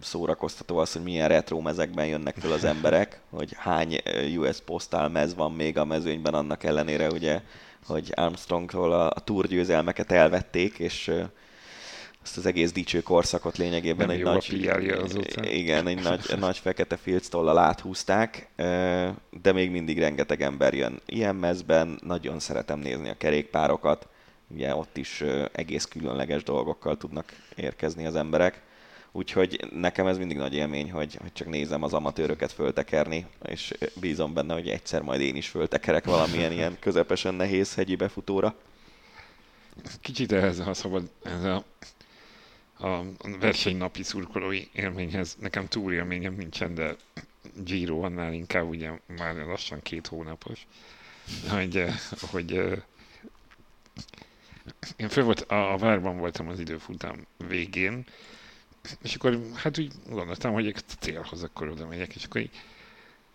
szórakoztató 0.00 0.78
az, 0.78 0.92
hogy 0.92 1.02
milyen 1.02 1.28
retro 1.28 1.60
mezekben 1.60 2.06
jönnek 2.06 2.36
föl 2.36 2.52
az 2.52 2.64
emberek, 2.64 3.20
hogy 3.30 3.54
hány 3.56 4.02
US 4.36 4.60
Postal 4.60 5.08
mez 5.08 5.34
van 5.34 5.52
még 5.52 5.78
a 5.78 5.84
mezőnyben 5.84 6.34
annak 6.34 6.64
ellenére, 6.64 7.08
ugye, 7.08 7.40
hogy 7.86 8.12
Armstrongtól 8.14 8.92
a, 8.92 9.06
a 9.06 9.20
túrgyőzelmeket 9.24 10.12
elvették, 10.12 10.78
és 10.78 11.12
ezt 12.24 12.36
az 12.36 12.46
egész 12.46 12.72
dicső 12.72 13.02
korszakot 13.02 13.56
lényegében 13.56 14.06
Nem 14.06 14.16
egy 14.16 14.22
nagy, 14.22 14.52
igen, 15.42 15.86
egy 15.86 16.02
nagy, 16.02 16.20
nagy 16.38 16.58
fekete 16.58 16.96
filctollal 16.96 17.58
áthúzták, 17.58 18.48
de 19.42 19.52
még 19.52 19.70
mindig 19.70 19.98
rengeteg 19.98 20.42
ember 20.42 20.74
jön 20.74 21.00
ilyen 21.06 21.36
mezben, 21.36 21.98
nagyon 22.02 22.38
szeretem 22.38 22.78
nézni 22.78 23.08
a 23.08 23.16
kerékpárokat, 23.16 24.08
ugye 24.48 24.74
ott 24.74 24.96
is 24.96 25.24
egész 25.52 25.84
különleges 25.84 26.42
dolgokkal 26.42 26.96
tudnak 26.96 27.32
érkezni 27.56 28.06
az 28.06 28.16
emberek. 28.16 28.62
Úgyhogy 29.12 29.68
nekem 29.72 30.06
ez 30.06 30.18
mindig 30.18 30.36
nagy 30.36 30.54
élmény, 30.54 30.90
hogy, 30.90 31.18
hogy 31.20 31.32
csak 31.32 31.48
nézem 31.48 31.82
az 31.82 31.92
amatőröket 31.92 32.52
föltekerni, 32.52 33.26
és 33.42 33.74
bízom 34.00 34.34
benne, 34.34 34.54
hogy 34.54 34.68
egyszer 34.68 35.02
majd 35.02 35.20
én 35.20 35.36
is 35.36 35.48
föltekerek 35.48 36.04
valamilyen 36.04 36.52
ilyen 36.58 36.76
közepesen 36.80 37.34
nehéz 37.34 37.74
hegyi 37.74 37.96
befutóra. 37.96 38.54
Kicsit 40.00 40.32
ehhez, 40.32 40.60
ha 40.60 40.74
szabad, 40.74 41.10
ez 41.22 41.44
a 41.44 41.64
a 42.78 43.00
versenynapi 43.40 44.02
szurkolói 44.02 44.68
élményhez. 44.72 45.36
Nekem 45.40 45.68
túl 45.68 45.92
élményem 45.92 46.34
nincsen, 46.34 46.74
de 46.74 46.96
Giro 47.64 48.00
annál 48.00 48.32
inkább 48.32 48.68
ugye 48.68 48.90
már 49.06 49.34
lassan 49.34 49.82
két 49.82 50.06
hónapos, 50.06 50.66
hogy, 51.48 51.84
hogy 52.20 52.52
én 54.96 55.08
föl 55.08 55.24
volt, 55.24 55.40
a, 55.40 55.72
a 55.72 55.76
várban 55.76 56.18
voltam 56.18 56.48
az 56.48 56.60
időfutam 56.60 57.26
végén, 57.48 58.04
és 59.02 59.14
akkor 59.14 59.40
hát 59.54 59.78
úgy 59.78 59.92
gondoltam, 60.08 60.52
hogy 60.52 60.66
a 60.66 60.94
célhoz 60.98 61.42
akkor 61.42 61.68
oda 61.68 61.86
megyek, 61.86 62.14
és 62.14 62.24
akkor 62.24 62.40
így, 62.40 62.62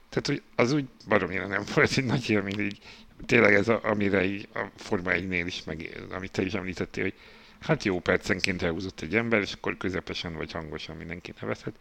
tehát 0.10 0.28
hogy 0.28 0.42
az 0.56 0.72
úgy 0.72 0.88
baromira 1.08 1.48
nem 1.48 1.64
volt 1.76 1.98
egy 1.98 2.04
nagy 2.06 2.30
élmény, 2.30 2.60
így 2.60 2.80
tényleg 3.26 3.54
ez, 3.54 3.68
a, 3.68 3.80
amire 3.84 4.24
így 4.24 4.48
a 4.54 4.66
Forma 4.76 5.12
1-nél 5.14 5.44
is, 5.46 5.64
meg 5.64 6.06
amit 6.12 6.32
te 6.32 6.42
is 6.42 6.54
említettél, 6.54 7.04
hogy 7.04 7.14
Hát 7.60 7.84
jó 7.84 8.00
percenként 8.00 8.62
elhúzott 8.62 9.02
egy 9.02 9.16
ember, 9.16 9.42
és 9.42 9.54
akkor 9.54 9.78
közepesen 9.78 10.34
vagy 10.34 10.52
hangosan 10.52 10.96
mindenki 10.96 11.34
nevezhet. 11.42 11.80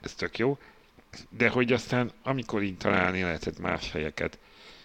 Ez 0.00 0.14
tök 0.14 0.38
jó. 0.38 0.58
De 1.28 1.48
hogy 1.48 1.72
aztán, 1.72 2.12
amikor 2.22 2.62
így 2.62 2.76
találni 2.76 3.22
lehetett 3.22 3.58
más 3.58 3.90
helyeket, 3.90 4.38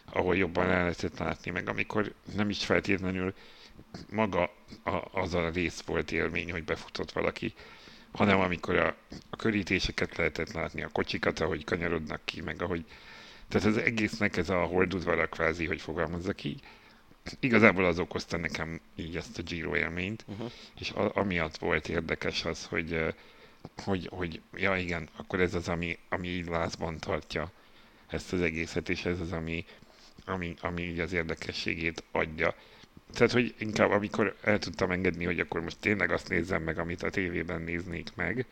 ahol 0.05 0.35
jobban 0.35 0.69
el 0.69 0.81
lehetett 0.81 1.17
látni, 1.17 1.51
meg 1.51 1.69
amikor 1.69 2.13
nem 2.35 2.49
is 2.49 2.65
feltétlenül 2.65 3.33
maga 4.09 4.53
a, 4.83 5.19
az 5.19 5.33
a 5.33 5.49
rész 5.49 5.81
volt 5.81 6.11
élmény, 6.11 6.51
hogy 6.51 6.63
befutott 6.63 7.11
valaki, 7.11 7.53
hanem 8.11 8.39
amikor 8.39 8.75
a, 8.75 8.95
a 9.29 9.35
körítéseket 9.35 10.17
lehetett 10.17 10.51
látni, 10.51 10.83
a 10.83 10.89
kocsikat, 10.89 11.39
ahogy 11.39 11.63
kanyarodnak 11.63 12.21
ki, 12.25 12.41
meg 12.41 12.61
ahogy... 12.61 12.85
Tehát 13.47 13.67
az 13.67 13.77
egésznek 13.77 14.37
ez 14.37 14.49
a 14.49 14.63
holdudvara 14.63 15.27
kvázi, 15.27 15.65
hogy 15.65 15.81
fogalmazzak 15.81 16.43
így, 16.43 16.61
igazából 17.39 17.85
az 17.85 17.99
okozta 17.99 18.37
nekem 18.37 18.79
így 18.95 19.15
ezt 19.15 19.37
a 19.37 19.41
Giro 19.41 19.75
élményt, 19.75 20.25
uh-huh. 20.27 20.51
és 20.79 20.91
a, 20.91 21.15
amiatt 21.15 21.57
volt 21.57 21.89
érdekes 21.89 22.45
az, 22.45 22.65
hogy, 22.65 23.13
hogy, 23.83 24.07
hogy 24.11 24.41
ja 24.53 24.75
igen, 24.75 25.09
akkor 25.15 25.41
ez 25.41 25.53
az, 25.53 25.67
ami, 25.67 25.97
ami 26.09 26.27
így 26.27 26.47
lázban 26.47 26.99
tartja 26.99 27.51
ezt 28.07 28.33
az 28.33 28.41
egészet, 28.41 28.89
és 28.89 29.05
ez 29.05 29.19
az, 29.19 29.31
ami, 29.31 29.65
ami, 30.25 30.53
ami 30.61 30.81
így 30.81 30.99
az 30.99 31.13
érdekességét 31.13 32.03
adja. 32.11 32.55
Tehát, 33.13 33.31
hogy 33.31 33.55
inkább 33.57 33.91
amikor 33.91 34.35
el 34.41 34.59
tudtam 34.59 34.91
engedni, 34.91 35.25
hogy 35.25 35.39
akkor 35.39 35.61
most 35.61 35.79
tényleg 35.79 36.11
azt 36.11 36.29
nézzem 36.29 36.63
meg, 36.63 36.77
amit 36.77 37.03
a 37.03 37.09
tévében 37.09 37.61
néznék 37.61 38.15
meg, 38.15 38.45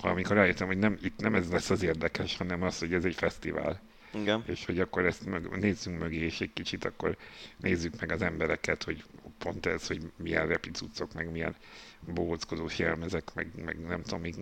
amikor 0.00 0.36
rájöttem, 0.36 0.66
hogy 0.66 0.78
nem, 0.78 0.98
itt 1.02 1.18
nem 1.18 1.34
ez 1.34 1.50
lesz 1.50 1.70
az 1.70 1.82
érdekes, 1.82 2.36
hanem 2.36 2.62
az, 2.62 2.78
hogy 2.78 2.94
ez 2.94 3.04
egy 3.04 3.14
fesztivál. 3.14 3.80
Igen. 4.14 4.42
És 4.46 4.64
hogy 4.64 4.80
akkor 4.80 5.06
ezt 5.06 5.26
mög, 5.26 5.56
nézzünk 5.58 5.98
mögé, 5.98 6.16
és 6.16 6.40
egy 6.40 6.52
kicsit 6.52 6.84
akkor 6.84 7.16
nézzük 7.56 8.00
meg 8.00 8.12
az 8.12 8.22
embereket, 8.22 8.82
hogy 8.82 9.04
pont 9.38 9.66
ez, 9.66 9.86
hogy 9.86 10.12
milyen 10.16 10.46
repicucok, 10.46 11.12
meg 11.12 11.30
milyen 11.30 11.56
bóckodós 12.00 12.78
jelmezek, 12.78 13.34
meg, 13.34 13.50
meg 13.64 13.80
nem 13.80 14.02
tudom, 14.02 14.20
még 14.20 14.34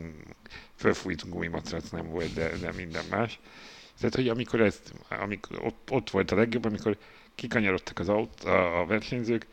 fölfújt 0.74 1.28
gumimatrac 1.28 1.88
nem 1.90 2.08
volt, 2.08 2.34
de, 2.34 2.56
de 2.56 2.72
minden 2.72 3.04
más. 3.10 3.40
Tehát, 3.98 4.14
hogy 4.14 4.28
amikor 4.28 4.60
ezt, 4.60 4.92
amikor 5.08 5.64
ott, 5.64 5.90
ott 5.90 6.10
volt 6.10 6.30
a 6.30 6.36
legjobb, 6.36 6.64
amikor 6.64 6.98
kikanyarodtak 7.34 7.98
az 7.98 8.08
aut, 8.08 8.44
a, 8.44 8.80
a 8.80 8.86
versenyzők, 8.86 9.46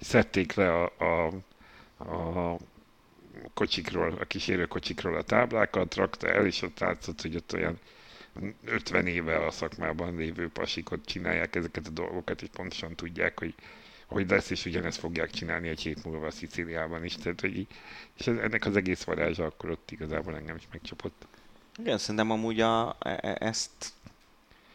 szedték 0.00 0.54
le 0.54 0.72
a, 0.72 0.92
a, 0.98 1.26
a 2.04 2.56
kocsikról, 3.54 4.16
a 4.20 4.24
kísérő 4.24 4.66
kocsikról 4.66 5.16
a 5.16 5.22
táblákat, 5.22 5.94
rakta 5.94 6.28
el, 6.28 6.46
és 6.46 6.62
ott 6.62 6.78
látszott, 6.78 7.20
hogy 7.20 7.36
ott 7.36 7.52
olyan 7.52 7.78
50 8.64 9.06
éve 9.06 9.46
a 9.46 9.50
szakmában 9.50 10.16
lévő 10.16 10.48
pasikot 10.48 11.04
csinálják 11.04 11.54
ezeket 11.54 11.86
a 11.86 11.90
dolgokat, 11.90 12.42
és 12.42 12.48
pontosan 12.52 12.94
tudják, 12.94 13.38
hogy 13.38 13.54
hogy 14.12 14.30
lesz, 14.30 14.50
és 14.50 14.64
ugyanezt 14.64 14.98
fogják 14.98 15.30
csinálni 15.30 15.68
egy 15.68 15.80
hét 15.80 16.04
múlva 16.04 16.26
a 16.26 16.30
Szicíliában 16.30 17.04
is. 17.04 17.16
Tehát, 17.16 17.40
hogy 17.40 17.66
és 18.18 18.26
ennek 18.26 18.66
az 18.66 18.76
egész 18.76 19.02
varázsa 19.02 19.44
akkor 19.44 19.70
ott 19.70 19.90
igazából 19.90 20.36
engem 20.36 20.56
is 20.56 20.68
megcsapott. 20.72 21.26
Igen, 21.78 21.98
szerintem 21.98 22.30
amúgy 22.30 22.60
a, 22.60 22.96
e, 23.00 23.18
e, 23.20 23.36
ezt 23.40 23.92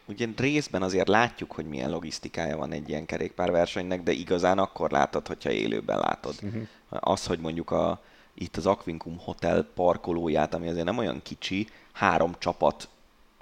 ugye 0.04 0.28
részben 0.36 0.82
azért 0.82 1.08
látjuk, 1.08 1.52
hogy 1.52 1.66
milyen 1.66 1.90
logisztikája 1.90 2.56
van 2.56 2.72
egy 2.72 2.88
ilyen 2.88 3.06
kerékpárversenynek, 3.06 4.02
de 4.02 4.12
igazán 4.12 4.58
akkor 4.58 4.90
látod, 4.90 5.26
hogyha 5.26 5.50
élőben 5.50 5.98
látod. 5.98 6.34
Uh-huh. 6.42 6.66
Az, 6.88 7.26
hogy 7.26 7.38
mondjuk 7.38 7.70
a, 7.70 8.02
itt 8.34 8.56
az 8.56 8.66
Aquincum 8.66 9.18
Hotel 9.18 9.62
parkolóját, 9.74 10.54
ami 10.54 10.68
azért 10.68 10.84
nem 10.84 10.98
olyan 10.98 11.22
kicsi, 11.22 11.68
három 11.92 12.34
csapat 12.38 12.88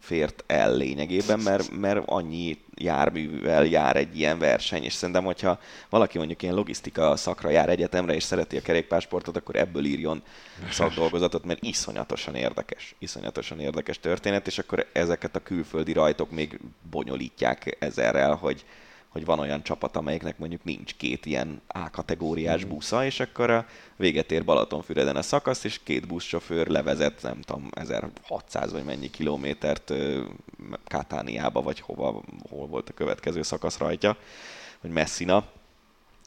fért 0.06 0.44
el 0.46 0.76
lényegében, 0.76 1.40
mert, 1.40 1.70
mert 1.70 2.02
annyi 2.06 2.58
járművel 2.74 3.64
jár 3.64 3.96
egy 3.96 4.18
ilyen 4.18 4.38
verseny, 4.38 4.84
és 4.84 4.92
szerintem, 4.92 5.24
hogyha 5.24 5.58
valaki 5.88 6.18
mondjuk 6.18 6.42
ilyen 6.42 6.54
logisztika 6.54 7.16
szakra 7.16 7.50
jár 7.50 7.68
egyetemre, 7.68 8.14
és 8.14 8.22
szereti 8.22 8.56
a 8.56 8.62
kerékpársportot, 8.62 9.36
akkor 9.36 9.56
ebből 9.56 9.84
írjon 9.84 10.22
szakdolgozatot, 10.70 11.44
mert 11.44 11.62
iszonyatosan 11.62 12.34
érdekes, 12.34 12.94
iszonyatosan 12.98 13.60
érdekes 13.60 14.00
történet, 14.00 14.46
és 14.46 14.58
akkor 14.58 14.86
ezeket 14.92 15.36
a 15.36 15.42
külföldi 15.42 15.92
rajtok 15.92 16.30
még 16.30 16.60
bonyolítják 16.90 17.76
ezerrel, 17.78 18.34
hogy, 18.34 18.64
hogy 19.16 19.24
van 19.24 19.38
olyan 19.38 19.62
csapat, 19.62 19.96
amelyiknek 19.96 20.38
mondjuk 20.38 20.64
nincs 20.64 20.94
két 20.94 21.26
ilyen 21.26 21.60
A-kategóriás 21.66 22.64
mm. 22.64 22.68
busza, 22.68 23.04
és 23.04 23.20
akkor 23.20 23.50
a 23.50 23.66
véget 23.96 24.32
ér 24.32 24.44
Balatonfüreden 24.44 25.16
a 25.16 25.22
szakasz, 25.22 25.64
és 25.64 25.80
két 25.82 26.06
buszsofőr 26.06 26.66
levezet, 26.66 27.22
nem 27.22 27.40
tudom, 27.40 27.68
1600 27.70 28.72
vagy 28.72 28.84
mennyi 28.84 29.10
kilométert 29.10 29.92
Katániába, 30.88 31.62
vagy 31.62 31.80
hova, 31.80 32.22
hol 32.48 32.66
volt 32.66 32.88
a 32.88 32.92
következő 32.92 33.42
szakasz 33.42 33.78
rajta, 33.78 34.16
vagy 34.80 34.90
Messina. 34.90 35.44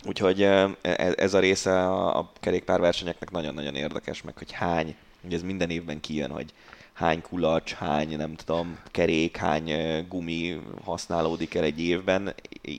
Úgyhogy 0.06 0.42
e, 0.42 0.70
ez 1.16 1.34
a 1.34 1.40
része 1.40 1.88
a 1.90 2.32
kerékpárversenyeknek 2.40 3.32
nagyon-nagyon 3.32 3.76
érdekes, 3.76 4.22
meg 4.22 4.38
hogy 4.38 4.52
hány, 4.52 4.96
ugye 5.22 5.36
ez 5.36 5.44
minden 5.44 5.70
évben 5.70 6.00
kijön, 6.00 6.32
hogy 6.32 6.54
hány 7.00 7.22
kulacs, 7.22 7.74
hány, 7.74 8.18
nem 8.18 8.36
tudom, 8.36 8.80
kerék, 8.92 9.38
hány 9.38 9.72
gumi 10.08 10.62
használódik 10.84 11.56
el 11.56 11.64
egy 11.64 11.82
évben, 11.82 12.34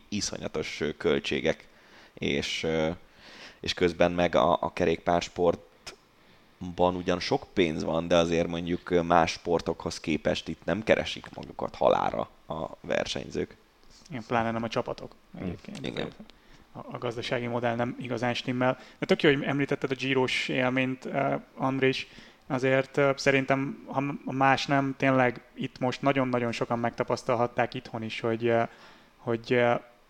iszonyatos 0.09 0.83
költségek, 0.97 1.69
és, 2.15 2.67
és 3.61 3.75
közben 3.75 4.13
meg 4.13 4.35
a, 4.35 4.63
a 4.63 4.73
kerékpársportban 4.73 6.97
ugyan 6.97 7.21
sok 7.21 7.47
pénz 7.53 7.85
van, 7.85 8.09
de 8.09 8.17
azért 8.17 8.47
mondjuk 8.47 9.07
más 9.07 9.31
sportokhoz 9.31 10.01
képest 10.01 10.49
itt 10.49 10.65
nem 10.65 10.83
keresik 10.83 11.35
magukat 11.35 11.75
halára 11.75 12.29
a 12.47 12.67
versenyzők. 12.81 13.57
Igen, 14.09 14.25
pláne 14.27 14.51
nem 14.51 14.63
a 14.63 14.69
csapatok 14.69 15.15
egyébként. 15.41 15.87
Igen. 15.87 16.09
A, 16.73 16.79
a 16.79 16.99
gazdasági 16.99 17.47
modell 17.47 17.75
nem 17.75 17.97
igazán 18.01 18.35
stimmel. 18.35 18.79
De 18.99 19.07
tök 19.07 19.23
jó, 19.23 19.33
hogy 19.33 19.43
említetted 19.43 19.91
a 19.91 19.95
gyíros 19.95 20.49
élményt, 20.49 21.09
Andrés 21.57 22.07
azért 22.47 23.01
szerintem, 23.17 23.87
ha 24.25 24.33
más 24.33 24.67
nem, 24.67 24.95
tényleg 24.99 25.43
itt 25.55 25.79
most 25.79 26.03
nagyon-nagyon 26.03 26.53
sokan 26.53 26.79
megtapasztalhatták 26.79 27.75
itthon 27.75 28.03
is, 28.03 28.21
hogy, 28.21 28.53
hogy 29.21 29.63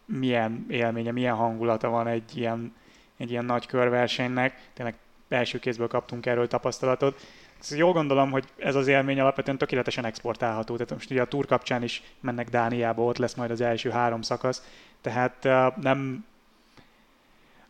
milyen 0.05 0.67
élménye, 0.69 1.13
milyen 1.13 1.35
hangulata 1.35 1.89
van 1.89 2.07
egy 2.07 2.37
ilyen, 2.37 2.75
egy 3.17 3.31
ilyen 3.31 3.45
nagy 3.45 3.67
körversenynek. 3.67 4.69
Tényleg 4.75 4.95
első 5.29 5.59
kézből 5.59 5.89
kaptunk 5.89 6.27
erről 6.27 6.49
tapasztalatot. 6.49 7.21
Szóval 7.59 7.85
jól 7.85 7.93
gondolom, 7.93 8.31
hogy 8.31 8.45
ez 8.57 8.75
az 8.75 8.87
élmény 8.87 9.21
alapvetően 9.21 9.59
tökéletesen 9.59 10.05
exportálható. 10.05 10.75
Tehát 10.75 10.93
most 10.93 11.11
ugye 11.11 11.23
a 11.23 11.29
túr 11.29 11.47
kapcsán 11.47 11.83
is 11.83 12.03
mennek 12.21 12.49
Dániába, 12.49 13.03
ott 13.03 13.19
lesz 13.19 13.35
majd 13.35 13.51
az 13.51 13.61
első 13.61 13.91
három 13.91 14.23
szakasz. 14.23 14.63
Tehát 15.01 15.45
nem 15.77 16.25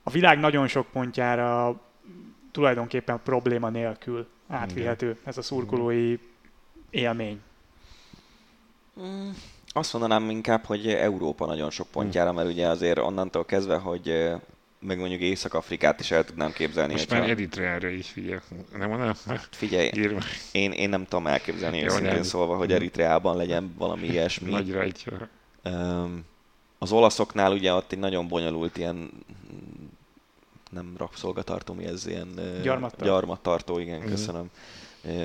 a 0.02 0.10
világ 0.10 0.38
nagyon 0.38 0.68
sok 0.68 0.86
pontjára 0.86 1.80
tulajdonképpen 2.50 3.20
probléma 3.24 3.68
nélkül 3.68 4.28
átvihető 4.48 5.18
ez 5.24 5.38
a 5.38 5.42
szurkolói 5.42 6.18
élmény. 6.90 7.40
Mm, 9.00 9.30
azt 9.72 9.92
mondanám 9.92 10.30
inkább, 10.30 10.64
hogy 10.64 10.88
Európa 10.88 11.46
nagyon 11.46 11.70
sok 11.70 11.86
pontjára, 11.90 12.32
mert 12.32 12.48
ugye 12.48 12.66
azért 12.66 12.98
onnantól 12.98 13.44
kezdve, 13.44 13.76
hogy 13.76 14.32
meg 14.80 14.98
mondjuk 14.98 15.20
Észak-Afrikát 15.20 16.00
is 16.00 16.10
el 16.10 16.24
tudnám 16.24 16.52
képzelni. 16.52 16.92
Most 16.92 17.10
már 17.10 17.30
Eritreára 17.30 17.88
is 17.88 18.08
figyelj, 18.08 18.38
nem 18.76 18.88
mondom? 18.88 19.12
Hát 19.26 19.48
figyelj, 19.50 19.90
én, 20.52 20.72
én 20.72 20.88
nem 20.88 21.04
tudom 21.04 21.26
elképzelni 21.26 21.78
Jó, 21.78 21.84
őszintén 21.84 22.12
nem. 22.12 22.22
szólva, 22.22 22.56
hogy 22.56 22.72
Eritreában 22.72 23.36
legyen 23.36 23.74
valami 23.78 24.06
ilyesmi. 24.06 24.50
Nagy 24.50 24.72
rajtja. 24.72 25.28
Az 26.78 26.92
olaszoknál 26.92 27.52
ugye 27.52 27.72
ott 27.72 27.92
egy 27.92 27.98
nagyon 27.98 28.28
bonyolult 28.28 28.76
ilyen 28.76 29.10
nem 30.70 30.94
rabszolgatartó, 30.96 31.74
mi 31.74 31.84
ez 31.84 32.06
ilyen 32.06 32.28
gyarmattartó, 32.62 33.04
gyarmattartó 33.04 33.78
igen, 33.78 33.96
uh-huh. 33.96 34.10
köszönöm. 34.10 34.50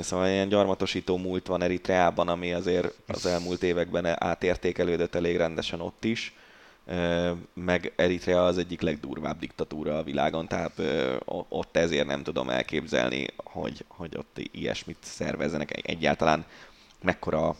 Szóval 0.01 0.27
ilyen 0.27 0.49
gyarmatosító 0.49 1.17
múlt 1.17 1.47
van 1.47 1.61
Eritreában, 1.61 2.27
ami 2.27 2.53
azért 2.53 2.93
az 3.07 3.25
elmúlt 3.25 3.63
években 3.63 4.23
átértékelődött 4.23 5.15
elég 5.15 5.37
rendesen 5.37 5.81
ott 5.81 6.03
is. 6.03 6.33
Meg 7.53 7.93
Eritrea 7.95 8.45
az 8.45 8.57
egyik 8.57 8.81
legdurvább 8.81 9.39
diktatúra 9.39 9.97
a 9.97 10.03
világon, 10.03 10.47
tehát 10.47 10.81
ott 11.49 11.77
ezért 11.77 12.07
nem 12.07 12.23
tudom 12.23 12.49
elképzelni, 12.49 13.27
hogy, 13.35 13.85
hogy 13.87 14.17
ott 14.17 14.37
ilyesmit 14.51 14.97
szervezzenek 15.01 15.87
egyáltalán. 15.87 16.45
Mekkora, 17.01 17.55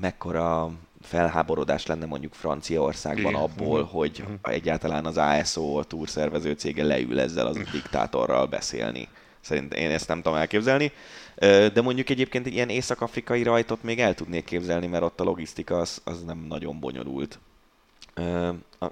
mekkora 0.00 0.70
felháborodás 1.02 1.86
lenne 1.86 2.06
mondjuk 2.06 2.34
Franciaországban 2.34 3.32
Igen. 3.32 3.42
abból, 3.42 3.80
uh-huh. 3.80 3.98
hogy 3.98 4.20
uh-huh. 4.20 4.36
egyáltalán 4.42 5.06
az 5.06 5.16
ASO, 5.16 5.78
a 5.78 5.84
túrszervező 5.84 6.52
cége 6.52 6.84
leül 6.84 7.20
ezzel 7.20 7.46
az 7.46 7.56
diktátorral 7.72 8.46
beszélni. 8.46 9.08
Szerintem 9.40 9.78
én 9.78 9.90
ezt 9.90 10.08
nem 10.08 10.22
tudom 10.22 10.38
elképzelni. 10.38 10.92
De 11.72 11.80
mondjuk 11.82 12.08
egyébként 12.08 12.46
egy 12.46 12.54
ilyen 12.54 12.68
észak-afrikai 12.68 13.42
rajtot 13.42 13.82
még 13.82 14.00
el 14.00 14.14
tudnék 14.14 14.44
képzelni, 14.44 14.86
mert 14.86 15.02
ott 15.02 15.20
a 15.20 15.24
logisztika 15.24 15.78
az, 15.78 16.00
az 16.04 16.22
nem 16.24 16.38
nagyon 16.48 16.80
bonyolult. 16.80 17.38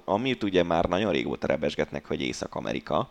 Amit 0.05 0.43
ugye 0.43 0.63
már 0.63 0.85
nagyon 0.85 1.11
régóta 1.11 1.47
rebesgetnek, 1.47 2.05
hogy 2.05 2.21
Észak-Amerika, 2.21 3.09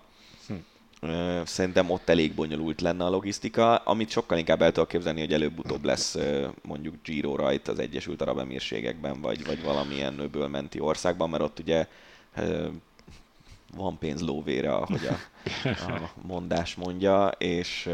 Szerintem 1.44 1.90
ott 1.90 2.08
elég 2.08 2.34
bonyolult 2.34 2.80
lenne 2.80 3.04
a 3.04 3.08
logisztika, 3.08 3.76
amit 3.76 4.10
sokkal 4.10 4.38
inkább 4.38 4.62
el 4.62 4.72
tudok 4.72 4.88
képzelni, 4.88 5.20
hogy 5.20 5.32
előbb-utóbb 5.32 5.84
lesz 5.84 6.16
mondjuk 6.62 6.94
Giro 7.04 7.36
rajt 7.36 7.68
az 7.68 7.78
Egyesült 7.78 8.22
Arab 8.22 8.38
Emírségekben, 8.38 9.20
vagy, 9.20 9.46
vagy 9.46 9.62
valamilyen 9.62 10.18
öböl 10.18 10.48
menti 10.48 10.80
országban, 10.80 11.30
mert 11.30 11.42
ott 11.42 11.58
ugye 11.58 11.86
van 13.76 13.98
pénz 13.98 14.22
lóvére, 14.22 14.72
ahogy 14.72 15.06
a, 15.06 15.68
a 15.68 16.10
mondás 16.22 16.74
mondja, 16.74 17.28
és... 17.28 17.90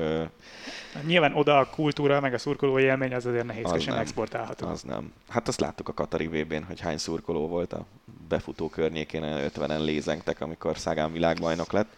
Nyilván 1.07 1.35
oda 1.35 1.59
a 1.59 1.71
kultúra, 1.71 2.21
meg 2.21 2.35
a 2.35 2.39
szurkoló 2.39 2.79
élmény 2.79 3.15
az 3.15 3.27
azért 3.27 3.45
nehézkesen 3.45 3.95
az 3.95 4.01
exportálható. 4.01 4.67
Az 4.67 4.83
nem. 4.83 5.13
Hát 5.29 5.49
azt 5.49 5.61
láttuk 5.61 5.89
a 5.89 5.95
Katari 5.95 6.27
vb 6.27 6.53
n 6.53 6.63
hogy 6.63 6.81
hány 6.81 6.99
szurkoló 6.99 7.49
volt 7.49 7.73
a 7.73 7.85
befutó 8.29 8.69
környékén, 8.69 9.23
50-en 9.25 9.85
lézengtek, 9.85 10.41
amikor 10.41 10.79
Szágán 10.79 11.13
világbajnok 11.13 11.73
lett. 11.73 11.97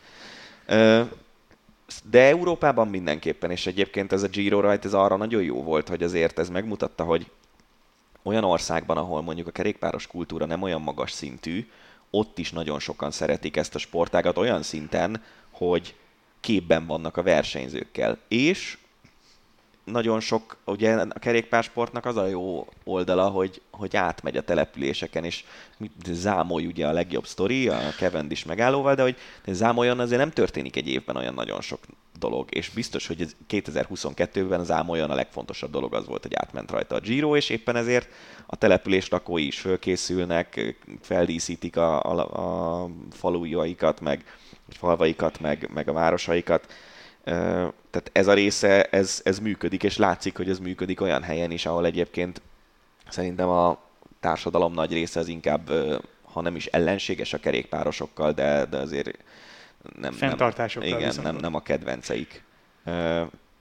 De 2.11 2.21
Európában 2.21 2.89
mindenképpen, 2.89 3.51
és 3.51 3.67
egyébként 3.67 4.13
ez 4.13 4.23
a 4.23 4.29
Giro 4.29 4.61
rajt 4.61 4.85
ez 4.85 4.95
arra 4.95 5.17
nagyon 5.17 5.43
jó 5.43 5.63
volt, 5.63 5.89
hogy 5.89 6.03
azért 6.03 6.39
ez 6.39 6.49
megmutatta, 6.49 7.05
hogy 7.05 7.31
olyan 8.23 8.45
országban, 8.45 8.97
ahol 8.97 9.23
mondjuk 9.23 9.47
a 9.47 9.51
kerékpáros 9.51 10.07
kultúra 10.07 10.47
nem 10.47 10.63
olyan 10.63 10.83
magas 10.83 11.13
szintű, 11.13 11.69
ott 12.11 12.39
is 12.39 12.51
nagyon 12.53 12.79
sokan 12.79 13.11
szeretik 13.11 13.57
ezt 13.57 13.75
a 13.75 13.79
sportágat 13.79 14.39
olyan 14.39 14.63
szinten, 14.63 15.23
hogy 15.51 15.95
képben 16.41 16.87
vannak 16.87 17.17
a 17.17 17.23
versenyzőkkel. 17.23 18.19
És 18.29 18.79
nagyon 19.85 20.21
sok, 20.21 20.57
ugye 20.65 20.95
a 20.95 21.19
kerékpársportnak 21.19 22.05
az 22.05 22.17
a 22.17 22.27
jó 22.27 22.69
oldala, 22.85 23.29
hogy, 23.29 23.63
hogy 23.71 23.97
átmegy 23.97 24.37
a 24.37 24.43
településeken, 24.43 25.25
és 25.25 25.45
zámolj 26.11 26.67
ugye 26.67 26.87
a 26.87 26.93
legjobb 26.93 27.27
sztori, 27.27 27.69
a 27.69 27.93
is 28.29 28.45
megállóval, 28.45 28.95
de 28.95 29.03
hogy 29.03 29.17
zámoljon 29.47 30.01
azért 30.01 30.21
nem 30.21 30.31
történik 30.31 30.77
egy 30.77 30.89
évben 30.89 31.17
olyan 31.17 31.35
nagyon 31.35 31.61
sok 31.61 31.79
dolog, 32.19 32.55
és 32.55 32.69
biztos, 32.69 33.07
hogy 33.07 33.37
2022-ben 33.49 34.65
zámoljon 34.65 35.11
a 35.11 35.15
legfontosabb 35.15 35.71
dolog 35.71 35.95
az 35.95 36.07
volt, 36.07 36.23
hogy 36.23 36.35
átment 36.35 36.71
rajta 36.71 36.95
a 36.95 37.01
Giro, 37.01 37.37
és 37.37 37.49
éppen 37.49 37.77
ezért 37.77 38.09
a 38.47 38.57
település 38.57 39.09
lakói 39.09 39.47
is 39.47 39.61
fölkészülnek, 39.61 40.77
feldíszítik 41.01 41.77
a, 41.77 42.03
a, 42.03 42.83
a 42.83 42.89
falujaikat, 43.11 44.01
meg 44.01 44.25
falvaikat, 44.69 45.41
meg, 45.41 45.71
meg 45.75 45.89
a 45.89 45.93
városaikat, 45.93 46.73
tehát 47.25 48.11
ez 48.13 48.27
a 48.27 48.35
része, 48.35 48.83
ez, 48.83 49.21
ez 49.25 49.39
működik, 49.39 49.83
és 49.83 49.97
látszik, 49.97 50.37
hogy 50.37 50.49
ez 50.49 50.59
működik 50.59 51.01
olyan 51.01 51.23
helyen 51.23 51.51
is, 51.51 51.67
ahol 51.67 51.87
egyébként 51.87 52.41
szerintem 53.09 53.49
a 53.49 53.79
társadalom 54.21 54.73
nagy 54.73 54.93
része 54.93 55.21
az 55.21 55.29
inkább, 55.29 55.71
ha 56.23 56.41
nem 56.41 56.57
is 56.57 56.67
ellenséges 56.67 57.33
a 57.33 57.39
kerékpárosokkal, 57.39 58.33
de, 58.33 58.65
de 58.65 58.77
azért 58.77 59.19
nem, 59.99 60.17
nem, 60.21 60.53
igen, 60.83 61.15
nem, 61.23 61.37
nem 61.37 61.55
a 61.55 61.61
kedvenceik. 61.61 62.45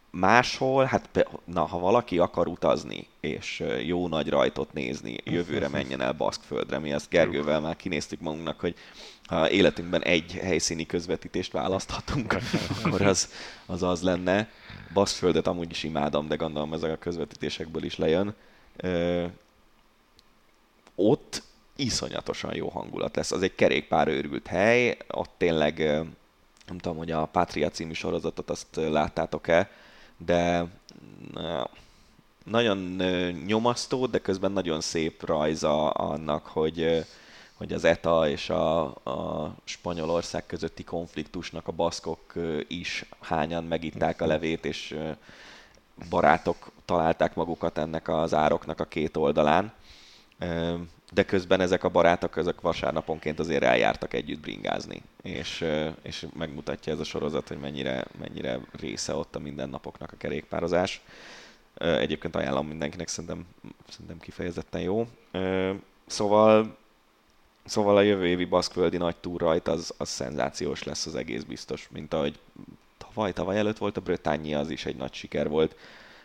Máshol, 0.09 0.83
hát 0.83 1.27
na, 1.45 1.65
ha 1.65 1.79
valaki 1.79 2.19
akar 2.19 2.47
utazni, 2.47 3.07
és 3.19 3.63
jó 3.85 4.07
nagy 4.07 4.29
rajtot 4.29 4.73
nézni, 4.73 5.17
jövőre 5.23 5.67
menjen 5.67 6.01
el 6.01 6.11
Baszkföldre. 6.11 6.79
Mi 6.79 6.93
azt 6.93 7.09
Gergővel 7.09 7.59
már 7.59 7.75
kinéztük 7.75 8.19
magunknak, 8.19 8.59
hogy 8.59 8.75
ha 9.27 9.49
életünkben 9.49 10.03
egy 10.03 10.31
helyszíni 10.31 10.85
közvetítést 10.85 11.51
választhatunk, 11.51 12.35
akkor 12.83 13.01
az, 13.01 13.29
az 13.65 13.83
az 13.83 14.01
lenne. 14.01 14.49
Baszkföldet 14.93 15.47
amúgy 15.47 15.71
is 15.71 15.83
imádom, 15.83 16.27
de 16.27 16.35
gondolom 16.35 16.73
ezek 16.73 16.91
a 16.91 16.97
közvetítésekből 16.97 17.83
is 17.83 17.97
lejön. 17.97 18.35
ott 20.95 21.43
iszonyatosan 21.75 22.55
jó 22.55 22.69
hangulat 22.69 23.15
lesz. 23.15 23.31
Az 23.31 23.41
egy 23.41 23.55
kerékpár 23.55 24.07
őrült 24.07 24.47
hely, 24.47 24.97
ott 25.07 25.31
tényleg, 25.37 25.77
nem 26.67 26.77
tudom, 26.77 26.97
hogy 26.97 27.11
a 27.11 27.25
Patria 27.25 27.69
című 27.69 27.93
sorozatot 27.93 28.49
azt 28.49 28.67
láttátok-e, 28.75 29.69
de 30.17 30.65
nagyon 32.45 32.77
nyomasztó, 33.45 34.05
de 34.05 34.19
közben 34.19 34.51
nagyon 34.51 34.81
szép 34.81 35.25
rajza 35.25 35.89
annak, 35.89 36.45
hogy, 36.45 37.05
hogy 37.53 37.73
az 37.73 37.83
ETA 37.83 38.29
és 38.29 38.49
a, 38.49 38.83
a 38.85 39.51
Spanyolország 39.63 40.45
közötti 40.45 40.83
konfliktusnak 40.83 41.67
a 41.67 41.71
baszkok 41.71 42.33
is 42.67 43.05
hányan 43.19 43.63
megitták 43.63 44.21
a 44.21 44.25
levét, 44.25 44.65
és 44.65 44.97
barátok 46.09 46.71
találták 46.85 47.35
magukat 47.35 47.77
ennek 47.77 48.07
az 48.07 48.33
ároknak 48.33 48.79
a 48.79 48.85
két 48.85 49.17
oldalán. 49.17 49.73
De 51.11 51.25
közben 51.25 51.61
ezek 51.61 51.83
a 51.83 51.89
barátok 51.89 52.37
ezek 52.37 52.61
vasárnaponként 52.61 53.39
azért 53.39 53.63
eljártak 53.63 54.13
együtt 54.13 54.39
bringázni, 54.39 55.01
és, 55.21 55.65
és 56.01 56.25
megmutatja 56.37 56.93
ez 56.93 56.99
a 56.99 57.03
sorozat, 57.03 57.47
hogy 57.47 57.59
mennyire, 57.59 58.05
mennyire 58.19 58.59
része 58.79 59.13
ott 59.13 59.35
a 59.35 59.39
mindennapoknak 59.39 60.11
a 60.11 60.17
kerékpározás. 60.17 61.01
Egyébként 61.77 62.35
ajánlom 62.35 62.67
mindenkinek, 62.67 63.07
szerintem, 63.07 63.45
szerintem 63.89 64.19
kifejezetten 64.19 64.81
jó. 64.81 65.07
Szóval, 66.05 66.77
szóval 67.65 67.97
a 67.97 68.01
jövő 68.01 68.27
évi 68.27 68.45
baszkföldi 68.45 68.97
nagy 68.97 69.15
túr 69.15 69.41
rajt 69.41 69.67
az, 69.67 69.93
az 69.97 70.09
szenzációs 70.09 70.83
lesz 70.83 71.05
az 71.05 71.15
egész 71.15 71.43
biztos, 71.43 71.87
mint 71.91 72.13
ahogy 72.13 72.39
tavaly, 72.97 73.33
tavaly 73.33 73.57
előtt 73.57 73.77
volt 73.77 73.97
a 73.97 74.01
Brötányi, 74.01 74.53
az 74.53 74.69
is 74.69 74.85
egy 74.85 74.95
nagy 74.95 75.13
siker 75.13 75.49
volt. 75.49 75.75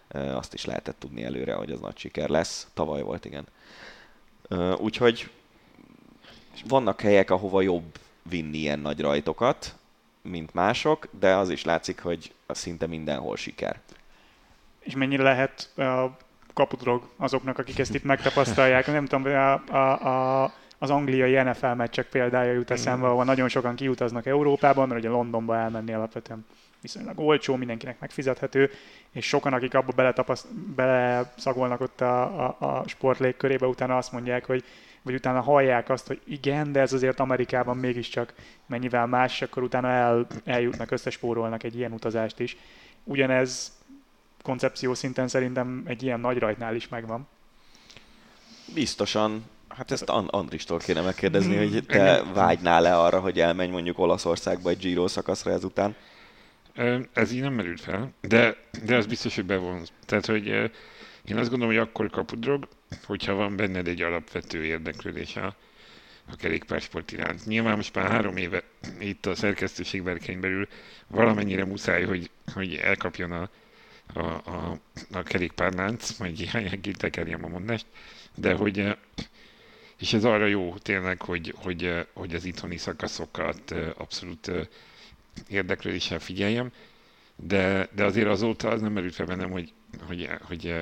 Azt 0.09 0.55
is 0.55 0.65
lehetett 0.65 0.99
tudni 0.99 1.25
előre, 1.25 1.55
hogy 1.55 1.71
az 1.71 1.81
nagy 1.81 1.99
siker 1.99 2.29
lesz. 2.29 2.69
Tavaly 2.75 3.03
volt, 3.03 3.25
igen. 3.25 3.47
Úgyhogy 4.79 5.31
vannak 6.69 7.01
helyek, 7.01 7.31
ahova 7.31 7.61
jobb 7.61 7.99
vinni 8.23 8.59
ilyen 8.59 8.79
nagy 8.79 9.01
rajtokat, 9.01 9.75
mint 10.23 10.55
mások, 10.55 11.09
de 11.19 11.35
az 11.35 11.51
is 11.51 11.65
látszik, 11.65 12.01
hogy 12.01 12.33
szinte 12.49 12.87
mindenhol 12.87 13.37
siker. 13.37 13.81
És 14.81 14.95
mennyire 14.95 15.23
lehet 15.23 15.71
a 15.77 16.17
kapudrog 16.55 17.09
azoknak, 17.17 17.59
akik 17.59 17.79
ezt 17.79 17.95
itt 17.95 18.05
megtapasztalják. 18.05 18.87
Nem 18.87 19.07
tudom, 19.07 19.25
a, 19.25 19.75
a, 19.75 20.07
a, 20.43 20.53
az 20.79 20.91
angliai 20.91 21.43
NFL 21.43 21.67
meccsek 21.67 22.07
példája 22.07 22.53
jut 22.53 22.71
eszembe, 22.71 23.07
ahol 23.07 23.25
nagyon 23.25 23.49
sokan 23.49 23.75
kiutaznak 23.75 24.27
Európában, 24.27 24.89
mert 24.89 25.01
ugye 25.01 25.09
Londonba 25.09 25.57
elmenni 25.57 25.93
alapvetően 25.93 26.47
viszonylag 26.83 27.19
olcsó, 27.19 27.57
mindenkinek 27.57 28.01
megfizethető, 28.01 28.71
és 29.11 29.27
sokan, 29.27 29.53
akik 29.53 29.75
abba 29.75 30.15
beleszagolnak 30.75 31.81
ott 31.81 32.01
a, 32.01 32.47
a, 32.47 32.57
a 32.59 32.89
sport 32.89 33.19
légkörébe, 33.19 33.67
utána 33.67 33.97
azt 33.97 34.13
mondják, 34.13 34.47
hogy 34.47 34.65
vagy 35.03 35.15
utána 35.15 35.41
hallják 35.41 35.89
azt, 35.89 36.07
hogy 36.07 36.21
igen, 36.25 36.73
de 36.73 36.81
ez 36.81 36.93
azért 36.93 37.21
Amerikában 37.21 37.77
mégiscsak 37.77 38.35
mennyivel 38.67 39.07
más, 39.07 39.33
és 39.33 39.43
akkor 39.43 39.63
utána 39.63 39.89
el, 39.89 40.27
eljutnak, 40.45 40.91
összespórolnak 40.91 41.63
egy 41.63 41.77
ilyen 41.77 41.93
utazást 41.93 42.39
is. 42.39 42.57
Ugyanez 43.05 43.73
koncepció 44.43 44.95
szinten 44.95 45.29
szerintem 45.29 45.83
egy 45.87 46.03
ilyen 46.03 46.21
nagy 46.21 46.39
rajtnál 46.39 46.75
is 46.75 46.89
megvan. 46.89 47.29
Biztosan. 48.75 49.45
Hát 49.69 49.91
ezt 49.91 50.09
And- 50.09 50.31
Andristól 50.31 50.79
kéne 50.79 51.01
megkérdezni, 51.01 51.57
hogy 51.57 51.85
te 51.87 52.23
vágynál-e 52.35 52.99
arra, 52.99 53.21
hogy 53.21 53.41
elmenj 53.41 53.71
mondjuk 53.71 53.99
Olaszországba 53.99 54.71
egy 54.71 54.79
Giro 54.79 55.09
szakaszra 55.09 55.51
ezután? 55.51 55.95
Ez 57.13 57.33
így 57.33 57.41
nem 57.41 57.53
merült 57.53 57.81
fel, 57.81 58.13
de, 58.21 58.57
de 58.85 58.97
az 58.97 59.07
biztos, 59.07 59.35
hogy 59.35 59.45
bevonz. 59.45 59.93
Tehát, 60.07 60.27
hogy 60.27 60.47
én 61.25 61.37
azt 61.37 61.51
gondolom, 61.51 61.75
hogy 61.75 61.87
akkor 61.89 62.11
kapudrog, 62.11 62.69
hogyha 63.05 63.35
van 63.35 63.57
benned 63.57 63.89
egy 63.89 64.03
alapvető 64.03 64.65
érdeklődés 64.65 65.37
a, 65.37 65.57
a 66.31 66.37
kerékpársport 66.37 67.13
iránt. 67.13 67.47
Nyilván 67.47 67.77
most 67.77 67.95
már 67.95 68.11
három 68.11 68.37
éve 68.37 68.63
itt 68.99 69.27
a 69.27 69.35
szerkesztőség 69.35 70.03
belül 70.41 70.69
valamennyire 71.07 71.65
muszáj, 71.65 72.05
hogy, 72.05 72.31
hogy 72.55 72.75
elkapjon 72.75 73.33
a, 73.33 73.51
a, 74.15 74.21
a, 74.21 74.79
a 75.13 75.23
kerékpárlánc, 75.23 76.19
majd 76.19 76.41
ilyen 76.41 76.81
tekerjem 76.99 77.45
a 77.45 77.49
mondást, 77.49 77.87
de 78.35 78.55
hogy 78.55 78.97
és 80.01 80.13
ez 80.13 80.25
arra 80.25 80.47
jó 80.47 80.75
tényleg, 80.79 81.23
hogy, 81.23 81.55
hogy, 81.57 82.07
hogy 82.13 82.35
az 82.35 82.45
itthoni 82.45 82.77
szakaszokat 82.77 83.75
abszolút 83.97 84.51
érdeklődéssel 85.49 86.19
figyeljem, 86.19 86.73
de, 87.37 87.89
de 87.95 88.05
azért 88.05 88.29
azóta 88.29 88.69
az 88.69 88.81
nem 88.81 88.93
merült 88.93 89.15
fel 89.15 89.27
bennem, 89.27 89.51
hogy, 89.51 89.73
hogy, 90.07 90.29
hogy 90.43 90.75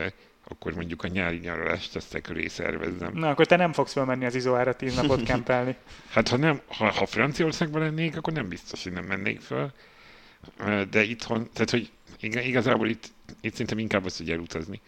akkor 0.50 0.74
mondjuk 0.74 1.02
a 1.02 1.08
nyári 1.08 1.36
nyaralást 1.36 1.96
ezt 1.96 2.14
e 2.14 2.20
köré 2.20 2.46
szervezzem. 2.46 3.12
Na, 3.14 3.28
akkor 3.28 3.46
te 3.46 3.56
nem 3.56 3.72
fogsz 3.72 3.92
felmenni 3.92 4.24
az 4.24 4.34
Izoára 4.34 4.72
tíz 4.74 4.94
napot 4.94 5.22
kempelni. 5.30 5.76
hát 6.08 6.28
ha, 6.28 6.36
nem, 6.36 6.60
ha, 6.66 6.90
ha 6.90 7.06
Franciaországban 7.06 7.82
lennék, 7.82 8.16
akkor 8.16 8.32
nem 8.32 8.48
biztos, 8.48 8.82
hogy 8.82 8.92
nem 8.92 9.04
mennék 9.04 9.40
fel. 9.40 9.72
De 10.90 11.02
itthon, 11.02 11.48
tehát 11.52 11.70
hogy 11.70 11.90
igazából 12.20 12.88
itt, 12.88 13.10
itt 13.40 13.52
szerintem 13.52 13.78
inkább 13.78 14.04
az, 14.04 14.16
hogy 14.16 14.30
elutazni, 14.30 14.80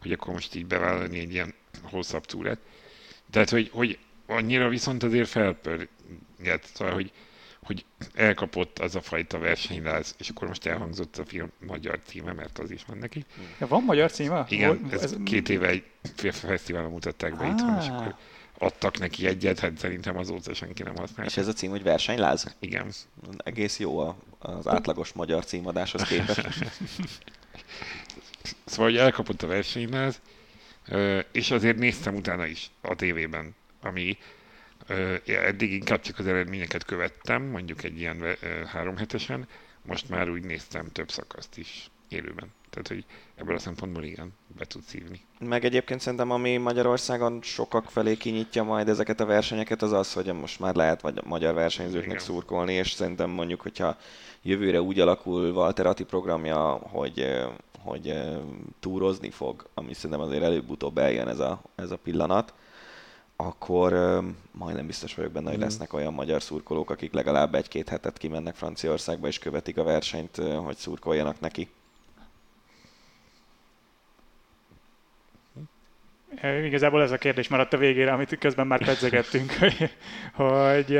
hogy 0.00 0.12
akkor 0.12 0.32
most 0.32 0.54
így 0.54 0.66
bevállalni 0.66 1.18
egy 1.18 1.32
ilyen 1.32 1.54
hosszabb 1.82 2.24
túrát. 2.24 2.58
Tehát, 3.30 3.50
hogy, 3.50 3.70
hogy 3.72 3.98
annyira 4.26 4.68
viszont 4.68 5.02
azért 5.02 5.28
felpörget, 5.28 6.64
szóval, 6.74 6.94
hogy, 6.94 7.12
hogy 7.66 7.84
elkapott 8.14 8.78
az 8.78 8.94
a 8.94 9.00
fajta 9.00 9.38
versenyláz, 9.38 10.14
és 10.18 10.28
akkor 10.28 10.48
most 10.48 10.66
elhangzott 10.66 11.16
a 11.16 11.24
film 11.24 11.50
magyar 11.66 12.00
címe, 12.04 12.32
mert 12.32 12.58
az 12.58 12.70
is 12.70 12.84
van 12.86 12.98
neki. 12.98 13.24
Ja, 13.58 13.66
van 13.66 13.82
magyar 13.82 14.10
címe? 14.10 14.46
Igen, 14.48 14.86
ez, 14.90 15.02
ez 15.02 15.16
két 15.24 15.48
éve 15.48 15.68
egy 15.68 15.84
fesztiválon 16.32 16.90
mutatták 16.90 17.36
be 17.36 17.44
ah. 17.44 17.50
itthon, 17.50 17.78
és 17.80 17.88
akkor 17.88 18.14
adtak 18.58 18.98
neki 18.98 19.26
egyet, 19.26 19.58
hát 19.58 19.78
szerintem 19.78 20.16
azóta 20.16 20.54
senki 20.54 20.82
nem 20.82 20.96
használta. 20.96 21.30
És 21.30 21.36
ez 21.36 21.48
a 21.48 21.52
cím, 21.52 21.70
hogy 21.70 21.82
versenyláz? 21.82 22.56
Igen. 22.58 22.92
Egész 23.36 23.78
jó 23.78 24.16
az 24.38 24.66
átlagos 24.66 25.12
magyar 25.12 25.44
címadáshoz 25.44 26.02
képest. 26.02 26.46
szóval, 28.64 28.90
hogy 28.90 28.96
elkapott 28.96 29.42
a 29.42 29.46
versenyláz, 29.46 30.20
és 31.32 31.50
azért 31.50 31.78
néztem 31.78 32.14
utána 32.14 32.46
is 32.46 32.70
a 32.80 32.94
tévében, 32.94 33.54
ami 33.82 34.18
eddig 35.26 35.72
inkább 35.72 36.00
csak 36.00 36.18
az 36.18 36.26
eredményeket 36.26 36.84
követtem, 36.84 37.42
mondjuk 37.42 37.84
egy 37.84 37.98
ilyen 37.98 38.22
három 38.66 38.96
hetesen, 38.96 39.48
most 39.82 40.08
már 40.08 40.30
úgy 40.30 40.44
néztem 40.44 40.92
több 40.92 41.10
szakaszt 41.10 41.58
is 41.58 41.90
élőben. 42.08 42.48
Tehát, 42.70 42.88
hogy 42.88 43.04
ebből 43.34 43.54
a 43.54 43.58
szempontból 43.58 44.02
igen, 44.02 44.32
be 44.58 44.64
tud 44.64 44.82
szívni. 44.82 45.20
Meg 45.38 45.64
egyébként 45.64 46.00
szerintem, 46.00 46.30
ami 46.30 46.56
Magyarországon 46.56 47.38
sokak 47.42 47.90
felé 47.90 48.14
kinyitja 48.14 48.62
majd 48.62 48.88
ezeket 48.88 49.20
a 49.20 49.24
versenyeket, 49.26 49.82
az 49.82 49.92
az, 49.92 50.12
hogy 50.12 50.32
most 50.32 50.60
már 50.60 50.74
lehet 50.74 51.00
vagy 51.00 51.20
magyar 51.24 51.54
versenyzőknek 51.54 52.06
igen. 52.06 52.18
szurkolni, 52.18 52.72
és 52.72 52.92
szerintem 52.92 53.30
mondjuk, 53.30 53.60
hogyha 53.60 53.96
jövőre 54.42 54.80
úgy 54.80 55.00
alakul 55.00 55.50
Walter 55.50 55.86
Atti 55.86 56.04
programja, 56.04 56.58
hogy 56.72 57.46
hogy 57.86 58.18
túrozni 58.80 59.30
fog, 59.30 59.68
ami 59.74 59.94
szerintem 59.94 60.20
azért 60.20 60.42
előbb-utóbb 60.42 60.98
eljön 60.98 61.28
ez 61.28 61.38
a, 61.38 61.62
ez 61.74 61.90
a 61.90 61.96
pillanat, 61.96 62.54
akkor 63.36 64.20
majdnem 64.50 64.86
biztos 64.86 65.14
vagyok 65.14 65.32
benne, 65.32 65.48
hogy 65.48 65.58
mm. 65.58 65.62
lesznek 65.62 65.92
olyan 65.92 66.14
magyar 66.14 66.42
szurkolók, 66.42 66.90
akik 66.90 67.12
legalább 67.12 67.54
egy-két 67.54 67.88
hetet 67.88 68.18
kimennek 68.18 68.54
Franciaországba 68.54 69.26
és 69.26 69.38
követik 69.38 69.76
a 69.76 69.82
versenyt, 69.82 70.36
hogy 70.36 70.76
szurkoljanak 70.76 71.40
neki. 71.40 71.68
Igazából 76.42 77.02
ez 77.02 77.10
a 77.10 77.18
kérdés 77.18 77.48
maradt 77.48 77.72
a 77.72 77.76
végére, 77.76 78.12
amit 78.12 78.38
közben 78.38 78.66
már 78.66 78.84
pedzegettünk, 78.84 79.52
hogy, 79.60 79.90
hogy 80.32 80.96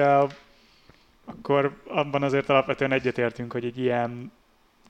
akkor 1.25 1.83
abban 1.87 2.23
azért 2.23 2.49
alapvetően 2.49 2.93
egyetértünk, 2.93 3.53
hogy 3.53 3.65
egy 3.65 3.79
ilyen 3.79 4.33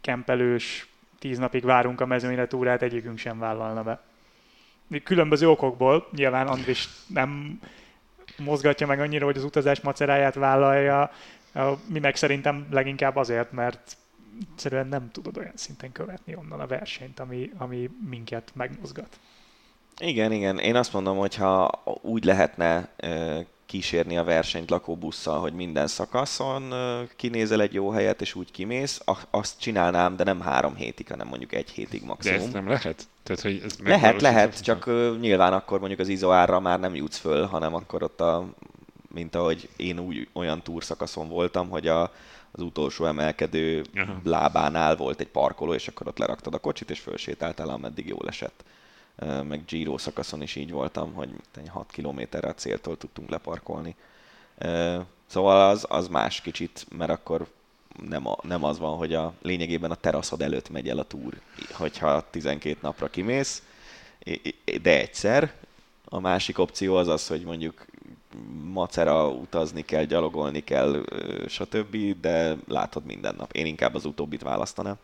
kempelős, 0.01 0.88
tíz 1.18 1.38
napig 1.38 1.64
várunk 1.64 2.01
a 2.01 2.07
mezőnyre 2.07 2.47
túrát, 2.47 2.82
egyikünk 2.82 3.18
sem 3.18 3.38
vállalna 3.38 3.82
be. 3.82 4.01
Különböző 5.05 5.49
okokból, 5.49 6.09
nyilván 6.12 6.47
Andris 6.47 6.89
nem 7.07 7.61
mozgatja 8.39 8.87
meg 8.87 9.01
annyira, 9.01 9.24
hogy 9.24 9.37
az 9.37 9.45
utazás 9.45 9.80
maceráját 9.80 10.34
vállalja, 10.34 11.11
mi 11.89 11.99
meg 11.99 12.16
szerintem 12.16 12.66
leginkább 12.70 13.16
azért, 13.16 13.53
mert 13.53 13.97
egyszerűen 14.51 14.87
nem 14.87 15.11
tudod 15.11 15.37
olyan 15.37 15.53
szinten 15.55 15.93
követni 15.93 16.34
onnan 16.34 16.61
a 16.61 16.66
versenyt, 16.66 17.20
ami, 17.20 17.51
ami 17.59 17.91
minket 18.09 18.51
megmozgat. 18.55 19.18
Igen, 20.01 20.32
igen. 20.32 20.59
Én 20.59 20.76
azt 20.76 20.93
mondom, 20.93 21.16
hogy 21.16 21.34
ha 21.34 21.82
úgy 22.03 22.24
lehetne 22.24 22.89
kísérni 23.66 24.16
a 24.16 24.24
versenyt 24.24 24.70
lakóbusszal, 24.70 25.40
hogy 25.40 25.52
minden 25.52 25.86
szakaszon 25.86 26.74
kinézel 27.16 27.60
egy 27.60 27.72
jó 27.72 27.90
helyet, 27.90 28.20
és 28.20 28.34
úgy 28.34 28.50
kimész, 28.50 29.00
azt 29.30 29.60
csinálnám, 29.60 30.16
de 30.16 30.24
nem 30.24 30.40
három 30.40 30.74
hétig, 30.74 31.08
hanem 31.08 31.26
mondjuk 31.26 31.52
egy 31.52 31.70
hétig 31.70 32.04
maximum. 32.04 32.38
De 32.38 32.44
ezt 32.44 32.52
nem 32.52 32.68
lehet? 32.68 33.08
Tehát, 33.22 33.42
hogy 33.42 33.62
ez 33.64 33.78
lehet, 33.84 34.20
lehet, 34.20 34.62
csak 34.62 34.86
nyilván 35.20 35.52
akkor 35.52 35.78
mondjuk 35.78 36.00
az 36.00 36.08
izoárra 36.08 36.60
már 36.60 36.80
nem 36.80 36.94
jutsz 36.94 37.18
föl, 37.18 37.46
hanem 37.46 37.74
akkor 37.74 38.02
ott 38.02 38.20
a, 38.20 38.46
mint 39.14 39.34
ahogy 39.34 39.68
én 39.76 39.98
úgy 39.98 40.28
olyan 40.32 40.62
túrszakaszon 40.62 41.28
voltam, 41.28 41.68
hogy 41.68 41.86
a, 41.88 42.02
az 42.52 42.62
utolsó 42.62 43.04
emelkedő 43.04 43.84
Aha. 43.94 44.20
lábánál 44.24 44.96
volt 44.96 45.20
egy 45.20 45.28
parkoló, 45.28 45.74
és 45.74 45.88
akkor 45.88 46.08
ott 46.08 46.18
leraktad 46.18 46.54
a 46.54 46.58
kocsit, 46.58 46.90
és 46.90 47.00
fölsétáltál, 47.00 47.68
ameddig 47.68 48.06
jól 48.06 48.28
esett. 48.28 48.64
Meg 49.24 49.64
Giro 49.64 49.98
szakaszon 49.98 50.42
is 50.42 50.54
így 50.54 50.70
voltam, 50.70 51.12
hogy 51.12 51.30
6 51.68 51.90
kilométerre 51.90 52.48
a 52.48 52.54
céltól 52.54 52.96
tudtunk 52.96 53.30
leparkolni. 53.30 53.96
Szóval 55.26 55.68
az, 55.68 55.86
az 55.88 56.08
más 56.08 56.40
kicsit, 56.40 56.86
mert 56.96 57.10
akkor 57.10 57.46
nem, 58.08 58.26
a, 58.26 58.36
nem 58.42 58.64
az 58.64 58.78
van, 58.78 58.96
hogy 58.96 59.14
a 59.14 59.32
lényegében 59.42 59.90
a 59.90 59.94
teraszod 59.94 60.42
előtt 60.42 60.70
megy 60.70 60.88
el 60.88 60.98
a 60.98 61.04
túr, 61.04 61.40
hogyha 61.72 62.30
12 62.30 62.78
napra 62.82 63.08
kimész, 63.08 63.62
de 64.82 65.00
egyszer. 65.00 65.52
A 66.04 66.20
másik 66.20 66.58
opció 66.58 66.94
az 66.94 67.08
az, 67.08 67.26
hogy 67.26 67.44
mondjuk 67.44 67.86
macera 68.62 69.28
utazni 69.28 69.84
kell, 69.84 70.04
gyalogolni 70.04 70.64
kell, 70.64 71.04
stb., 71.48 72.20
de 72.20 72.56
látod 72.68 73.04
minden 73.04 73.34
nap. 73.34 73.52
Én 73.52 73.66
inkább 73.66 73.94
az 73.94 74.04
utóbbit 74.04 74.42
választanám. 74.42 74.96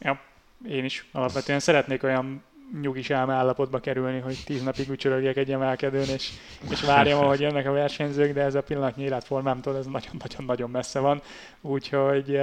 Ja, 0.00 0.20
én 0.68 0.84
is 0.84 1.06
alapvetően 1.12 1.60
szeretnék 1.60 2.02
olyan 2.02 2.42
nyugis 2.80 3.10
állapotba 3.10 3.78
kerülni, 3.78 4.20
hogy 4.20 4.42
tíz 4.44 4.62
napig 4.62 4.88
ücsörögjek 4.88 5.36
egy 5.36 5.52
emelkedőn, 5.52 6.08
és, 6.08 6.30
és 6.70 6.82
várjam, 6.82 7.20
ahogy 7.20 7.40
jönnek 7.40 7.66
a 7.66 7.72
versenyzők, 7.72 8.32
de 8.32 8.42
ez 8.42 8.54
a 8.54 8.62
pillanatnyi 8.62 9.02
életformámtól 9.02 9.76
ez 9.76 9.86
nagyon-nagyon-nagyon 9.86 10.70
messze 10.70 10.98
van. 10.98 11.20
Úgyhogy 11.60 12.40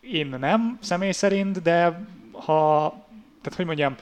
én 0.00 0.26
nem 0.26 0.78
személy 0.80 1.12
szerint, 1.12 1.62
de 1.62 2.06
ha, 2.32 2.88
tehát 3.42 3.56
hogy 3.56 3.66
mondjam, 3.66 3.94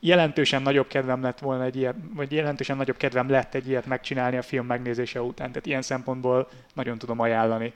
jelentősen 0.00 0.62
nagyobb 0.62 0.86
kedvem 0.86 1.22
lett 1.22 1.38
volna 1.38 1.64
egy 1.64 1.76
ilyet, 1.76 1.96
vagy 2.14 2.32
jelentősen 2.32 2.76
nagyobb 2.76 2.96
kedvem 2.96 3.30
lett 3.30 3.54
egy 3.54 3.68
ilyet 3.68 3.86
megcsinálni 3.86 4.36
a 4.36 4.42
film 4.42 4.66
megnézése 4.66 5.22
után. 5.22 5.48
Tehát 5.48 5.66
ilyen 5.66 5.82
szempontból 5.82 6.48
nagyon 6.72 6.98
tudom 6.98 7.20
ajánlani 7.20 7.72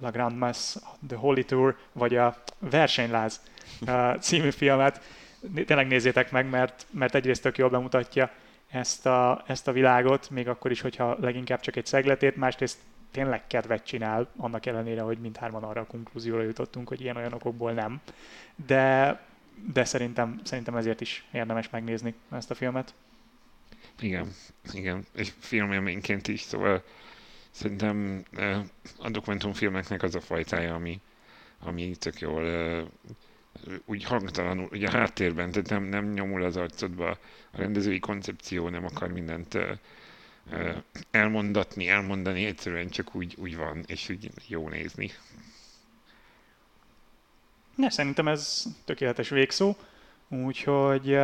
La 0.00 0.10
Grande 0.10 0.46
Mass, 0.46 0.76
The 1.08 1.16
Holy 1.16 1.44
Tour, 1.44 1.76
vagy 1.92 2.16
a 2.16 2.42
Versenyláz 2.58 3.40
című 4.20 4.50
filmet. 4.50 5.00
Tényleg 5.66 5.86
nézzétek 5.86 6.30
meg, 6.30 6.48
mert, 6.48 6.86
mert 6.90 7.14
egyrészt 7.14 7.42
tök 7.42 7.58
jól 7.58 7.70
bemutatja 7.70 8.30
ezt 8.70 9.06
a, 9.06 9.44
ezt 9.46 9.68
a 9.68 9.72
világot, 9.72 10.30
még 10.30 10.48
akkor 10.48 10.70
is, 10.70 10.80
hogyha 10.80 11.16
leginkább 11.20 11.60
csak 11.60 11.76
egy 11.76 11.86
szegletét, 11.86 12.36
másrészt 12.36 12.78
tényleg 13.10 13.46
kedvet 13.46 13.84
csinál, 13.84 14.28
annak 14.36 14.66
ellenére, 14.66 15.00
hogy 15.00 15.18
mindhárman 15.18 15.62
arra 15.62 15.80
a 15.80 15.86
konklúzióra 15.86 16.42
jutottunk, 16.42 16.88
hogy 16.88 17.00
ilyen-olyan 17.00 17.32
okokból 17.32 17.72
nem. 17.72 18.00
De, 18.66 19.20
de 19.72 19.84
szerintem, 19.84 20.40
szerintem 20.44 20.76
ezért 20.76 21.00
is 21.00 21.24
érdemes 21.32 21.70
megnézni 21.70 22.14
ezt 22.30 22.50
a 22.50 22.54
filmet. 22.54 22.94
Igen, 24.00 24.32
igen, 24.72 25.06
és 25.14 25.32
filmélményként 25.38 26.28
is, 26.28 26.40
szóval 26.40 26.82
szerintem 27.58 28.24
a 28.98 29.10
dokumentumfilmeknek 29.10 30.02
az 30.02 30.14
a 30.14 30.20
fajtája, 30.20 30.74
ami, 30.74 31.00
ami 31.60 31.96
tök 31.96 32.20
jól 32.20 32.44
úgy 33.84 34.04
hangtalanul, 34.04 34.68
ugye 34.70 34.88
a 34.88 34.90
háttérben, 34.90 35.50
tehát 35.50 35.68
nem, 35.68 35.84
nem 35.84 36.12
nyomul 36.12 36.44
az 36.44 36.56
arcodba 36.56 37.10
a 37.50 37.56
rendezői 37.56 37.98
koncepció, 37.98 38.68
nem 38.68 38.84
akar 38.84 39.08
mindent 39.08 39.58
elmondatni, 41.10 41.88
elmondani, 41.88 42.44
egyszerűen 42.44 42.88
csak 42.88 43.14
úgy, 43.14 43.34
úgy 43.38 43.56
van, 43.56 43.84
és 43.86 44.08
úgy 44.08 44.30
jó 44.46 44.68
nézni. 44.68 45.10
Ne, 47.74 47.90
szerintem 47.90 48.28
ez 48.28 48.64
tökéletes 48.84 49.28
végszó, 49.28 49.76
úgyhogy 50.28 51.18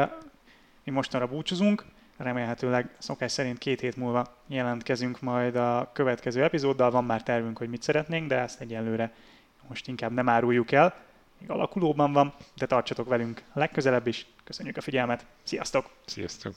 mi 0.85 0.93
mostanra 0.93 1.26
búcsúzunk, 1.26 1.85
remélhetőleg 2.25 2.95
szokás 2.99 3.33
szerint 3.33 3.59
két 3.59 3.81
hét 3.81 3.97
múlva 3.97 4.37
jelentkezünk 4.47 5.20
majd 5.20 5.57
a 5.57 5.91
következő 5.93 6.43
epizóddal, 6.43 6.91
van 6.91 7.05
már 7.05 7.22
tervünk, 7.22 7.59
hogy 7.59 7.68
mit 7.68 7.83
szeretnénk, 7.83 8.29
de 8.29 8.39
ezt 8.39 8.61
egyelőre 8.61 9.12
most 9.68 9.89
inkább 9.89 10.12
nem 10.12 10.29
áruljuk 10.29 10.72
el 10.72 10.95
még 11.39 11.51
alakulóban 11.51 12.12
van, 12.12 12.35
de 12.57 12.66
tartsatok 12.66 13.09
velünk 13.09 13.43
legközelebb 13.53 14.07
is. 14.07 14.27
Köszönjük 14.45 14.77
a 14.77 14.81
figyelmet, 14.81 15.27
sziasztok! 15.43 15.91
Sziasztok! 16.07 16.55